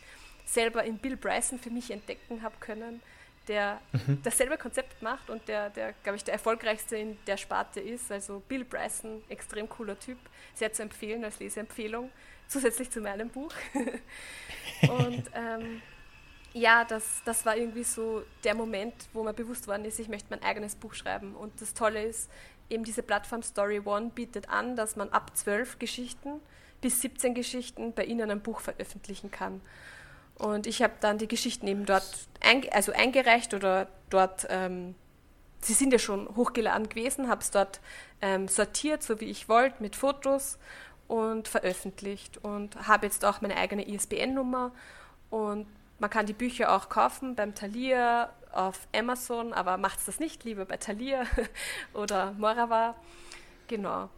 selber 0.47 0.85
in 0.85 0.97
Bill 0.99 1.17
Bryson 1.17 1.59
für 1.59 1.71
mich 1.71 1.91
entdecken 1.91 2.43
habe 2.43 2.55
können, 2.61 3.03
der 3.49 3.81
mhm. 3.93 4.21
dasselbe 4.23 4.57
Konzept 4.57 5.03
macht 5.03 5.31
und 5.31 5.47
der, 5.49 5.71
der 5.71 5.93
glaube 6.03 6.17
ich, 6.17 6.25
der 6.25 6.35
erfolgreichste 6.35 6.97
in 6.97 7.19
der 7.27 7.37
Sparte 7.37 7.81
ist. 7.81 8.11
Also 8.11 8.43
Bill 8.49 8.65
Bryson, 8.65 9.23
extrem 9.29 9.69
cooler 9.69 9.99
Typ, 9.99 10.19
sehr 10.55 10.73
zu 10.73 10.83
empfehlen 10.83 11.25
als 11.25 11.41
Leseempfehlung, 11.41 12.11
zusätzlich 12.49 12.91
zu 12.91 13.01
meinem 13.01 13.29
Buch. 13.29 13.53
und 14.83 15.25
ähm, 15.35 15.83
ja, 16.55 16.85
das, 16.85 17.23
das 17.25 17.47
war 17.47 17.57
irgendwie 17.57 17.85
so 17.85 18.23
der 18.45 18.55
Moment, 18.55 18.95
wo 19.13 19.23
mir 19.23 19.33
bewusst 19.33 19.67
worden 19.69 19.85
ist, 19.85 19.99
ich 19.99 20.09
möchte 20.09 20.29
mein 20.31 20.43
eigenes 20.43 20.75
Buch 20.75 20.95
schreiben. 20.95 21.35
Und 21.35 21.61
das 21.61 21.75
Tolle 21.75 22.05
ist, 22.05 22.31
eben 22.69 22.85
diese 22.85 23.03
Plattform 23.03 23.43
Story 23.43 23.81
One 23.85 24.11
bietet 24.15 24.49
an, 24.49 24.77
dass 24.77 24.97
man 24.97 25.09
ab 25.11 25.37
zwölf 25.37 25.79
Geschichten 25.79 26.41
bis 26.81 27.01
17 27.01 27.35
Geschichten 27.35 27.93
bei 27.95 28.05
ihnen 28.05 28.31
ein 28.31 28.41
Buch 28.41 28.61
veröffentlichen 28.61 29.31
kann. 29.31 29.61
Und 30.39 30.67
ich 30.67 30.83
habe 30.83 30.95
dann 31.01 31.19
die 31.19 31.29
Geschichten 31.29 31.67
eben 31.69 31.87
dort 31.87 32.05
ein, 32.41 32.63
also 32.73 32.93
eingereicht 32.93 33.55
oder 33.55 33.89
dort, 34.11 34.47
ähm, 34.51 34.95
sie 35.61 35.75
sind 35.75 35.93
ja 35.93 35.99
schon 35.99 36.29
hochgeladen 36.37 36.89
gewesen, 36.89 37.29
habe 37.29 37.43
es 37.43 37.51
dort 37.51 37.81
ähm, 38.21 38.49
sortiert, 38.49 39.03
so 39.03 39.21
wie 39.21 39.31
ich 39.31 39.49
wollte, 39.49 39.83
mit 39.83 39.95
Fotos 39.95 40.59
und 41.07 41.49
veröffentlicht 41.49 42.39
und 42.39 42.89
habe 42.89 43.07
jetzt 43.07 43.25
auch 43.25 43.41
meine 43.41 43.57
eigene 43.57 43.87
ISBN-Nummer 43.87 44.73
und 45.31 45.67
man 45.99 46.11
kann 46.11 46.27
die 46.27 46.33
Bücher 46.33 46.75
auch 46.75 46.89
kaufen 46.89 47.37
beim 47.37 47.55
Thalia, 47.55 48.33
auf 48.51 48.87
Amazon, 48.95 49.53
aber 49.53 49.79
macht 49.79 50.01
es 50.01 50.05
das 50.07 50.19
nicht, 50.19 50.45
lieber 50.45 50.65
bei 50.65 50.77
Thalia 50.77 51.25
oder 51.95 52.33
Morava. 52.33 52.95
Genau. 53.69 54.11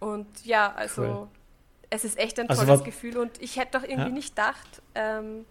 Und 0.00 0.44
ja, 0.44 0.72
also 0.74 1.02
cool 1.02 1.28
es 1.90 2.04
ist 2.04 2.18
echt 2.18 2.38
ein 2.38 2.48
also 2.48 2.64
tolles 2.64 2.84
Gefühl 2.84 3.16
und 3.18 3.40
ich 3.40 3.56
hätte 3.56 3.78
doch 3.78 3.82
irgendwie 3.82 4.10
ja. 4.10 4.14
nicht 4.14 4.36
gedacht, 4.36 4.82
ähm, 4.94 5.44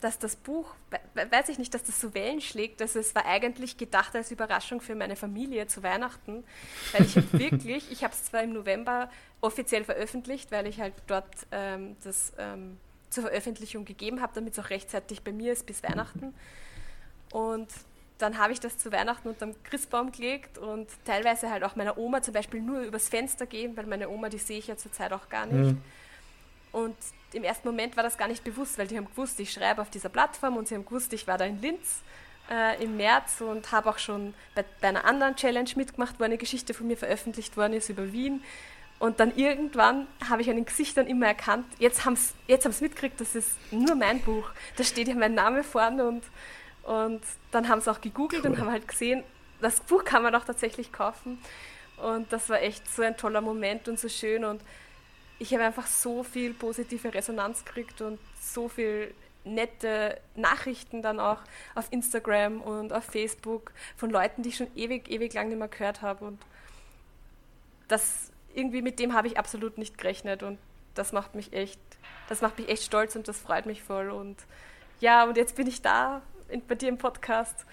dass 0.00 0.18
das 0.18 0.34
Buch, 0.34 0.74
weiß 1.14 1.48
ich 1.48 1.58
nicht, 1.58 1.72
dass 1.74 1.84
das 1.84 2.00
so 2.00 2.12
Wellen 2.12 2.40
schlägt. 2.40 2.82
Also 2.82 2.98
es 2.98 3.14
war 3.14 3.24
eigentlich 3.24 3.76
gedacht 3.76 4.14
als 4.16 4.32
Überraschung 4.32 4.80
für 4.80 4.96
meine 4.96 5.14
Familie 5.14 5.68
zu 5.68 5.82
Weihnachten, 5.84 6.42
weil 6.92 7.06
ich 7.06 7.14
wirklich, 7.32 7.90
ich 7.90 8.02
habe 8.02 8.12
es 8.12 8.24
zwar 8.24 8.42
im 8.42 8.52
November 8.52 9.10
offiziell 9.40 9.84
veröffentlicht, 9.84 10.50
weil 10.50 10.66
ich 10.66 10.80
halt 10.80 10.94
dort 11.06 11.32
ähm, 11.52 11.96
das 12.02 12.32
ähm, 12.36 12.78
zur 13.10 13.24
Veröffentlichung 13.24 13.84
gegeben 13.84 14.20
habe, 14.20 14.32
damit 14.34 14.54
es 14.54 14.58
auch 14.58 14.70
rechtzeitig 14.70 15.22
bei 15.22 15.32
mir 15.32 15.52
ist 15.52 15.66
bis 15.66 15.82
Weihnachten. 15.84 16.34
Und 17.32 17.68
dann 18.22 18.38
habe 18.38 18.52
ich 18.52 18.60
das 18.60 18.78
zu 18.78 18.92
Weihnachten 18.92 19.28
unterm 19.28 19.54
Christbaum 19.64 20.12
gelegt 20.12 20.56
und 20.56 20.88
teilweise 21.04 21.50
halt 21.50 21.64
auch 21.64 21.74
meiner 21.74 21.98
Oma 21.98 22.22
zum 22.22 22.34
Beispiel 22.34 22.60
nur 22.60 22.80
übers 22.80 23.08
Fenster 23.08 23.46
gehen, 23.46 23.76
weil 23.76 23.86
meine 23.86 24.08
Oma, 24.08 24.28
die 24.28 24.38
sehe 24.38 24.58
ich 24.58 24.68
ja 24.68 24.76
zurzeit 24.76 25.12
auch 25.12 25.28
gar 25.28 25.46
nicht. 25.46 25.72
Mhm. 25.72 25.82
Und 26.70 26.96
im 27.32 27.44
ersten 27.44 27.66
Moment 27.68 27.96
war 27.96 28.04
das 28.04 28.16
gar 28.16 28.28
nicht 28.28 28.44
bewusst, 28.44 28.78
weil 28.78 28.86
die 28.86 28.96
haben 28.96 29.06
gewusst, 29.06 29.40
ich 29.40 29.52
schreibe 29.52 29.82
auf 29.82 29.90
dieser 29.90 30.08
Plattform 30.08 30.56
und 30.56 30.68
sie 30.68 30.74
haben 30.74 30.84
gewusst, 30.84 31.12
ich 31.12 31.26
war 31.26 31.36
da 31.36 31.44
in 31.44 31.60
Linz 31.60 32.02
äh, 32.50 32.82
im 32.82 32.96
März 32.96 33.40
und 33.40 33.72
habe 33.72 33.90
auch 33.90 33.98
schon 33.98 34.34
bei, 34.54 34.64
bei, 34.80 34.88
einer 34.88 35.04
anderen 35.04 35.36
Challenge 35.36 35.70
mitgemacht, 35.76 36.18
wo 36.18 36.24
eine 36.24 36.38
Geschichte 36.38 36.74
von 36.74 36.86
mir 36.86 36.96
veröffentlicht 36.96 37.56
worden 37.56 37.74
ist 37.74 37.88
über 37.88 38.12
Wien. 38.12 38.42
Und 38.98 39.18
dann 39.18 39.36
irgendwann 39.36 40.06
habe 40.28 40.42
ich 40.42 40.50
an 40.50 40.56
den 40.56 40.64
Gesichtern 40.64 41.08
immer 41.08 41.26
erkannt, 41.26 41.66
jetzt 41.80 42.04
haben 42.04 42.14
sie 42.14 42.34
jetzt 42.46 42.80
mitgekriegt, 42.80 43.20
das 43.20 43.34
ist 43.34 43.50
nur 43.72 43.96
mein 43.96 44.20
Buch. 44.20 44.48
Da 44.76 44.84
steht 44.84 45.08
ja 45.08 45.14
mein 45.14 45.34
Name 45.34 45.64
vorne 45.64 46.04
und 46.06 46.22
und 46.82 47.20
dann 47.50 47.68
haben 47.68 47.80
sie 47.80 47.90
auch 47.90 48.00
gegoogelt 48.00 48.44
cool. 48.44 48.50
und 48.50 48.58
haben 48.58 48.70
halt 48.70 48.88
gesehen, 48.88 49.22
das 49.60 49.80
Buch 49.80 50.04
kann 50.04 50.22
man 50.22 50.34
auch 50.34 50.44
tatsächlich 50.44 50.92
kaufen. 50.92 51.38
Und 51.96 52.32
das 52.32 52.48
war 52.48 52.60
echt 52.60 52.88
so 52.92 53.02
ein 53.02 53.16
toller 53.16 53.40
Moment 53.40 53.88
und 53.88 53.98
so 53.98 54.08
schön. 54.08 54.44
Und 54.44 54.60
ich 55.38 55.52
habe 55.54 55.64
einfach 55.64 55.86
so 55.86 56.24
viel 56.24 56.52
positive 56.52 57.14
Resonanz 57.14 57.64
gekriegt 57.64 58.00
und 58.00 58.18
so 58.40 58.68
viel 58.68 59.14
nette 59.44 60.20
Nachrichten 60.36 61.02
dann 61.02 61.18
auch 61.18 61.38
auf 61.74 61.86
Instagram 61.90 62.60
und 62.60 62.92
auf 62.92 63.04
Facebook 63.04 63.72
von 63.96 64.10
Leuten, 64.10 64.42
die 64.42 64.50
ich 64.50 64.56
schon 64.56 64.74
ewig, 64.76 65.10
ewig 65.10 65.32
lang 65.34 65.48
nicht 65.48 65.58
mehr 65.58 65.68
gehört 65.68 66.02
habe. 66.02 66.24
Und 66.24 66.40
das 67.88 68.30
irgendwie 68.54 68.82
mit 68.82 68.98
dem 68.98 69.14
habe 69.14 69.28
ich 69.28 69.38
absolut 69.38 69.78
nicht 69.78 69.98
gerechnet. 69.98 70.42
Und 70.42 70.58
das 70.94 71.12
macht 71.12 71.34
mich 71.34 71.52
echt, 71.52 71.80
das 72.28 72.40
macht 72.40 72.58
mich 72.58 72.68
echt 72.68 72.82
stolz 72.82 73.14
und 73.14 73.28
das 73.28 73.38
freut 73.38 73.66
mich 73.66 73.82
voll. 73.82 74.10
Und 74.10 74.36
ja, 75.00 75.24
und 75.24 75.36
jetzt 75.36 75.56
bin 75.56 75.66
ich 75.66 75.82
da 75.82 76.22
in, 76.52 76.66
bei 76.66 76.74
dir 76.74 76.88
im 76.88 76.98
Podcast. 76.98 77.66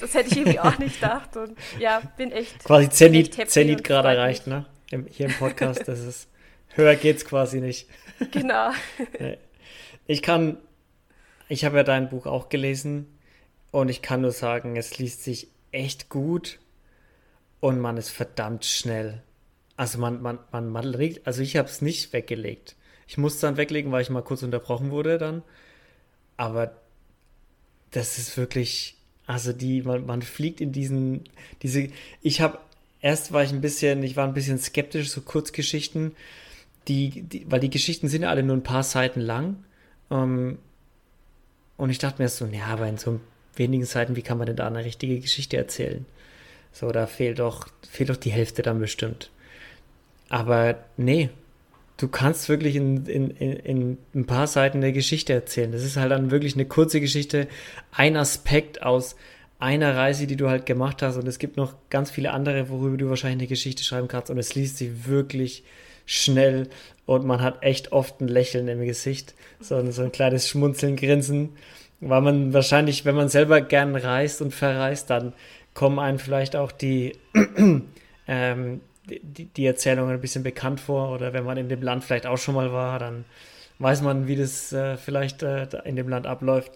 Das 0.00 0.14
hätte 0.14 0.28
ich 0.30 0.36
irgendwie 0.36 0.60
auch 0.60 0.78
nicht 0.78 1.00
gedacht. 1.00 1.36
Und 1.36 1.56
ja, 1.78 2.02
bin 2.16 2.32
echt. 2.32 2.64
Quasi 2.64 2.90
Zenit, 2.90 3.50
Zenit 3.50 3.84
gerade 3.84 4.08
erreicht, 4.08 4.46
ne? 4.46 4.66
Im, 4.90 5.06
hier 5.06 5.26
im 5.26 5.34
Podcast. 5.34 5.86
Das 5.86 6.00
ist 6.00 6.28
Höher 6.76 6.94
geht's 6.94 7.24
quasi 7.24 7.60
nicht. 7.60 7.88
Genau. 8.30 8.70
Ich 10.06 10.22
kann, 10.22 10.56
ich 11.50 11.66
habe 11.66 11.76
ja 11.76 11.82
dein 11.82 12.08
Buch 12.08 12.24
auch 12.24 12.48
gelesen 12.48 13.18
und 13.72 13.90
ich 13.90 14.00
kann 14.00 14.22
nur 14.22 14.32
sagen, 14.32 14.76
es 14.76 14.96
liest 14.96 15.22
sich 15.22 15.48
echt 15.70 16.08
gut 16.08 16.58
und 17.60 17.78
man 17.78 17.98
ist 17.98 18.08
verdammt 18.08 18.64
schnell. 18.64 19.22
Also 19.76 19.98
man, 19.98 20.22
man, 20.22 20.38
man, 20.50 20.70
man 20.70 20.84
legt, 20.84 21.26
also 21.26 21.42
ich 21.42 21.58
habe 21.58 21.68
es 21.68 21.82
nicht 21.82 22.14
weggelegt. 22.14 22.74
Ich 23.06 23.18
musste 23.18 23.46
dann 23.46 23.58
weglegen, 23.58 23.92
weil 23.92 24.00
ich 24.00 24.08
mal 24.08 24.22
kurz 24.22 24.42
unterbrochen 24.42 24.90
wurde 24.90 25.18
dann. 25.18 25.42
Aber 26.38 26.80
das 27.90 28.18
ist 28.18 28.36
wirklich, 28.36 28.96
also 29.26 29.52
die, 29.52 29.82
man, 29.82 30.06
man 30.06 30.22
fliegt 30.22 30.60
in 30.60 30.72
diesen, 30.72 31.24
diese, 31.62 31.88
ich 32.22 32.40
habe, 32.40 32.58
erst 33.00 33.32
war 33.32 33.42
ich 33.42 33.52
ein 33.52 33.60
bisschen, 33.60 34.02
ich 34.02 34.16
war 34.16 34.26
ein 34.26 34.34
bisschen 34.34 34.58
skeptisch, 34.58 35.10
so 35.10 35.20
Kurzgeschichten, 35.20 36.12
die, 36.88 37.22
die 37.22 37.50
weil 37.50 37.60
die 37.60 37.70
Geschichten 37.70 38.08
sind 38.08 38.22
ja 38.22 38.30
alle 38.30 38.42
nur 38.42 38.56
ein 38.56 38.62
paar 38.62 38.82
Seiten 38.82 39.20
lang. 39.20 39.64
Ähm, 40.10 40.58
und 41.76 41.90
ich 41.90 41.98
dachte 41.98 42.22
mir 42.22 42.28
so, 42.28 42.46
ja, 42.46 42.66
aber 42.66 42.88
in 42.88 42.98
so 42.98 43.20
wenigen 43.54 43.84
Seiten, 43.84 44.16
wie 44.16 44.22
kann 44.22 44.38
man 44.38 44.46
denn 44.46 44.56
da 44.56 44.66
eine 44.66 44.84
richtige 44.84 45.18
Geschichte 45.20 45.56
erzählen? 45.56 46.06
So, 46.72 46.90
da 46.90 47.06
fehlt 47.06 47.38
doch, 47.38 47.68
fehlt 47.88 48.10
doch 48.10 48.16
die 48.16 48.30
Hälfte 48.30 48.62
dann 48.62 48.78
bestimmt. 48.78 49.30
Aber 50.28 50.78
nee, 50.96 51.30
du 51.96 52.08
kannst 52.08 52.48
wirklich 52.48 52.76
in, 52.76 53.06
in, 53.06 53.30
in, 53.30 53.52
in 53.52 53.98
ein 54.14 54.26
paar 54.26 54.46
Seiten 54.46 54.78
eine 54.78 54.92
Geschichte 54.92 55.32
erzählen. 55.32 55.72
Das 55.72 55.82
ist 55.82 55.96
halt 55.96 56.10
dann 56.10 56.30
wirklich 56.30 56.54
eine 56.54 56.66
kurze 56.66 57.00
Geschichte, 57.00 57.48
ein 57.92 58.16
Aspekt 58.16 58.82
aus 58.82 59.16
einer 59.58 59.96
Reise, 59.96 60.26
die 60.26 60.36
du 60.36 60.48
halt 60.48 60.66
gemacht 60.66 61.02
hast. 61.02 61.16
Und 61.16 61.26
es 61.26 61.38
gibt 61.38 61.56
noch 61.56 61.74
ganz 61.88 62.10
viele 62.10 62.32
andere, 62.32 62.68
worüber 62.68 62.96
du 62.96 63.08
wahrscheinlich 63.08 63.40
eine 63.40 63.48
Geschichte 63.48 63.82
schreiben 63.82 64.08
kannst. 64.08 64.30
Und 64.30 64.38
es 64.38 64.54
liest 64.54 64.76
sich 64.78 65.06
wirklich 65.06 65.64
schnell 66.04 66.68
und 67.06 67.24
man 67.24 67.40
hat 67.40 67.62
echt 67.62 67.92
oft 67.92 68.20
ein 68.20 68.28
Lächeln 68.28 68.68
im 68.68 68.84
Gesicht. 68.84 69.34
So, 69.60 69.76
ein, 69.76 69.90
so 69.92 70.02
ein 70.02 70.12
kleines 70.12 70.48
Schmunzeln, 70.48 70.96
Grinsen. 70.96 71.50
Weil 72.00 72.20
man 72.20 72.52
wahrscheinlich, 72.52 73.06
wenn 73.06 73.14
man 73.14 73.30
selber 73.30 73.62
gern 73.62 73.96
reist 73.96 74.42
und 74.42 74.52
verreist, 74.52 75.08
dann 75.08 75.32
kommen 75.72 75.98
einem 75.98 76.18
vielleicht 76.18 76.54
auch 76.54 76.72
die, 76.72 77.14
ähm, 78.28 78.80
die, 79.06 79.44
die 79.46 79.66
Erzählungen 79.66 80.14
ein 80.14 80.20
bisschen 80.20 80.42
bekannt 80.42 80.80
vor 80.80 81.10
oder 81.10 81.32
wenn 81.32 81.44
man 81.44 81.56
in 81.56 81.68
dem 81.68 81.82
Land 81.82 82.04
vielleicht 82.04 82.26
auch 82.26 82.38
schon 82.38 82.54
mal 82.54 82.72
war, 82.72 82.98
dann 82.98 83.24
weiß 83.78 84.02
man, 84.02 84.26
wie 84.26 84.36
das 84.36 84.72
äh, 84.72 84.96
vielleicht 84.96 85.42
äh, 85.42 85.66
in 85.84 85.96
dem 85.96 86.08
Land 86.08 86.26
abläuft. 86.26 86.72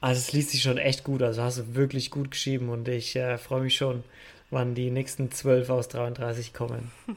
Also 0.00 0.18
es 0.18 0.32
liest 0.32 0.50
sich 0.50 0.62
schon 0.62 0.78
echt 0.78 1.04
gut, 1.04 1.22
also 1.22 1.42
hast 1.42 1.58
du 1.58 1.74
wirklich 1.74 2.10
gut 2.10 2.30
geschrieben 2.30 2.68
und 2.68 2.88
ich 2.88 3.16
äh, 3.16 3.38
freue 3.38 3.62
mich 3.62 3.76
schon, 3.76 4.04
wann 4.50 4.74
die 4.74 4.90
nächsten 4.90 5.30
zwölf 5.30 5.70
aus 5.70 5.88
33 5.88 6.52
kommen. 6.52 6.90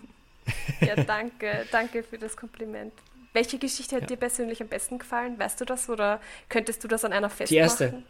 Ja, 0.80 0.96
danke, 1.04 1.66
danke 1.74 2.04
für 2.04 2.18
das 2.18 2.38
Kompliment. 2.38 2.94
Welche 3.34 3.58
Geschichte 3.58 3.98
hat 3.98 4.04
ja. 4.04 4.08
dir 4.08 4.16
persönlich 4.16 4.62
am 4.62 4.70
besten 4.70 4.98
gefallen? 4.98 5.38
Weißt 5.38 5.60
du 5.60 5.66
das 5.66 5.90
oder 5.90 6.22
könntest 6.48 6.86
du 6.86 6.88
das 6.88 7.04
an 7.04 7.12
einer 7.12 7.30
festmachen? 7.30 7.50
Die 7.50 7.56
erste. 7.58 8.04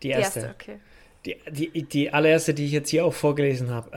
Die 0.00 0.08
erste. 0.10 0.40
Die 0.40 0.46
erste, 0.46 0.54
okay 0.54 0.78
die, 1.26 1.36
die, 1.50 1.82
die 1.82 2.12
allererste, 2.12 2.54
die 2.54 2.64
ich 2.66 2.72
jetzt 2.72 2.88
hier 2.88 3.04
auch 3.04 3.12
vorgelesen 3.12 3.70
habe. 3.70 3.90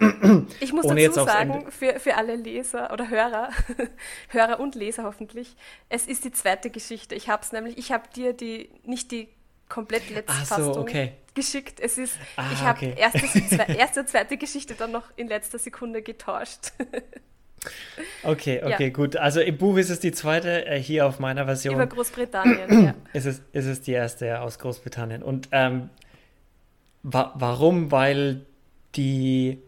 Ähm, 0.00 0.46
ich 0.60 0.72
muss 0.72 0.86
dazu 0.86 1.24
sagen, 1.24 1.70
für, 1.70 1.98
für 1.98 2.16
alle 2.16 2.36
Leser 2.36 2.92
oder 2.92 3.10
Hörer, 3.10 3.50
Hörer 4.28 4.60
und 4.60 4.74
Leser 4.74 5.04
hoffentlich, 5.04 5.56
es 5.88 6.06
ist 6.06 6.24
die 6.24 6.30
zweite 6.30 6.70
Geschichte. 6.70 7.14
Ich 7.14 7.28
habe 7.28 7.42
es 7.42 7.52
nämlich, 7.52 7.78
ich 7.78 7.90
habe 7.90 8.04
dir 8.14 8.32
die, 8.32 8.70
nicht 8.84 9.10
die 9.10 9.28
komplett 9.68 10.08
letzte 10.10 10.32
so, 10.44 10.54
Fassung 10.54 10.78
okay. 10.78 11.12
geschickt. 11.34 11.80
Es 11.80 11.98
ist, 11.98 12.16
ah, 12.36 12.44
ich 12.52 12.60
habe 12.60 12.78
okay. 12.78 12.94
erste, 12.96 13.72
erste, 13.76 14.06
zweite 14.06 14.36
Geschichte 14.36 14.74
dann 14.74 14.92
noch 14.92 15.10
in 15.16 15.26
letzter 15.26 15.58
Sekunde 15.58 16.02
getauscht. 16.02 16.72
Okay, 18.22 18.62
okay, 18.64 18.84
ja. 18.84 18.90
gut. 18.90 19.16
Also 19.16 19.40
im 19.40 19.58
Buch 19.58 19.76
ist 19.78 19.90
es 19.90 19.98
die 19.98 20.12
zweite, 20.12 20.64
äh, 20.66 20.80
hier 20.80 21.06
auf 21.06 21.18
meiner 21.18 21.44
Version. 21.44 21.74
Über 21.74 21.88
Großbritannien, 21.88 22.84
ja. 22.84 22.94
Ist 23.12 23.26
es, 23.26 23.42
ist 23.52 23.66
es 23.66 23.80
die 23.80 23.92
erste 23.92 24.40
aus 24.40 24.60
Großbritannien. 24.60 25.24
Und 25.24 25.48
ähm, 25.50 25.90
Wa 27.02 27.32
warum? 27.36 27.90
Weil 27.90 28.44
die, 28.94 29.58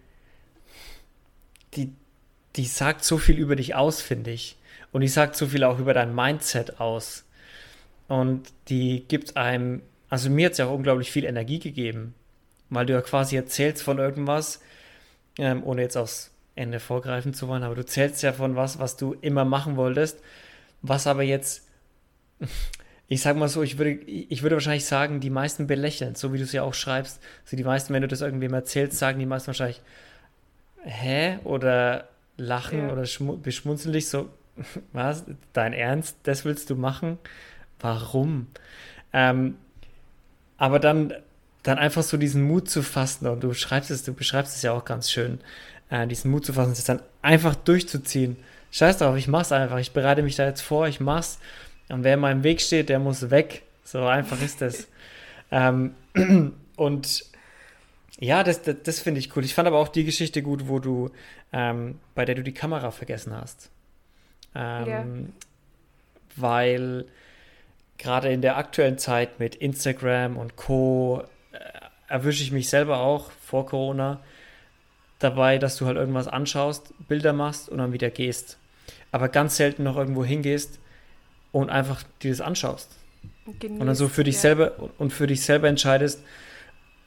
die, 1.75 1.93
die 2.57 2.65
sagt 2.65 3.05
so 3.05 3.19
viel 3.19 3.39
über 3.39 3.57
dich 3.57 3.75
aus, 3.75 4.01
finde 4.01 4.31
ich. 4.31 4.57
Und 4.93 5.03
die 5.03 5.09
sagt 5.09 5.37
so 5.37 5.47
viel 5.47 5.65
auch 5.65 5.79
über 5.79 5.95
dein 5.95 6.15
Mindset 6.15 6.81
aus. 6.81 7.25
Und 8.09 8.49
die 8.69 9.05
gibt 9.07 9.37
einem, 9.37 9.83
also 10.09 10.31
mir 10.31 10.47
hat 10.47 10.53
es 10.53 10.59
ja 10.59 10.67
auch 10.67 10.75
unglaublich 10.75 11.13
viel 11.13 11.25
Energie 11.25 11.61
gegeben, 11.61 12.15
weil 12.69 12.87
du 12.87 12.93
ja 12.93 13.03
quasi 13.03 13.37
erzählst 13.37 13.83
von 13.83 13.99
irgendwas, 13.99 14.61
ähm, 15.39 15.63
ohne 15.63 15.83
jetzt 15.83 15.97
aufs 15.97 16.33
Ende 16.57 16.81
vorgreifen 16.81 17.35
zu 17.35 17.47
wollen, 17.47 17.63
aber 17.63 17.77
du 17.77 17.83
erzählst 17.83 18.23
ja 18.23 18.33
von 18.33 18.57
was, 18.57 18.81
was 18.81 18.97
du 18.97 19.15
immer 19.21 19.45
machen 19.45 19.77
wolltest, 19.77 20.21
was 20.83 21.07
aber 21.07 21.23
jetzt 21.23 21.69
ich 23.13 23.23
sag 23.23 23.37
mal 23.37 23.49
so, 23.49 23.65
ich 23.65 23.77
würde, 23.77 23.91
ich 23.91 24.45
würde 24.45 24.55
wahrscheinlich 24.55 24.85
sagen, 24.85 25.19
die 25.19 25.31
meisten 25.31 25.67
belächeln, 25.67 26.15
so 26.15 26.33
wie 26.33 26.39
du 26.39 26.45
es 26.45 26.53
ja 26.53 26.63
auch 26.63 26.75
schreibst. 26.75 27.21
Also 27.45 27.57
die 27.57 27.65
meisten, 27.65 27.93
wenn 27.93 28.03
du 28.03 28.09
das 28.09 28.21
irgendwem 28.21 28.55
erzählst, 28.55 28.99
sagen 28.99 29.19
die 29.19 29.27
meisten 29.27 29.49
wahrscheinlich, 29.49 29.83
hä? 30.85 31.39
Oder 31.43 32.09
lachen 32.37 32.87
ja. 32.87 32.93
oder 32.93 33.05
beschmunzeln 33.43 33.93
dich 33.93 34.09
so, 34.09 34.29
was? 34.93 35.25
Dein 35.53 35.73
Ernst? 35.73 36.19
Das 36.23 36.45
willst 36.45 36.71
du 36.71 36.77
machen? 36.77 37.19
Warum? 37.81 38.47
Ähm, 39.13 39.57
aber 40.57 40.79
dann, 40.79 41.13
dann 41.65 41.79
einfach 41.79 42.05
so 42.05 42.17
diesen 42.17 42.43
Mut 42.43 42.71
zu 42.71 42.81
fassen 42.81 43.27
und 43.27 43.43
du 43.43 43.55
schreibst 43.55 43.91
es, 43.91 44.05
du 44.05 44.15
beschreibst 44.15 44.55
es 44.55 44.63
ja 44.63 44.71
auch 44.71 44.85
ganz 44.85 45.11
schön, 45.11 45.41
äh, 45.91 46.07
diesen 46.07 46.31
Mut 46.31 46.47
zu 46.47 46.53
fassen, 46.53 46.71
es 46.71 46.85
dann 46.85 47.03
einfach 47.23 47.57
durchzuziehen. 47.57 48.37
Scheiß 48.71 48.99
drauf, 48.99 49.17
ich 49.17 49.27
mach's 49.27 49.51
einfach. 49.51 49.79
Ich 49.79 49.93
bereite 49.93 50.23
mich 50.23 50.37
da 50.37 50.47
jetzt 50.47 50.61
vor, 50.61 50.87
ich 50.87 51.01
mach's 51.01 51.41
und 51.91 52.05
wer 52.05 52.15
in 52.15 52.21
meinem 52.21 52.45
Weg 52.45 52.61
steht, 52.61 52.89
der 52.89 52.99
muss 52.99 53.31
weg. 53.31 53.63
So 53.85 54.07
einfach 54.07 54.41
ist 54.43 54.61
das. 54.61 54.89
ähm, 55.51 55.95
und 56.77 57.25
ja, 58.19 58.43
das, 58.45 58.63
das, 58.63 58.77
das 58.83 59.01
finde 59.01 59.21
ich 59.21 59.35
cool. 59.37 59.45
Ich 59.45 59.55
fand 59.55 59.67
aber 59.67 59.79
auch 59.79 59.89
die 59.89 60.05
Geschichte 60.05 60.43
gut, 60.43 60.69
wo 60.69 60.79
du, 60.79 61.11
ähm, 61.53 61.99
bei 62.15 62.25
der 62.25 62.35
du 62.35 62.43
die 62.43 62.53
Kamera 62.53 62.91
vergessen 62.91 63.35
hast. 63.35 63.71
Ähm, 64.55 64.87
ja. 64.87 65.05
Weil 66.37 67.07
gerade 67.99 68.33
in 68.33 68.43
der 68.43 68.57
aktuellen 68.57 68.99
Zeit 68.99 69.39
mit 69.39 69.55
Instagram 69.55 70.37
und 70.37 70.57
Co. 70.57 71.23
Äh, 71.53 71.59
erwische 72.09 72.43
ich 72.43 72.51
mich 72.51 72.69
selber 72.69 73.01
auch 73.01 73.31
vor 73.31 73.67
Corona 73.67 74.21
dabei, 75.19 75.59
dass 75.59 75.77
du 75.77 75.87
halt 75.87 75.97
irgendwas 75.97 76.27
anschaust, 76.27 76.93
Bilder 77.07 77.33
machst 77.33 77.69
und 77.69 77.79
dann 77.79 77.93
wieder 77.93 78.11
gehst. 78.11 78.59
Aber 79.13 79.29
ganz 79.29 79.57
selten 79.57 79.85
noch 79.85 79.97
irgendwo 79.97 80.25
hingehst 80.25 80.80
und 81.53 81.71
einfach 81.71 82.03
dir 82.23 82.31
das 82.31 82.41
anschaust. 82.41 82.91
Genießt, 83.47 83.81
und 83.81 83.87
dann 83.87 83.97
so 83.97 84.09
für 84.09 84.25
dich 84.25 84.37
ja. 84.37 84.41
selber 84.41 84.91
und 84.99 85.13
für 85.13 85.27
dich 85.27 85.43
selber 85.43 85.69
entscheidest, 85.69 86.23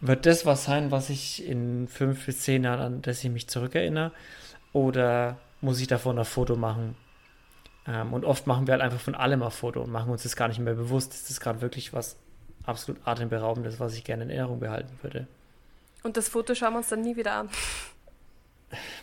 wird 0.02 0.26
das 0.26 0.46
was 0.46 0.66
sein, 0.66 0.92
was 0.92 1.10
ich 1.10 1.48
in 1.48 1.88
fünf 1.88 2.26
bis 2.26 2.42
zehn 2.42 2.66
Jahren 2.66 2.82
an 2.82 3.02
das 3.02 3.24
ich 3.24 3.32
mich 3.32 3.48
zurückerinnere? 3.48 4.12
Oder 4.74 5.38
muss 5.62 5.80
ich 5.80 5.88
davon 5.88 6.20
ein 6.20 6.26
Foto 6.26 6.56
machen? 6.56 6.96
Ähm, 7.88 8.14
und 8.14 8.26
oft 8.26 8.48
machen 8.48 8.68
wir 8.68 8.74
halt 8.74 8.82
einfach 8.82 9.00
von 9.00 9.16
allem 9.16 9.44
ein 9.44 9.52
Foto 9.52 9.82
und 9.82 9.92
machen 9.92 10.12
uns 10.12 10.24
das 10.24 10.36
gar 10.36 10.50
nicht 10.50 10.60
mehr 10.60 10.74
bewusst. 10.74 11.14
Ist 11.14 11.30
das 11.30 11.40
gerade 11.40 11.62
wirklich 11.62 11.94
was 11.94 12.18
absolut 12.66 13.00
atemberaubendes, 13.06 13.80
was 13.80 13.96
ich 13.96 14.04
gerne 14.04 14.24
in 14.24 14.30
Erinnerung 14.30 14.60
behalten 14.60 14.98
würde? 15.02 15.28
Und 16.04 16.18
das 16.18 16.28
Foto 16.28 16.54
schauen 16.54 16.74
wir 16.74 16.80
uns 16.80 16.90
dann 16.90 17.02
nie 17.02 17.16
wieder 17.16 17.34
an. 17.34 17.50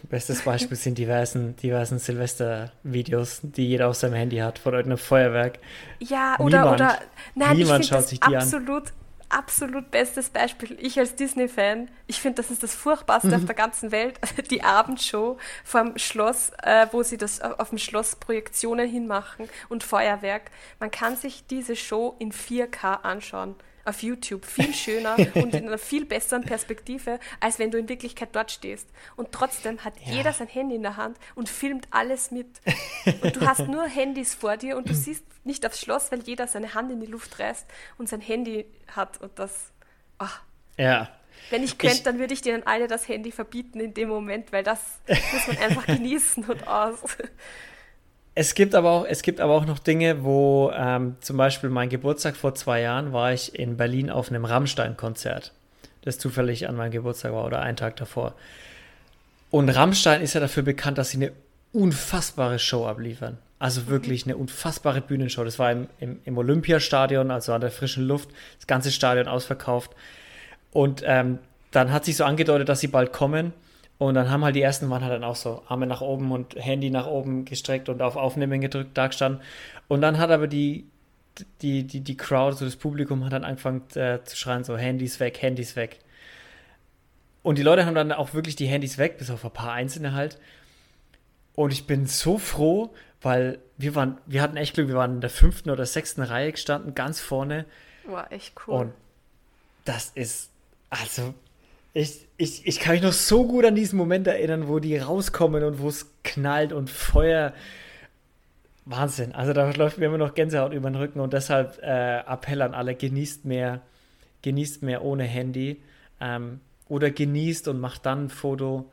Bestes 0.08 0.42
Beispiel 0.42 0.76
sind 0.76 0.98
diversen, 0.98 1.56
diversen 1.56 1.98
Silvester-Videos, 1.98 3.40
die 3.42 3.68
jeder 3.68 3.88
auf 3.88 3.96
seinem 3.96 4.14
Handy 4.14 4.38
hat, 4.38 4.58
von 4.58 4.74
irgendeinem 4.74 4.98
Feuerwerk. 4.98 5.58
Ja, 6.00 6.36
oder, 6.38 6.58
niemand, 6.58 6.80
oder, 6.80 6.98
nein, 7.34 7.56
niemand 7.56 7.86
schaut 7.86 8.08
sich 8.08 8.20
die 8.20 8.36
absolut, 8.36 8.88
an. 8.88 8.92
Absolut 9.30 9.92
bestes 9.92 10.30
Beispiel. 10.30 10.76
Ich 10.80 10.98
als 10.98 11.14
Disney-Fan, 11.14 11.88
ich 12.08 12.20
finde, 12.20 12.42
das 12.42 12.50
ist 12.50 12.64
das 12.64 12.74
Furchtbarste 12.74 13.28
mhm. 13.28 13.34
auf 13.34 13.44
der 13.44 13.54
ganzen 13.54 13.92
Welt. 13.92 14.18
Die 14.50 14.64
Abendshow 14.64 15.38
vom 15.62 15.96
Schloss, 15.96 16.50
äh, 16.64 16.88
wo 16.90 17.04
sie 17.04 17.16
das 17.16 17.40
auf 17.40 17.68
dem 17.68 17.78
Schloss 17.78 18.16
Projektionen 18.16 18.90
hinmachen 18.90 19.48
und 19.68 19.84
Feuerwerk. 19.84 20.50
Man 20.80 20.90
kann 20.90 21.14
sich 21.16 21.46
diese 21.46 21.76
Show 21.76 22.16
in 22.18 22.32
4K 22.32 23.02
anschauen 23.02 23.54
auf 23.84 24.02
YouTube 24.02 24.44
viel 24.44 24.74
schöner 24.74 25.16
und 25.34 25.54
in 25.54 25.66
einer 25.66 25.78
viel 25.78 26.04
besseren 26.04 26.42
Perspektive, 26.42 27.18
als 27.40 27.58
wenn 27.58 27.70
du 27.70 27.78
in 27.78 27.88
Wirklichkeit 27.88 28.30
dort 28.32 28.50
stehst. 28.50 28.88
Und 29.16 29.32
trotzdem 29.32 29.84
hat 29.84 29.94
ja. 30.04 30.12
jeder 30.12 30.32
sein 30.32 30.48
Handy 30.48 30.76
in 30.76 30.82
der 30.82 30.96
Hand 30.96 31.16
und 31.34 31.48
filmt 31.48 31.88
alles 31.90 32.30
mit. 32.30 32.46
Und 33.22 33.36
du 33.36 33.46
hast 33.46 33.68
nur 33.68 33.86
Handys 33.86 34.34
vor 34.34 34.56
dir 34.56 34.76
und 34.76 34.88
du 34.88 34.94
siehst 35.00 35.24
nicht 35.44 35.66
aufs 35.66 35.80
Schloss, 35.80 36.12
weil 36.12 36.20
jeder 36.20 36.46
seine 36.46 36.74
Hand 36.74 36.90
in 36.92 37.00
die 37.00 37.06
Luft 37.06 37.38
reißt 37.38 37.66
und 37.98 38.08
sein 38.08 38.20
Handy 38.20 38.66
hat 38.88 39.20
und 39.20 39.38
das. 39.38 39.72
Oh. 40.18 40.26
Ja. 40.76 41.08
Wenn 41.48 41.64
ich 41.64 41.78
könnte, 41.78 42.02
dann 42.02 42.18
würde 42.18 42.34
ich 42.34 42.42
denen 42.42 42.66
alle 42.66 42.86
das 42.86 43.08
Handy 43.08 43.32
verbieten 43.32 43.80
in 43.80 43.94
dem 43.94 44.08
Moment, 44.08 44.52
weil 44.52 44.62
das 44.62 45.00
muss 45.08 45.46
man 45.46 45.58
einfach 45.58 45.86
genießen 45.86 46.44
und 46.44 46.68
aus. 46.68 47.00
Es 48.40 48.54
gibt 48.54 48.74
aber 48.74 48.90
auch, 48.90 49.04
es 49.06 49.20
gibt 49.20 49.38
aber 49.38 49.52
auch 49.52 49.66
noch 49.66 49.78
Dinge, 49.78 50.24
wo 50.24 50.72
ähm, 50.74 51.16
zum 51.20 51.36
Beispiel 51.36 51.68
mein 51.68 51.90
Geburtstag 51.90 52.36
vor 52.36 52.54
zwei 52.54 52.80
Jahren 52.80 53.12
war 53.12 53.34
ich 53.34 53.54
in 53.54 53.76
Berlin 53.76 54.08
auf 54.08 54.30
einem 54.30 54.46
Rammstein-Konzert, 54.46 55.52
das 56.00 56.16
zufällig 56.16 56.66
an 56.66 56.74
meinem 56.74 56.90
Geburtstag 56.90 57.34
war 57.34 57.44
oder 57.44 57.60
einen 57.60 57.76
Tag 57.76 57.96
davor. 57.96 58.34
Und 59.50 59.68
Rammstein 59.68 60.22
ist 60.22 60.32
ja 60.32 60.40
dafür 60.40 60.62
bekannt, 60.62 60.96
dass 60.96 61.10
sie 61.10 61.18
eine 61.18 61.32
unfassbare 61.74 62.58
Show 62.58 62.86
abliefern. 62.86 63.36
Also 63.58 63.88
wirklich 63.88 64.24
eine 64.24 64.38
unfassbare 64.38 65.02
Bühnenshow. 65.02 65.44
Das 65.44 65.58
war 65.58 65.70
im, 65.70 65.88
im, 65.98 66.20
im 66.24 66.38
Olympiastadion, 66.38 67.30
also 67.30 67.52
an 67.52 67.60
der 67.60 67.70
frischen 67.70 68.06
Luft, 68.06 68.30
das 68.56 68.66
ganze 68.66 68.90
Stadion 68.90 69.28
ausverkauft. 69.28 69.90
Und 70.72 71.02
ähm, 71.04 71.40
dann 71.72 71.92
hat 71.92 72.06
sich 72.06 72.16
so 72.16 72.24
angedeutet, 72.24 72.70
dass 72.70 72.80
sie 72.80 72.88
bald 72.88 73.12
kommen. 73.12 73.52
Und 74.00 74.14
dann 74.14 74.30
haben 74.30 74.42
halt 74.42 74.56
die 74.56 74.62
ersten 74.62 74.88
waren 74.88 75.02
halt 75.02 75.12
dann 75.12 75.24
auch 75.24 75.36
so 75.36 75.62
Arme 75.68 75.86
nach 75.86 76.00
oben 76.00 76.32
und 76.32 76.54
Handy 76.56 76.88
nach 76.88 77.06
oben 77.06 77.44
gestreckt 77.44 77.90
und 77.90 78.00
auf 78.00 78.16
Aufnehmen 78.16 78.62
gedrückt, 78.62 78.96
da 78.96 79.08
gestanden. 79.08 79.42
Und 79.88 80.00
dann 80.00 80.16
hat 80.16 80.30
aber 80.30 80.46
die, 80.46 80.86
die, 81.60 81.86
die, 81.86 82.00
die 82.00 82.16
Crowd, 82.16 82.56
so 82.56 82.64
das 82.64 82.76
Publikum 82.76 83.26
hat 83.26 83.34
dann 83.34 83.44
angefangen 83.44 83.82
äh, 83.96 84.24
zu 84.24 84.38
schreien, 84.38 84.64
so 84.64 84.78
Handys 84.78 85.20
weg, 85.20 85.42
Handys 85.42 85.76
weg. 85.76 85.98
Und 87.42 87.58
die 87.58 87.62
Leute 87.62 87.84
haben 87.84 87.94
dann 87.94 88.10
auch 88.10 88.32
wirklich 88.32 88.56
die 88.56 88.68
Handys 88.68 88.96
weg, 88.96 89.18
bis 89.18 89.28
auf 89.28 89.44
ein 89.44 89.50
paar 89.50 89.72
einzelne 89.72 90.14
halt. 90.14 90.38
Und 91.54 91.70
ich 91.70 91.86
bin 91.86 92.06
so 92.06 92.38
froh, 92.38 92.94
weil 93.20 93.58
wir 93.76 93.94
waren, 93.94 94.16
wir 94.24 94.40
hatten 94.40 94.56
echt 94.56 94.72
Glück, 94.72 94.88
wir 94.88 94.94
waren 94.94 95.16
in 95.16 95.20
der 95.20 95.28
fünften 95.28 95.68
oder 95.68 95.84
sechsten 95.84 96.22
Reihe 96.22 96.52
gestanden, 96.52 96.94
ganz 96.94 97.20
vorne. 97.20 97.66
War 98.06 98.32
echt 98.32 98.54
cool. 98.66 98.74
Und 98.76 98.92
das 99.84 100.10
ist, 100.14 100.48
also, 100.88 101.34
ich, 101.92 102.28
ich, 102.36 102.66
ich 102.66 102.78
kann 102.78 102.94
mich 102.94 103.02
noch 103.02 103.12
so 103.12 103.46
gut 103.46 103.64
an 103.64 103.74
diesen 103.74 103.96
Moment 103.96 104.26
erinnern, 104.26 104.68
wo 104.68 104.78
die 104.78 104.96
rauskommen 104.96 105.64
und 105.64 105.80
wo 105.80 105.88
es 105.88 106.12
knallt 106.22 106.72
und 106.72 106.88
Feuer. 106.88 107.52
Wahnsinn. 108.84 109.32
Also 109.32 109.52
da 109.52 109.70
läuft 109.72 109.98
mir 109.98 110.06
immer 110.06 110.18
noch 110.18 110.34
Gänsehaut 110.34 110.72
über 110.72 110.90
den 110.90 110.96
Rücken 110.96 111.20
und 111.20 111.32
deshalb 111.32 111.80
äh, 111.82 112.20
Appell 112.20 112.62
an 112.62 112.74
alle, 112.74 112.94
genießt 112.94 113.44
mehr, 113.44 113.82
genießt 114.42 114.82
mehr 114.82 115.02
ohne 115.02 115.24
Handy 115.24 115.82
ähm, 116.20 116.60
oder 116.88 117.10
genießt 117.10 117.68
und 117.68 117.78
macht 117.78 118.06
dann 118.06 118.26
ein 118.26 118.30
Foto 118.30 118.90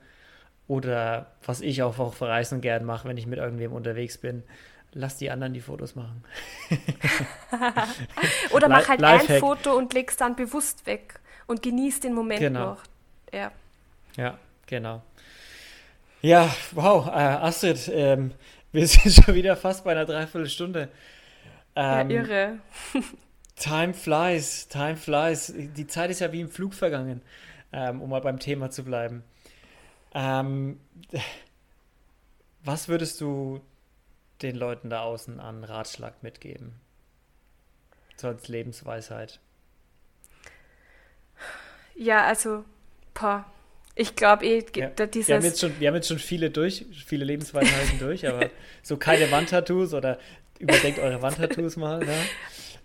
oder 0.67 1.31
was 1.45 1.61
ich 1.61 1.81
auch 1.83 1.97
auf 1.99 2.21
Reisen 2.21 2.61
gern 2.61 2.83
mache, 2.83 3.07
wenn 3.07 3.17
ich 3.17 3.27
mit 3.27 3.39
irgendwem 3.39 3.71
unterwegs 3.71 4.17
bin, 4.17 4.43
lass 4.91 5.17
die 5.17 5.31
anderen 5.31 5.53
die 5.53 5.61
Fotos 5.61 5.95
machen. 5.95 6.23
Oder 8.51 8.67
mach 8.67 8.89
halt 8.89 9.01
ein 9.03 9.39
Foto 9.39 9.77
und 9.77 9.93
leg's 9.93 10.17
dann 10.17 10.35
bewusst 10.35 10.85
weg 10.85 11.21
und 11.47 11.63
genieß 11.63 12.01
den 12.01 12.13
Moment 12.13 12.39
genau. 12.39 12.71
noch. 12.71 12.83
Ja. 13.33 13.51
Ja, 14.15 14.37
genau. 14.65 15.01
Ja, 16.21 16.53
wow, 16.71 17.07
äh, 17.07 17.11
Astrid, 17.11 17.89
ähm, 17.93 18.33
wir 18.71 18.87
sind 18.87 19.13
schon 19.13 19.35
wieder 19.35 19.55
fast 19.55 19.83
bei 19.83 19.91
einer 19.91 20.05
Dreiviertelstunde. 20.05 20.89
Ähm, 21.75 22.09
ja, 22.09 22.21
irre. 22.21 22.59
time 23.55 23.93
flies, 23.93 24.67
time 24.67 24.97
flies. 24.97 25.53
Die 25.55 25.87
Zeit 25.87 26.09
ist 26.09 26.19
ja 26.19 26.31
wie 26.31 26.41
im 26.41 26.49
Flug 26.49 26.73
vergangen, 26.73 27.21
ähm, 27.71 28.01
um 28.01 28.09
mal 28.09 28.21
beim 28.21 28.39
Thema 28.39 28.69
zu 28.69 28.83
bleiben. 28.83 29.23
Ähm, 30.13 30.79
was 32.63 32.87
würdest 32.87 33.21
du 33.21 33.61
den 34.41 34.55
Leuten 34.55 34.89
da 34.89 35.01
außen 35.01 35.39
an 35.39 35.63
Ratschlag 35.63 36.23
mitgeben? 36.23 36.73
So 38.15 38.27
als 38.27 38.47
Lebensweisheit. 38.47 39.39
Ja, 41.97 42.25
also, 42.25 42.63
boah, 43.13 43.45
ich 43.95 44.15
glaube 44.15 44.45
eh, 44.45 44.63
ja, 44.75 44.89
dieses... 44.89 45.27
Wir 45.27 45.35
haben, 45.35 45.43
jetzt 45.43 45.59
schon, 45.59 45.79
wir 45.79 45.87
haben 45.87 45.95
jetzt 45.95 46.07
schon 46.07 46.19
viele 46.19 46.51
durch, 46.51 46.85
viele 47.05 47.25
Lebensweisheiten 47.25 47.97
durch, 47.99 48.27
aber 48.27 48.49
so 48.83 48.97
keine 48.97 49.31
Wandtattoos 49.31 49.95
oder 49.95 50.19
überdenkt 50.59 50.99
eure 50.99 51.21
Wandtattoos 51.21 51.77
mal. 51.77 51.99
Ne? 51.99 52.15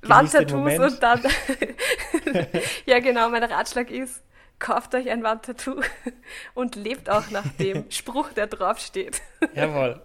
Wandtattoos 0.00 0.78
und 0.78 1.02
dann... 1.02 1.22
ja, 2.86 3.00
genau, 3.00 3.28
mein 3.28 3.44
Ratschlag 3.44 3.90
ist, 3.90 4.22
kauft 4.58 4.94
euch 4.94 5.10
ein 5.10 5.22
Wandtattoo 5.22 5.82
und 6.54 6.76
lebt 6.76 7.10
auch 7.10 7.30
nach 7.30 7.46
dem 7.58 7.84
Spruch, 7.90 8.32
der 8.32 8.46
draufsteht. 8.46 9.20
Jawohl. 9.54 10.00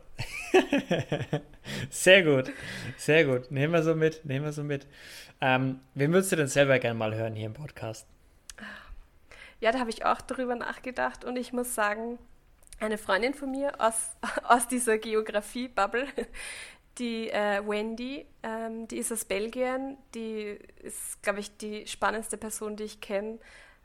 sehr 1.89 2.23
gut, 2.23 2.51
sehr 2.97 3.23
gut. 3.23 3.49
Nehmen 3.49 3.71
wir 3.71 3.83
so 3.83 3.95
mit, 3.95 4.25
nehmen 4.25 4.43
wir 4.43 4.51
so 4.51 4.63
mit. 4.63 4.87
Ähm, 5.39 5.79
wen 5.93 6.11
würdest 6.11 6.33
du 6.33 6.35
denn 6.35 6.47
selber 6.47 6.79
gerne 6.79 6.99
mal 6.99 7.15
hören 7.15 7.35
hier 7.35 7.45
im 7.45 7.53
Podcast? 7.53 8.07
Ja, 9.59 9.71
da 9.71 9.79
habe 9.79 9.89
ich 9.89 10.05
auch 10.05 10.21
drüber 10.21 10.55
nachgedacht 10.55 11.25
und 11.25 11.35
ich 11.35 11.53
muss 11.53 11.73
sagen, 11.73 12.19
eine 12.79 12.97
Freundin 12.97 13.33
von 13.33 13.51
mir 13.51 13.79
aus, 13.79 14.11
aus 14.43 14.67
dieser 14.67 14.97
Geografie-Bubble, 14.97 16.07
die 16.97 17.29
äh, 17.29 17.61
Wendy, 17.67 18.25
ähm, 18.43 18.87
die 18.87 18.97
ist 18.97 19.11
aus 19.11 19.25
Belgien, 19.25 19.97
die 20.15 20.57
ist, 20.81 21.21
glaube 21.21 21.39
ich, 21.39 21.55
die 21.57 21.85
spannendste 21.87 22.37
Person, 22.37 22.75
die 22.75 22.83
ich 22.83 23.01
kenne 23.01 23.39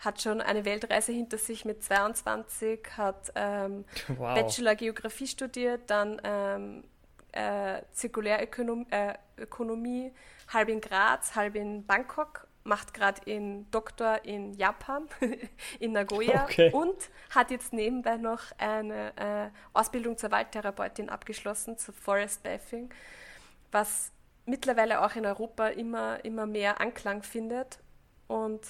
hat 0.04 0.20
schon 0.20 0.40
eine 0.40 0.64
Weltreise 0.64 1.12
hinter 1.12 1.38
sich 1.38 1.64
mit 1.64 1.82
22, 1.82 2.80
hat 2.96 3.32
ähm, 3.34 3.84
wow. 4.08 4.34
Bachelor 4.34 4.74
Geografie 4.74 5.28
studiert, 5.28 5.88
dann 5.88 6.20
ähm, 6.24 6.84
äh, 7.32 7.82
Zirkulärökonomie, 7.92 10.06
äh, 10.06 10.12
halb 10.52 10.68
in 10.68 10.80
Graz, 10.80 11.36
halb 11.36 11.54
in 11.54 11.86
Bangkok, 11.86 12.48
macht 12.64 12.94
gerade 12.94 13.20
in 13.24 13.70
Doktor 13.70 14.24
in 14.24 14.54
Japan, 14.54 15.08
in 15.80 15.92
Nagoya 15.92 16.44
okay. 16.44 16.70
und 16.72 16.96
hat 17.30 17.50
jetzt 17.50 17.72
nebenbei 17.72 18.16
noch 18.16 18.40
eine 18.58 19.16
äh, 19.16 19.50
Ausbildung 19.72 20.16
zur 20.16 20.30
Waldtherapeutin 20.30 21.08
abgeschlossen, 21.08 21.78
zu 21.78 21.92
Forest 21.92 22.42
Bathing, 22.42 22.90
was 23.70 24.12
mittlerweile 24.46 25.04
auch 25.04 25.14
in 25.16 25.26
Europa 25.26 25.68
immer, 25.68 26.24
immer 26.24 26.46
mehr 26.46 26.80
Anklang 26.80 27.22
findet. 27.22 27.78
Und 28.28 28.60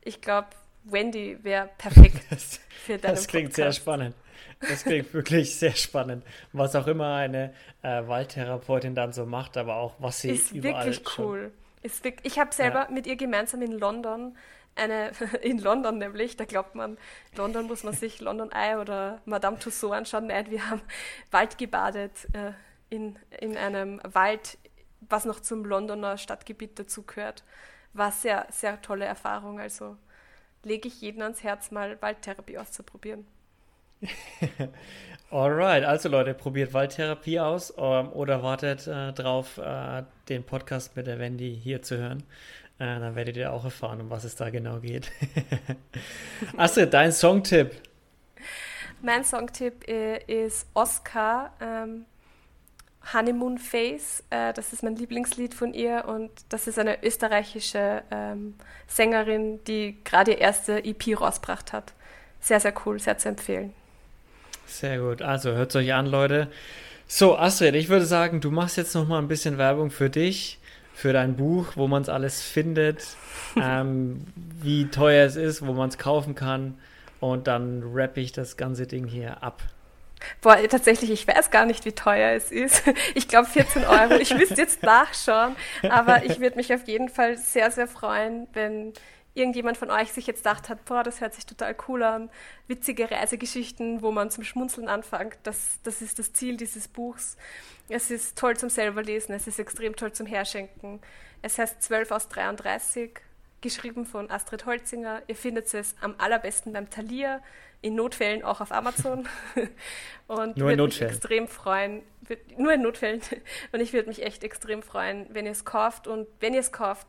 ich 0.00 0.20
glaube, 0.20 0.48
Wendy 0.84 1.38
wäre 1.42 1.68
perfekt 1.78 2.24
das, 2.30 2.60
für 2.84 2.98
deinen 2.98 3.14
Das 3.14 3.26
klingt 3.26 3.50
Podcast. 3.50 3.56
sehr 3.56 3.72
spannend. 3.72 4.14
Das 4.60 4.84
klingt 4.84 5.12
wirklich 5.12 5.56
sehr 5.56 5.74
spannend. 5.74 6.24
Was 6.52 6.76
auch 6.76 6.86
immer 6.86 7.16
eine 7.16 7.52
äh, 7.82 8.06
Waldtherapeutin 8.06 8.94
dann 8.94 9.12
so 9.12 9.26
macht, 9.26 9.56
aber 9.56 9.76
auch 9.76 9.94
was 9.98 10.20
sie 10.20 10.30
ist 10.30 10.52
überall 10.52 10.86
wirklich 10.86 11.18
cool. 11.18 11.52
Wirklich, 11.82 12.32
ich 12.32 12.38
habe 12.38 12.54
selber 12.54 12.86
ja. 12.86 12.90
mit 12.90 13.06
ihr 13.06 13.16
gemeinsam 13.16 13.62
in 13.62 13.72
London 13.72 14.36
eine, 14.74 15.12
in 15.42 15.58
London 15.58 15.98
nämlich, 15.98 16.36
da 16.36 16.44
glaubt 16.44 16.74
man, 16.74 16.98
London 17.36 17.66
muss 17.66 17.84
man 17.84 17.94
sich 17.94 18.20
London 18.20 18.50
Eye 18.52 18.76
oder 18.78 19.20
Madame 19.24 19.58
Tussauds 19.58 19.94
anschauen. 19.94 20.26
Nein, 20.26 20.50
wir 20.50 20.68
haben 20.68 20.82
Wald 21.30 21.58
gebadet 21.58 22.28
äh, 22.32 22.52
in, 22.88 23.18
in 23.40 23.56
einem 23.56 24.00
Wald, 24.04 24.58
was 25.00 25.24
noch 25.24 25.40
zum 25.40 25.64
Londoner 25.64 26.18
Stadtgebiet 26.18 26.78
dazugehört. 26.78 27.44
War 27.92 28.12
sehr, 28.12 28.46
sehr 28.50 28.80
tolle 28.80 29.04
Erfahrung. 29.04 29.60
Also 29.60 29.96
lege 30.62 30.88
ich 30.88 31.00
jeden 31.00 31.22
ans 31.22 31.42
Herz, 31.42 31.70
mal 31.70 32.00
Waldtherapie 32.00 32.58
auszuprobieren. 32.58 33.26
Alright, 35.30 35.84
also 35.84 36.08
Leute, 36.10 36.34
probiert 36.34 36.74
Waldtherapie 36.74 37.40
aus 37.40 37.72
ähm, 37.78 38.12
oder 38.12 38.42
wartet 38.42 38.86
äh, 38.86 39.12
drauf, 39.12 39.56
äh, 39.58 40.02
den 40.28 40.44
Podcast 40.44 40.94
mit 40.94 41.06
der 41.06 41.18
Wendy 41.18 41.58
hier 41.62 41.80
zu 41.80 41.96
hören. 41.96 42.22
Äh, 42.78 43.00
dann 43.00 43.14
werdet 43.14 43.36
ihr 43.36 43.52
auch 43.52 43.64
erfahren, 43.64 44.00
um 44.00 44.10
was 44.10 44.24
es 44.24 44.34
da 44.34 44.50
genau 44.50 44.80
geht. 44.80 45.10
Astrid, 46.56 46.92
dein 46.92 47.12
Songtipp. 47.12 47.70
Mein 49.00 49.24
Songtipp 49.24 49.88
äh, 49.88 50.18
ist 50.26 50.66
Oscar 50.74 51.52
ähm, 51.60 52.04
Honeymoon 53.12 53.58
Face. 53.58 54.22
Äh, 54.30 54.52
das 54.52 54.72
ist 54.72 54.82
mein 54.82 54.96
Lieblingslied 54.96 55.54
von 55.54 55.74
ihr 55.74 56.04
und 56.06 56.30
das 56.50 56.66
ist 56.66 56.78
eine 56.78 57.02
österreichische 57.02 58.02
ähm, 58.10 58.54
Sängerin, 58.86 59.64
die 59.64 59.98
gerade 60.04 60.32
ihr 60.32 60.38
erste 60.38 60.84
EP 60.84 61.18
rausgebracht 61.20 61.72
hat. 61.72 61.94
Sehr, 62.40 62.60
sehr 62.60 62.74
cool, 62.84 62.98
sehr 62.98 63.16
zu 63.18 63.28
empfehlen. 63.28 63.72
Sehr 64.72 64.98
gut. 64.98 65.20
Also 65.20 65.52
hört 65.52 65.70
es 65.70 65.76
euch 65.76 65.92
an, 65.92 66.06
Leute. 66.06 66.48
So, 67.06 67.36
Astrid, 67.36 67.74
ich 67.74 67.90
würde 67.90 68.06
sagen, 68.06 68.40
du 68.40 68.50
machst 68.50 68.78
jetzt 68.78 68.94
noch 68.94 69.06
mal 69.06 69.18
ein 69.18 69.28
bisschen 69.28 69.58
Werbung 69.58 69.90
für 69.90 70.08
dich, 70.08 70.58
für 70.94 71.12
dein 71.12 71.36
Buch, 71.36 71.72
wo 71.74 71.88
man 71.88 72.00
es 72.00 72.08
alles 72.08 72.40
findet, 72.40 73.04
ähm, 73.60 74.24
wie 74.34 74.86
teuer 74.86 75.26
es 75.26 75.36
ist, 75.36 75.64
wo 75.64 75.74
man 75.74 75.90
es 75.90 75.98
kaufen 75.98 76.34
kann. 76.34 76.78
Und 77.20 77.46
dann 77.48 77.82
rappe 77.84 78.20
ich 78.20 78.32
das 78.32 78.56
ganze 78.56 78.86
Ding 78.86 79.06
hier 79.06 79.42
ab. 79.42 79.62
Boah, 80.40 80.56
tatsächlich, 80.68 81.10
ich 81.10 81.28
weiß 81.28 81.50
gar 81.50 81.66
nicht, 81.66 81.84
wie 81.84 81.92
teuer 81.92 82.34
es 82.34 82.50
ist. 82.50 82.82
Ich 83.14 83.28
glaube 83.28 83.48
14 83.48 83.84
Euro. 83.84 84.14
Ich 84.14 84.34
müsste 84.34 84.54
jetzt 84.54 84.82
nachschauen, 84.82 85.54
aber 85.88 86.24
ich 86.24 86.40
würde 86.40 86.56
mich 86.56 86.72
auf 86.72 86.88
jeden 86.88 87.10
Fall 87.10 87.36
sehr, 87.36 87.70
sehr 87.70 87.86
freuen, 87.86 88.46
wenn 88.54 88.94
irgendjemand 89.34 89.76
von 89.76 89.90
euch 89.90 90.12
sich 90.12 90.26
jetzt 90.26 90.44
gedacht 90.44 90.68
hat, 90.68 90.84
boah, 90.84 91.02
das 91.02 91.20
hört 91.20 91.34
sich 91.34 91.46
total 91.46 91.74
cool 91.88 92.02
an, 92.02 92.30
witzige 92.66 93.10
Reisegeschichten, 93.10 94.02
wo 94.02 94.10
man 94.12 94.30
zum 94.30 94.44
Schmunzeln 94.44 94.88
anfängt. 94.88 95.38
Das, 95.42 95.78
das 95.84 96.02
ist 96.02 96.18
das 96.18 96.32
Ziel 96.32 96.56
dieses 96.56 96.88
Buchs. 96.88 97.36
Es 97.88 98.10
ist 98.10 98.38
toll 98.38 98.56
zum 98.56 98.68
selberlesen, 98.68 99.34
es 99.34 99.46
ist 99.46 99.58
extrem 99.58 99.96
toll 99.96 100.12
zum 100.12 100.26
Herschenken. 100.26 101.00
Es 101.40 101.58
heißt 101.58 101.82
12 101.82 102.10
aus 102.10 102.28
33, 102.28 103.20
geschrieben 103.60 104.06
von 104.06 104.30
Astrid 104.30 104.66
Holzinger. 104.66 105.22
Ihr 105.26 105.36
findet 105.36 105.72
es 105.72 105.94
am 106.00 106.14
allerbesten 106.18 106.72
beim 106.72 106.90
Thalia 106.90 107.40
in 107.80 107.96
Notfällen 107.96 108.44
auch 108.44 108.60
auf 108.60 108.72
Amazon. 108.72 109.28
Und 110.28 110.56
nur 110.56 110.70
in 110.70 110.78
Notfällen. 110.78 111.10
Mich 111.10 111.16
extrem 111.16 111.48
freuen. 111.48 112.02
Nur 112.56 112.72
in 112.72 112.82
Notfällen. 112.82 113.20
Und 113.72 113.80
ich 113.80 113.92
würde 113.92 114.08
mich 114.08 114.22
echt 114.22 114.44
extrem 114.44 114.82
freuen, 114.82 115.26
wenn 115.30 115.46
ihr 115.46 115.52
es 115.52 115.64
kauft. 115.64 116.06
Und 116.06 116.28
wenn 116.40 116.54
ihr 116.54 116.60
es 116.60 116.72
kauft, 116.72 117.06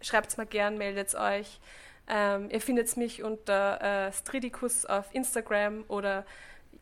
schreibt 0.00 0.30
es 0.30 0.36
mal 0.36 0.46
gern, 0.46 0.78
meldet 0.78 1.14
euch. 1.14 1.60
Ähm, 2.08 2.48
ihr 2.50 2.60
findet 2.60 2.96
mich 2.96 3.22
unter 3.22 4.08
äh, 4.08 4.12
Stridicus 4.12 4.86
auf 4.86 5.14
Instagram 5.14 5.84
oder 5.88 6.24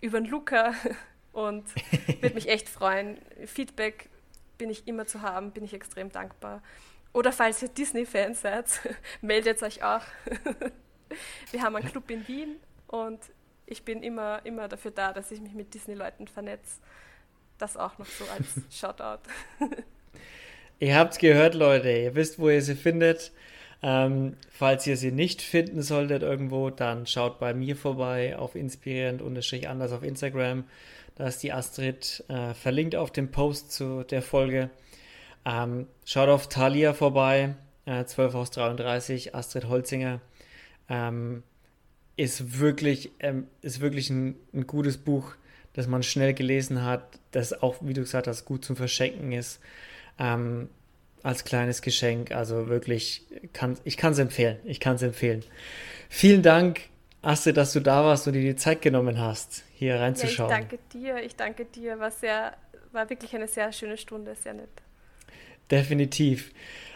über 0.01 0.21
den 0.21 0.31
Luca 0.31 0.75
und 1.33 1.65
würde 2.21 2.35
mich 2.35 2.49
echt 2.49 2.69
freuen. 2.69 3.19
Feedback 3.47 4.09
bin 4.57 4.71
ich 4.71 4.87
immer 4.87 5.07
zu 5.07 5.23
haben, 5.23 5.51
bin 5.53 5.65
ich 5.65 5.75
extrem 5.75 6.11
dankbar. 6.11 6.63
Oder 7.13 7.33
falls 7.33 7.63
ihr 7.63 7.69
Disney-Fans 7.69 8.43
seid, 8.43 8.67
meldet 9.21 9.63
euch 9.63 9.83
auch. 9.83 10.03
Wir 11.51 11.63
haben 11.63 11.77
einen 11.77 11.89
Club 11.89 12.11
in 12.11 12.27
Wien 12.29 12.57
und 12.89 13.21
ich 13.65 13.85
bin 13.85 14.03
immer, 14.03 14.45
immer 14.45 14.69
dafür 14.69 14.91
da, 14.91 15.13
dass 15.13 15.31
ich 15.31 15.41
mich 15.41 15.55
mit 15.55 15.73
Disney-Leuten 15.75 16.29
vernetze. 16.29 16.81
Das 17.59 17.77
auch 17.77 17.97
noch 17.99 18.07
so 18.07 18.25
als 18.27 18.61
Shoutout. 18.71 19.23
Ihr 20.79 20.95
habt 20.95 21.19
gehört, 21.19 21.55
Leute. 21.55 21.91
Ihr 21.91 22.15
wisst, 22.15 22.39
wo 22.39 22.51
ihr 22.51 22.61
sie 22.61 22.75
findet. 22.75 23.33
Ähm, 23.83 24.37
falls 24.51 24.87
ihr 24.87 24.97
sie 24.97 25.11
nicht 25.11 25.41
finden 25.41 25.81
solltet 25.83 26.23
irgendwo, 26.23 26.71
dann 26.71 27.07
schaut 27.07 27.39
bei 27.39 27.55
mir 27.55 27.77
vorbei 27.77 28.37
auf 28.37 28.55
inspirierend-anders 28.55 29.93
auf 29.93 30.03
Instagram. 30.03 30.65
Da 31.15 31.29
ist 31.29 31.43
die 31.43 31.53
Astrid 31.53 32.25
äh, 32.29 32.53
verlinkt 32.53 32.95
auf 32.95 33.11
dem 33.11 33.31
Post 33.31 33.73
zu 33.73 34.03
der 34.03 34.21
Folge. 34.21 34.71
Ähm, 35.47 35.87
schaut 36.05 36.29
auf 36.29 36.49
Thalia 36.49 36.93
vorbei, 36.93 37.55
äh, 37.87 38.05
12 38.05 38.35
aus 38.35 38.51
33, 38.51 39.35
Astrid 39.35 39.69
Holzinger. 39.69 40.21
Ähm, 40.91 41.43
ist 42.17 42.59
wirklich, 42.59 43.13
ähm, 43.21 43.47
ist 43.63 43.81
wirklich 43.81 44.11
ein, 44.11 44.37
ein, 44.53 44.67
gutes 44.67 44.99
Buch, 44.99 45.33
das 45.73 45.87
man 45.87 46.03
schnell 46.03 46.35
gelesen 46.35 46.85
hat, 46.85 47.19
das 47.31 47.63
auch, 47.63 47.77
wie 47.81 47.95
du 47.95 48.03
gesagt 48.03 48.27
hast, 48.27 48.45
gut 48.45 48.65
zum 48.65 48.77
Verschenken 48.77 49.33
ist. 49.33 49.61
Ähm, 50.19 50.69
als 51.23 51.45
kleines 51.45 51.83
Geschenk. 51.83 52.31
Also 52.31 52.69
wirklich, 52.69 53.23
kann, 53.53 53.77
ich 53.85 53.97
kann 53.97 54.13
es 54.13 54.19
empfehlen. 54.19 54.59
Ich 54.65 54.79
kann 54.81 54.97
es 54.97 55.03
empfehlen. 55.03 55.45
Vielen 56.09 56.43
Dank, 56.43 56.83
Astrid, 57.23 57.57
dass 57.57 57.73
du 57.73 57.81
da 57.81 58.05
warst 58.05 58.29
und 58.29 58.35
dir 58.35 58.43
die 58.43 58.55
Zeit 58.55 58.81
genommen 58.81 59.19
hast, 59.19 59.65
hier 59.75 59.99
reinzuschauen. 59.99 60.51
Ja, 60.51 60.59
ich 60.59 60.69
danke 60.69 60.79
dir. 60.93 61.25
Ich 61.25 61.37
danke 61.37 61.65
dir. 61.65 61.99
War, 61.99 62.13
sehr, 62.13 62.55
war 62.93 63.11
wirklich 63.11 63.35
eine 63.35 63.49
sehr 63.49 63.73
schöne 63.73 63.97
Stunde. 63.97 64.37
Sehr 64.37 64.55
nett. 64.55 64.69
Definitiv. 65.69 66.53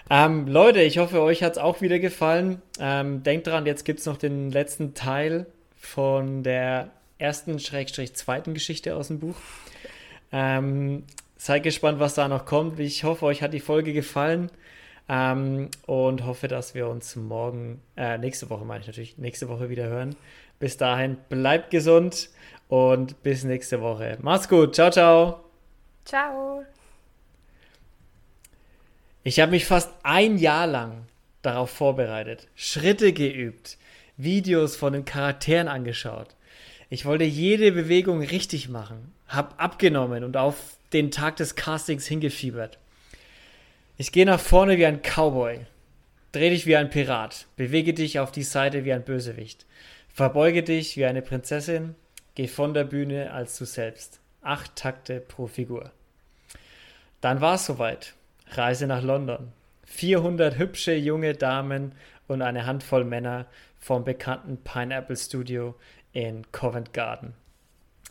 Ähm, 0.08 0.46
Leute, 0.46 0.80
ich 0.80 0.98
hoffe, 0.98 1.20
euch 1.22 1.42
hat 1.42 1.52
es 1.52 1.58
auch 1.58 1.80
wieder 1.80 1.98
gefallen. 1.98 2.62
Ähm, 2.78 3.24
denkt 3.24 3.48
dran, 3.48 3.66
jetzt 3.66 3.84
gibt 3.84 3.98
es 3.98 4.06
noch 4.06 4.16
den 4.16 4.50
letzten 4.50 4.94
Teil 4.94 5.46
von 5.76 6.44
der 6.44 6.90
ersten, 7.18 7.58
Schrägstrich, 7.58 8.14
zweiten 8.14 8.54
Geschichte 8.54 8.94
aus 8.94 9.08
dem 9.08 9.18
Buch. 9.18 9.36
Ähm, 10.32 11.04
seid 11.40 11.62
gespannt, 11.62 11.98
was 12.00 12.14
da 12.14 12.28
noch 12.28 12.44
kommt. 12.44 12.78
Ich 12.80 13.02
hoffe, 13.02 13.24
euch 13.24 13.42
hat 13.42 13.54
die 13.54 13.60
Folge 13.60 13.94
gefallen 13.94 14.50
ähm, 15.08 15.70
und 15.86 16.26
hoffe, 16.26 16.48
dass 16.48 16.74
wir 16.74 16.86
uns 16.86 17.16
morgen, 17.16 17.80
äh, 17.96 18.18
nächste 18.18 18.50
Woche 18.50 18.66
meine 18.66 18.82
ich 18.82 18.86
natürlich, 18.86 19.16
nächste 19.16 19.48
Woche 19.48 19.70
wieder 19.70 19.86
hören. 19.86 20.16
Bis 20.58 20.76
dahin, 20.76 21.16
bleibt 21.30 21.70
gesund 21.70 22.28
und 22.68 23.22
bis 23.22 23.44
nächste 23.44 23.80
Woche. 23.80 24.18
Macht's 24.20 24.50
gut. 24.50 24.74
Ciao, 24.74 24.90
ciao. 24.90 25.40
Ciao. 26.04 26.62
Ich 29.24 29.40
habe 29.40 29.52
mich 29.52 29.64
fast 29.64 29.90
ein 30.02 30.36
Jahr 30.36 30.66
lang 30.66 31.06
darauf 31.40 31.70
vorbereitet, 31.70 32.48
Schritte 32.54 33.14
geübt, 33.14 33.78
Videos 34.18 34.76
von 34.76 34.92
den 34.92 35.06
Charakteren 35.06 35.68
angeschaut. 35.68 36.36
Ich 36.90 37.06
wollte 37.06 37.24
jede 37.24 37.72
Bewegung 37.72 38.20
richtig 38.20 38.68
machen, 38.68 39.14
habe 39.26 39.58
abgenommen 39.58 40.22
und 40.22 40.36
auf 40.36 40.76
den 40.92 41.10
Tag 41.10 41.36
des 41.36 41.54
Castings 41.54 42.06
hingefiebert. 42.06 42.78
Ich 43.96 44.12
gehe 44.12 44.26
nach 44.26 44.40
vorne 44.40 44.78
wie 44.78 44.86
ein 44.86 45.02
Cowboy, 45.02 45.66
dreh 46.32 46.50
dich 46.50 46.66
wie 46.66 46.76
ein 46.76 46.90
Pirat, 46.90 47.46
bewege 47.56 47.94
dich 47.94 48.18
auf 48.18 48.32
die 48.32 48.42
Seite 48.42 48.84
wie 48.84 48.92
ein 48.92 49.04
Bösewicht, 49.04 49.66
verbeuge 50.08 50.62
dich 50.62 50.96
wie 50.96 51.04
eine 51.04 51.22
Prinzessin, 51.22 51.94
geh 52.34 52.48
von 52.48 52.74
der 52.74 52.84
Bühne 52.84 53.32
als 53.32 53.58
du 53.58 53.64
selbst. 53.64 54.20
Acht 54.42 54.74
Takte 54.74 55.20
pro 55.20 55.46
Figur. 55.46 55.90
Dann 57.20 57.42
war 57.42 57.56
es 57.56 57.66
soweit. 57.66 58.14
Reise 58.52 58.86
nach 58.86 59.02
London. 59.02 59.52
400 59.84 60.56
hübsche 60.56 60.94
junge 60.94 61.34
Damen 61.34 61.92
und 62.26 62.42
eine 62.42 62.64
Handvoll 62.64 63.04
Männer 63.04 63.46
vom 63.78 64.04
bekannten 64.04 64.56
Pineapple 64.62 65.16
Studio 65.16 65.74
in 66.12 66.50
Covent 66.52 66.92
Garden. 66.92 67.34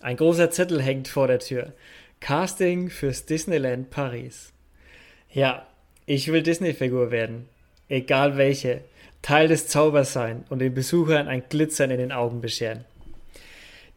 Ein 0.02 0.18
großer 0.18 0.52
Zettel 0.52 0.82
hängt 0.82 1.08
vor 1.08 1.28
der 1.28 1.40
Tür. 1.40 1.74
Casting 2.20 2.90
fürs 2.90 3.26
Disneyland 3.26 3.90
Paris. 3.90 4.52
Ja, 5.32 5.66
ich 6.06 6.32
will 6.32 6.44
Disney-Figur 6.44 7.12
werden. 7.12 7.48
Egal 7.88 8.38
welche. 8.38 8.82
Teil 9.22 9.48
des 9.48 9.68
Zaubers 9.68 10.14
sein 10.14 10.46
und 10.50 10.60
den 10.60 10.74
Besuchern 10.74 11.28
ein 11.28 11.44
Glitzern 11.50 11.92
in 11.92 11.98
den 11.98 12.12
Augen 12.12 12.42
bescheren. 12.42 12.86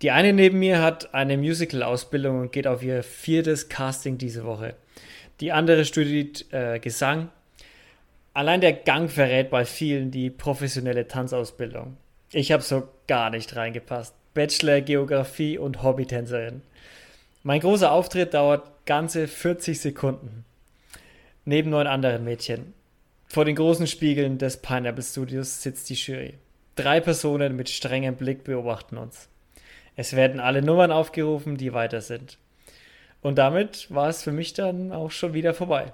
Die 0.02 0.10
eine 0.10 0.32
neben 0.32 0.58
mir 0.58 0.82
hat 0.82 1.14
eine 1.14 1.36
Musical-Ausbildung 1.36 2.40
und 2.40 2.52
geht 2.52 2.66
auf 2.66 2.82
ihr 2.82 3.02
viertes 3.04 3.68
Casting 3.68 4.18
diese 4.18 4.44
Woche. 4.44 4.74
Die 5.40 5.52
andere 5.52 5.84
studiert 5.84 6.46
äh, 6.52 6.80
Gesang. 6.80 7.30
Allein 8.34 8.60
der 8.60 8.72
Gang 8.72 9.10
verrät 9.10 9.50
bei 9.50 9.64
vielen 9.64 10.10
die 10.10 10.30
professionelle 10.30 11.06
Tanzausbildung. 11.06 11.96
Ich 12.32 12.50
habe 12.50 12.62
so 12.62 12.88
gar 13.06 13.30
nicht 13.30 13.54
reingepasst. 13.54 14.14
Bachelor 14.34 14.80
Geografie 14.80 15.58
und 15.58 15.82
Hobbytänzerin. 15.82 16.62
Mein 17.44 17.58
großer 17.60 17.90
Auftritt 17.90 18.34
dauert 18.34 18.86
ganze 18.86 19.26
40 19.26 19.80
Sekunden. 19.80 20.44
Neben 21.44 21.70
neun 21.70 21.88
anderen 21.88 22.22
Mädchen. 22.22 22.72
Vor 23.26 23.44
den 23.44 23.56
großen 23.56 23.88
Spiegeln 23.88 24.38
des 24.38 24.58
Pineapple 24.58 25.02
Studios 25.02 25.60
sitzt 25.60 25.90
die 25.90 25.94
Jury. 25.94 26.34
Drei 26.76 27.00
Personen 27.00 27.56
mit 27.56 27.68
strengem 27.68 28.14
Blick 28.14 28.44
beobachten 28.44 28.96
uns. 28.96 29.28
Es 29.96 30.14
werden 30.14 30.38
alle 30.38 30.62
Nummern 30.62 30.92
aufgerufen, 30.92 31.56
die 31.56 31.72
weiter 31.72 32.00
sind. 32.00 32.38
Und 33.22 33.38
damit 33.38 33.92
war 33.92 34.08
es 34.08 34.22
für 34.22 34.32
mich 34.32 34.52
dann 34.52 34.92
auch 34.92 35.10
schon 35.10 35.34
wieder 35.34 35.52
vorbei. 35.52 35.92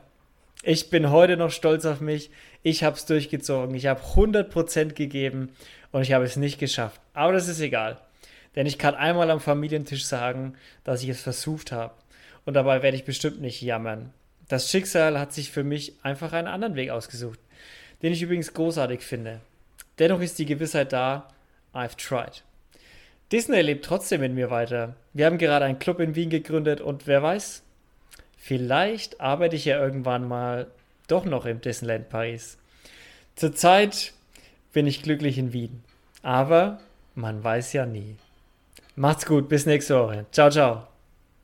Ich 0.62 0.90
bin 0.90 1.10
heute 1.10 1.38
noch 1.38 1.50
stolz 1.50 1.86
auf 1.86 2.02
mich. 2.02 2.30
Ich 2.62 2.84
habe 2.84 2.96
es 2.96 3.06
durchgezogen. 3.06 3.74
Ich 3.74 3.86
habe 3.86 4.02
100% 4.02 4.92
gegeben 4.92 5.48
und 5.92 6.02
ich 6.02 6.12
habe 6.12 6.26
es 6.26 6.36
nicht 6.36 6.58
geschafft. 6.58 7.00
Aber 7.14 7.32
das 7.32 7.48
ist 7.48 7.60
egal. 7.60 7.96
Denn 8.58 8.66
ich 8.66 8.76
kann 8.76 8.96
einmal 8.96 9.30
am 9.30 9.38
Familientisch 9.38 10.04
sagen, 10.04 10.56
dass 10.82 11.04
ich 11.04 11.08
es 11.10 11.20
versucht 11.20 11.70
habe. 11.70 11.94
Und 12.44 12.54
dabei 12.54 12.82
werde 12.82 12.96
ich 12.96 13.04
bestimmt 13.04 13.40
nicht 13.40 13.62
jammern. 13.62 14.12
Das 14.48 14.68
Schicksal 14.68 15.16
hat 15.16 15.32
sich 15.32 15.52
für 15.52 15.62
mich 15.62 15.94
einfach 16.02 16.32
einen 16.32 16.48
anderen 16.48 16.74
Weg 16.74 16.90
ausgesucht, 16.90 17.38
den 18.02 18.12
ich 18.12 18.20
übrigens 18.20 18.54
großartig 18.54 19.02
finde. 19.02 19.38
Dennoch 20.00 20.20
ist 20.20 20.40
die 20.40 20.44
Gewissheit 20.44 20.92
da, 20.92 21.28
I've 21.72 21.96
tried. 21.96 22.42
Disney 23.30 23.60
lebt 23.60 23.84
trotzdem 23.84 24.24
in 24.24 24.34
mir 24.34 24.50
weiter. 24.50 24.96
Wir 25.12 25.26
haben 25.26 25.38
gerade 25.38 25.64
einen 25.64 25.78
Club 25.78 26.00
in 26.00 26.16
Wien 26.16 26.28
gegründet 26.28 26.80
und 26.80 27.06
wer 27.06 27.22
weiß, 27.22 27.62
vielleicht 28.38 29.20
arbeite 29.20 29.54
ich 29.54 29.66
ja 29.66 29.78
irgendwann 29.78 30.26
mal 30.26 30.66
doch 31.06 31.24
noch 31.24 31.46
im 31.46 31.60
Disneyland 31.60 32.08
Paris. 32.08 32.58
Zurzeit 33.36 34.14
bin 34.72 34.88
ich 34.88 35.04
glücklich 35.04 35.38
in 35.38 35.52
Wien, 35.52 35.84
aber 36.24 36.80
man 37.14 37.44
weiß 37.44 37.72
ja 37.72 37.86
nie. 37.86 38.16
Macht's 38.98 39.26
gut, 39.26 39.48
bis 39.48 39.64
nächste 39.64 39.94
Woche. 39.96 40.26
Ciao, 40.32 40.50
ciao. 40.50 40.87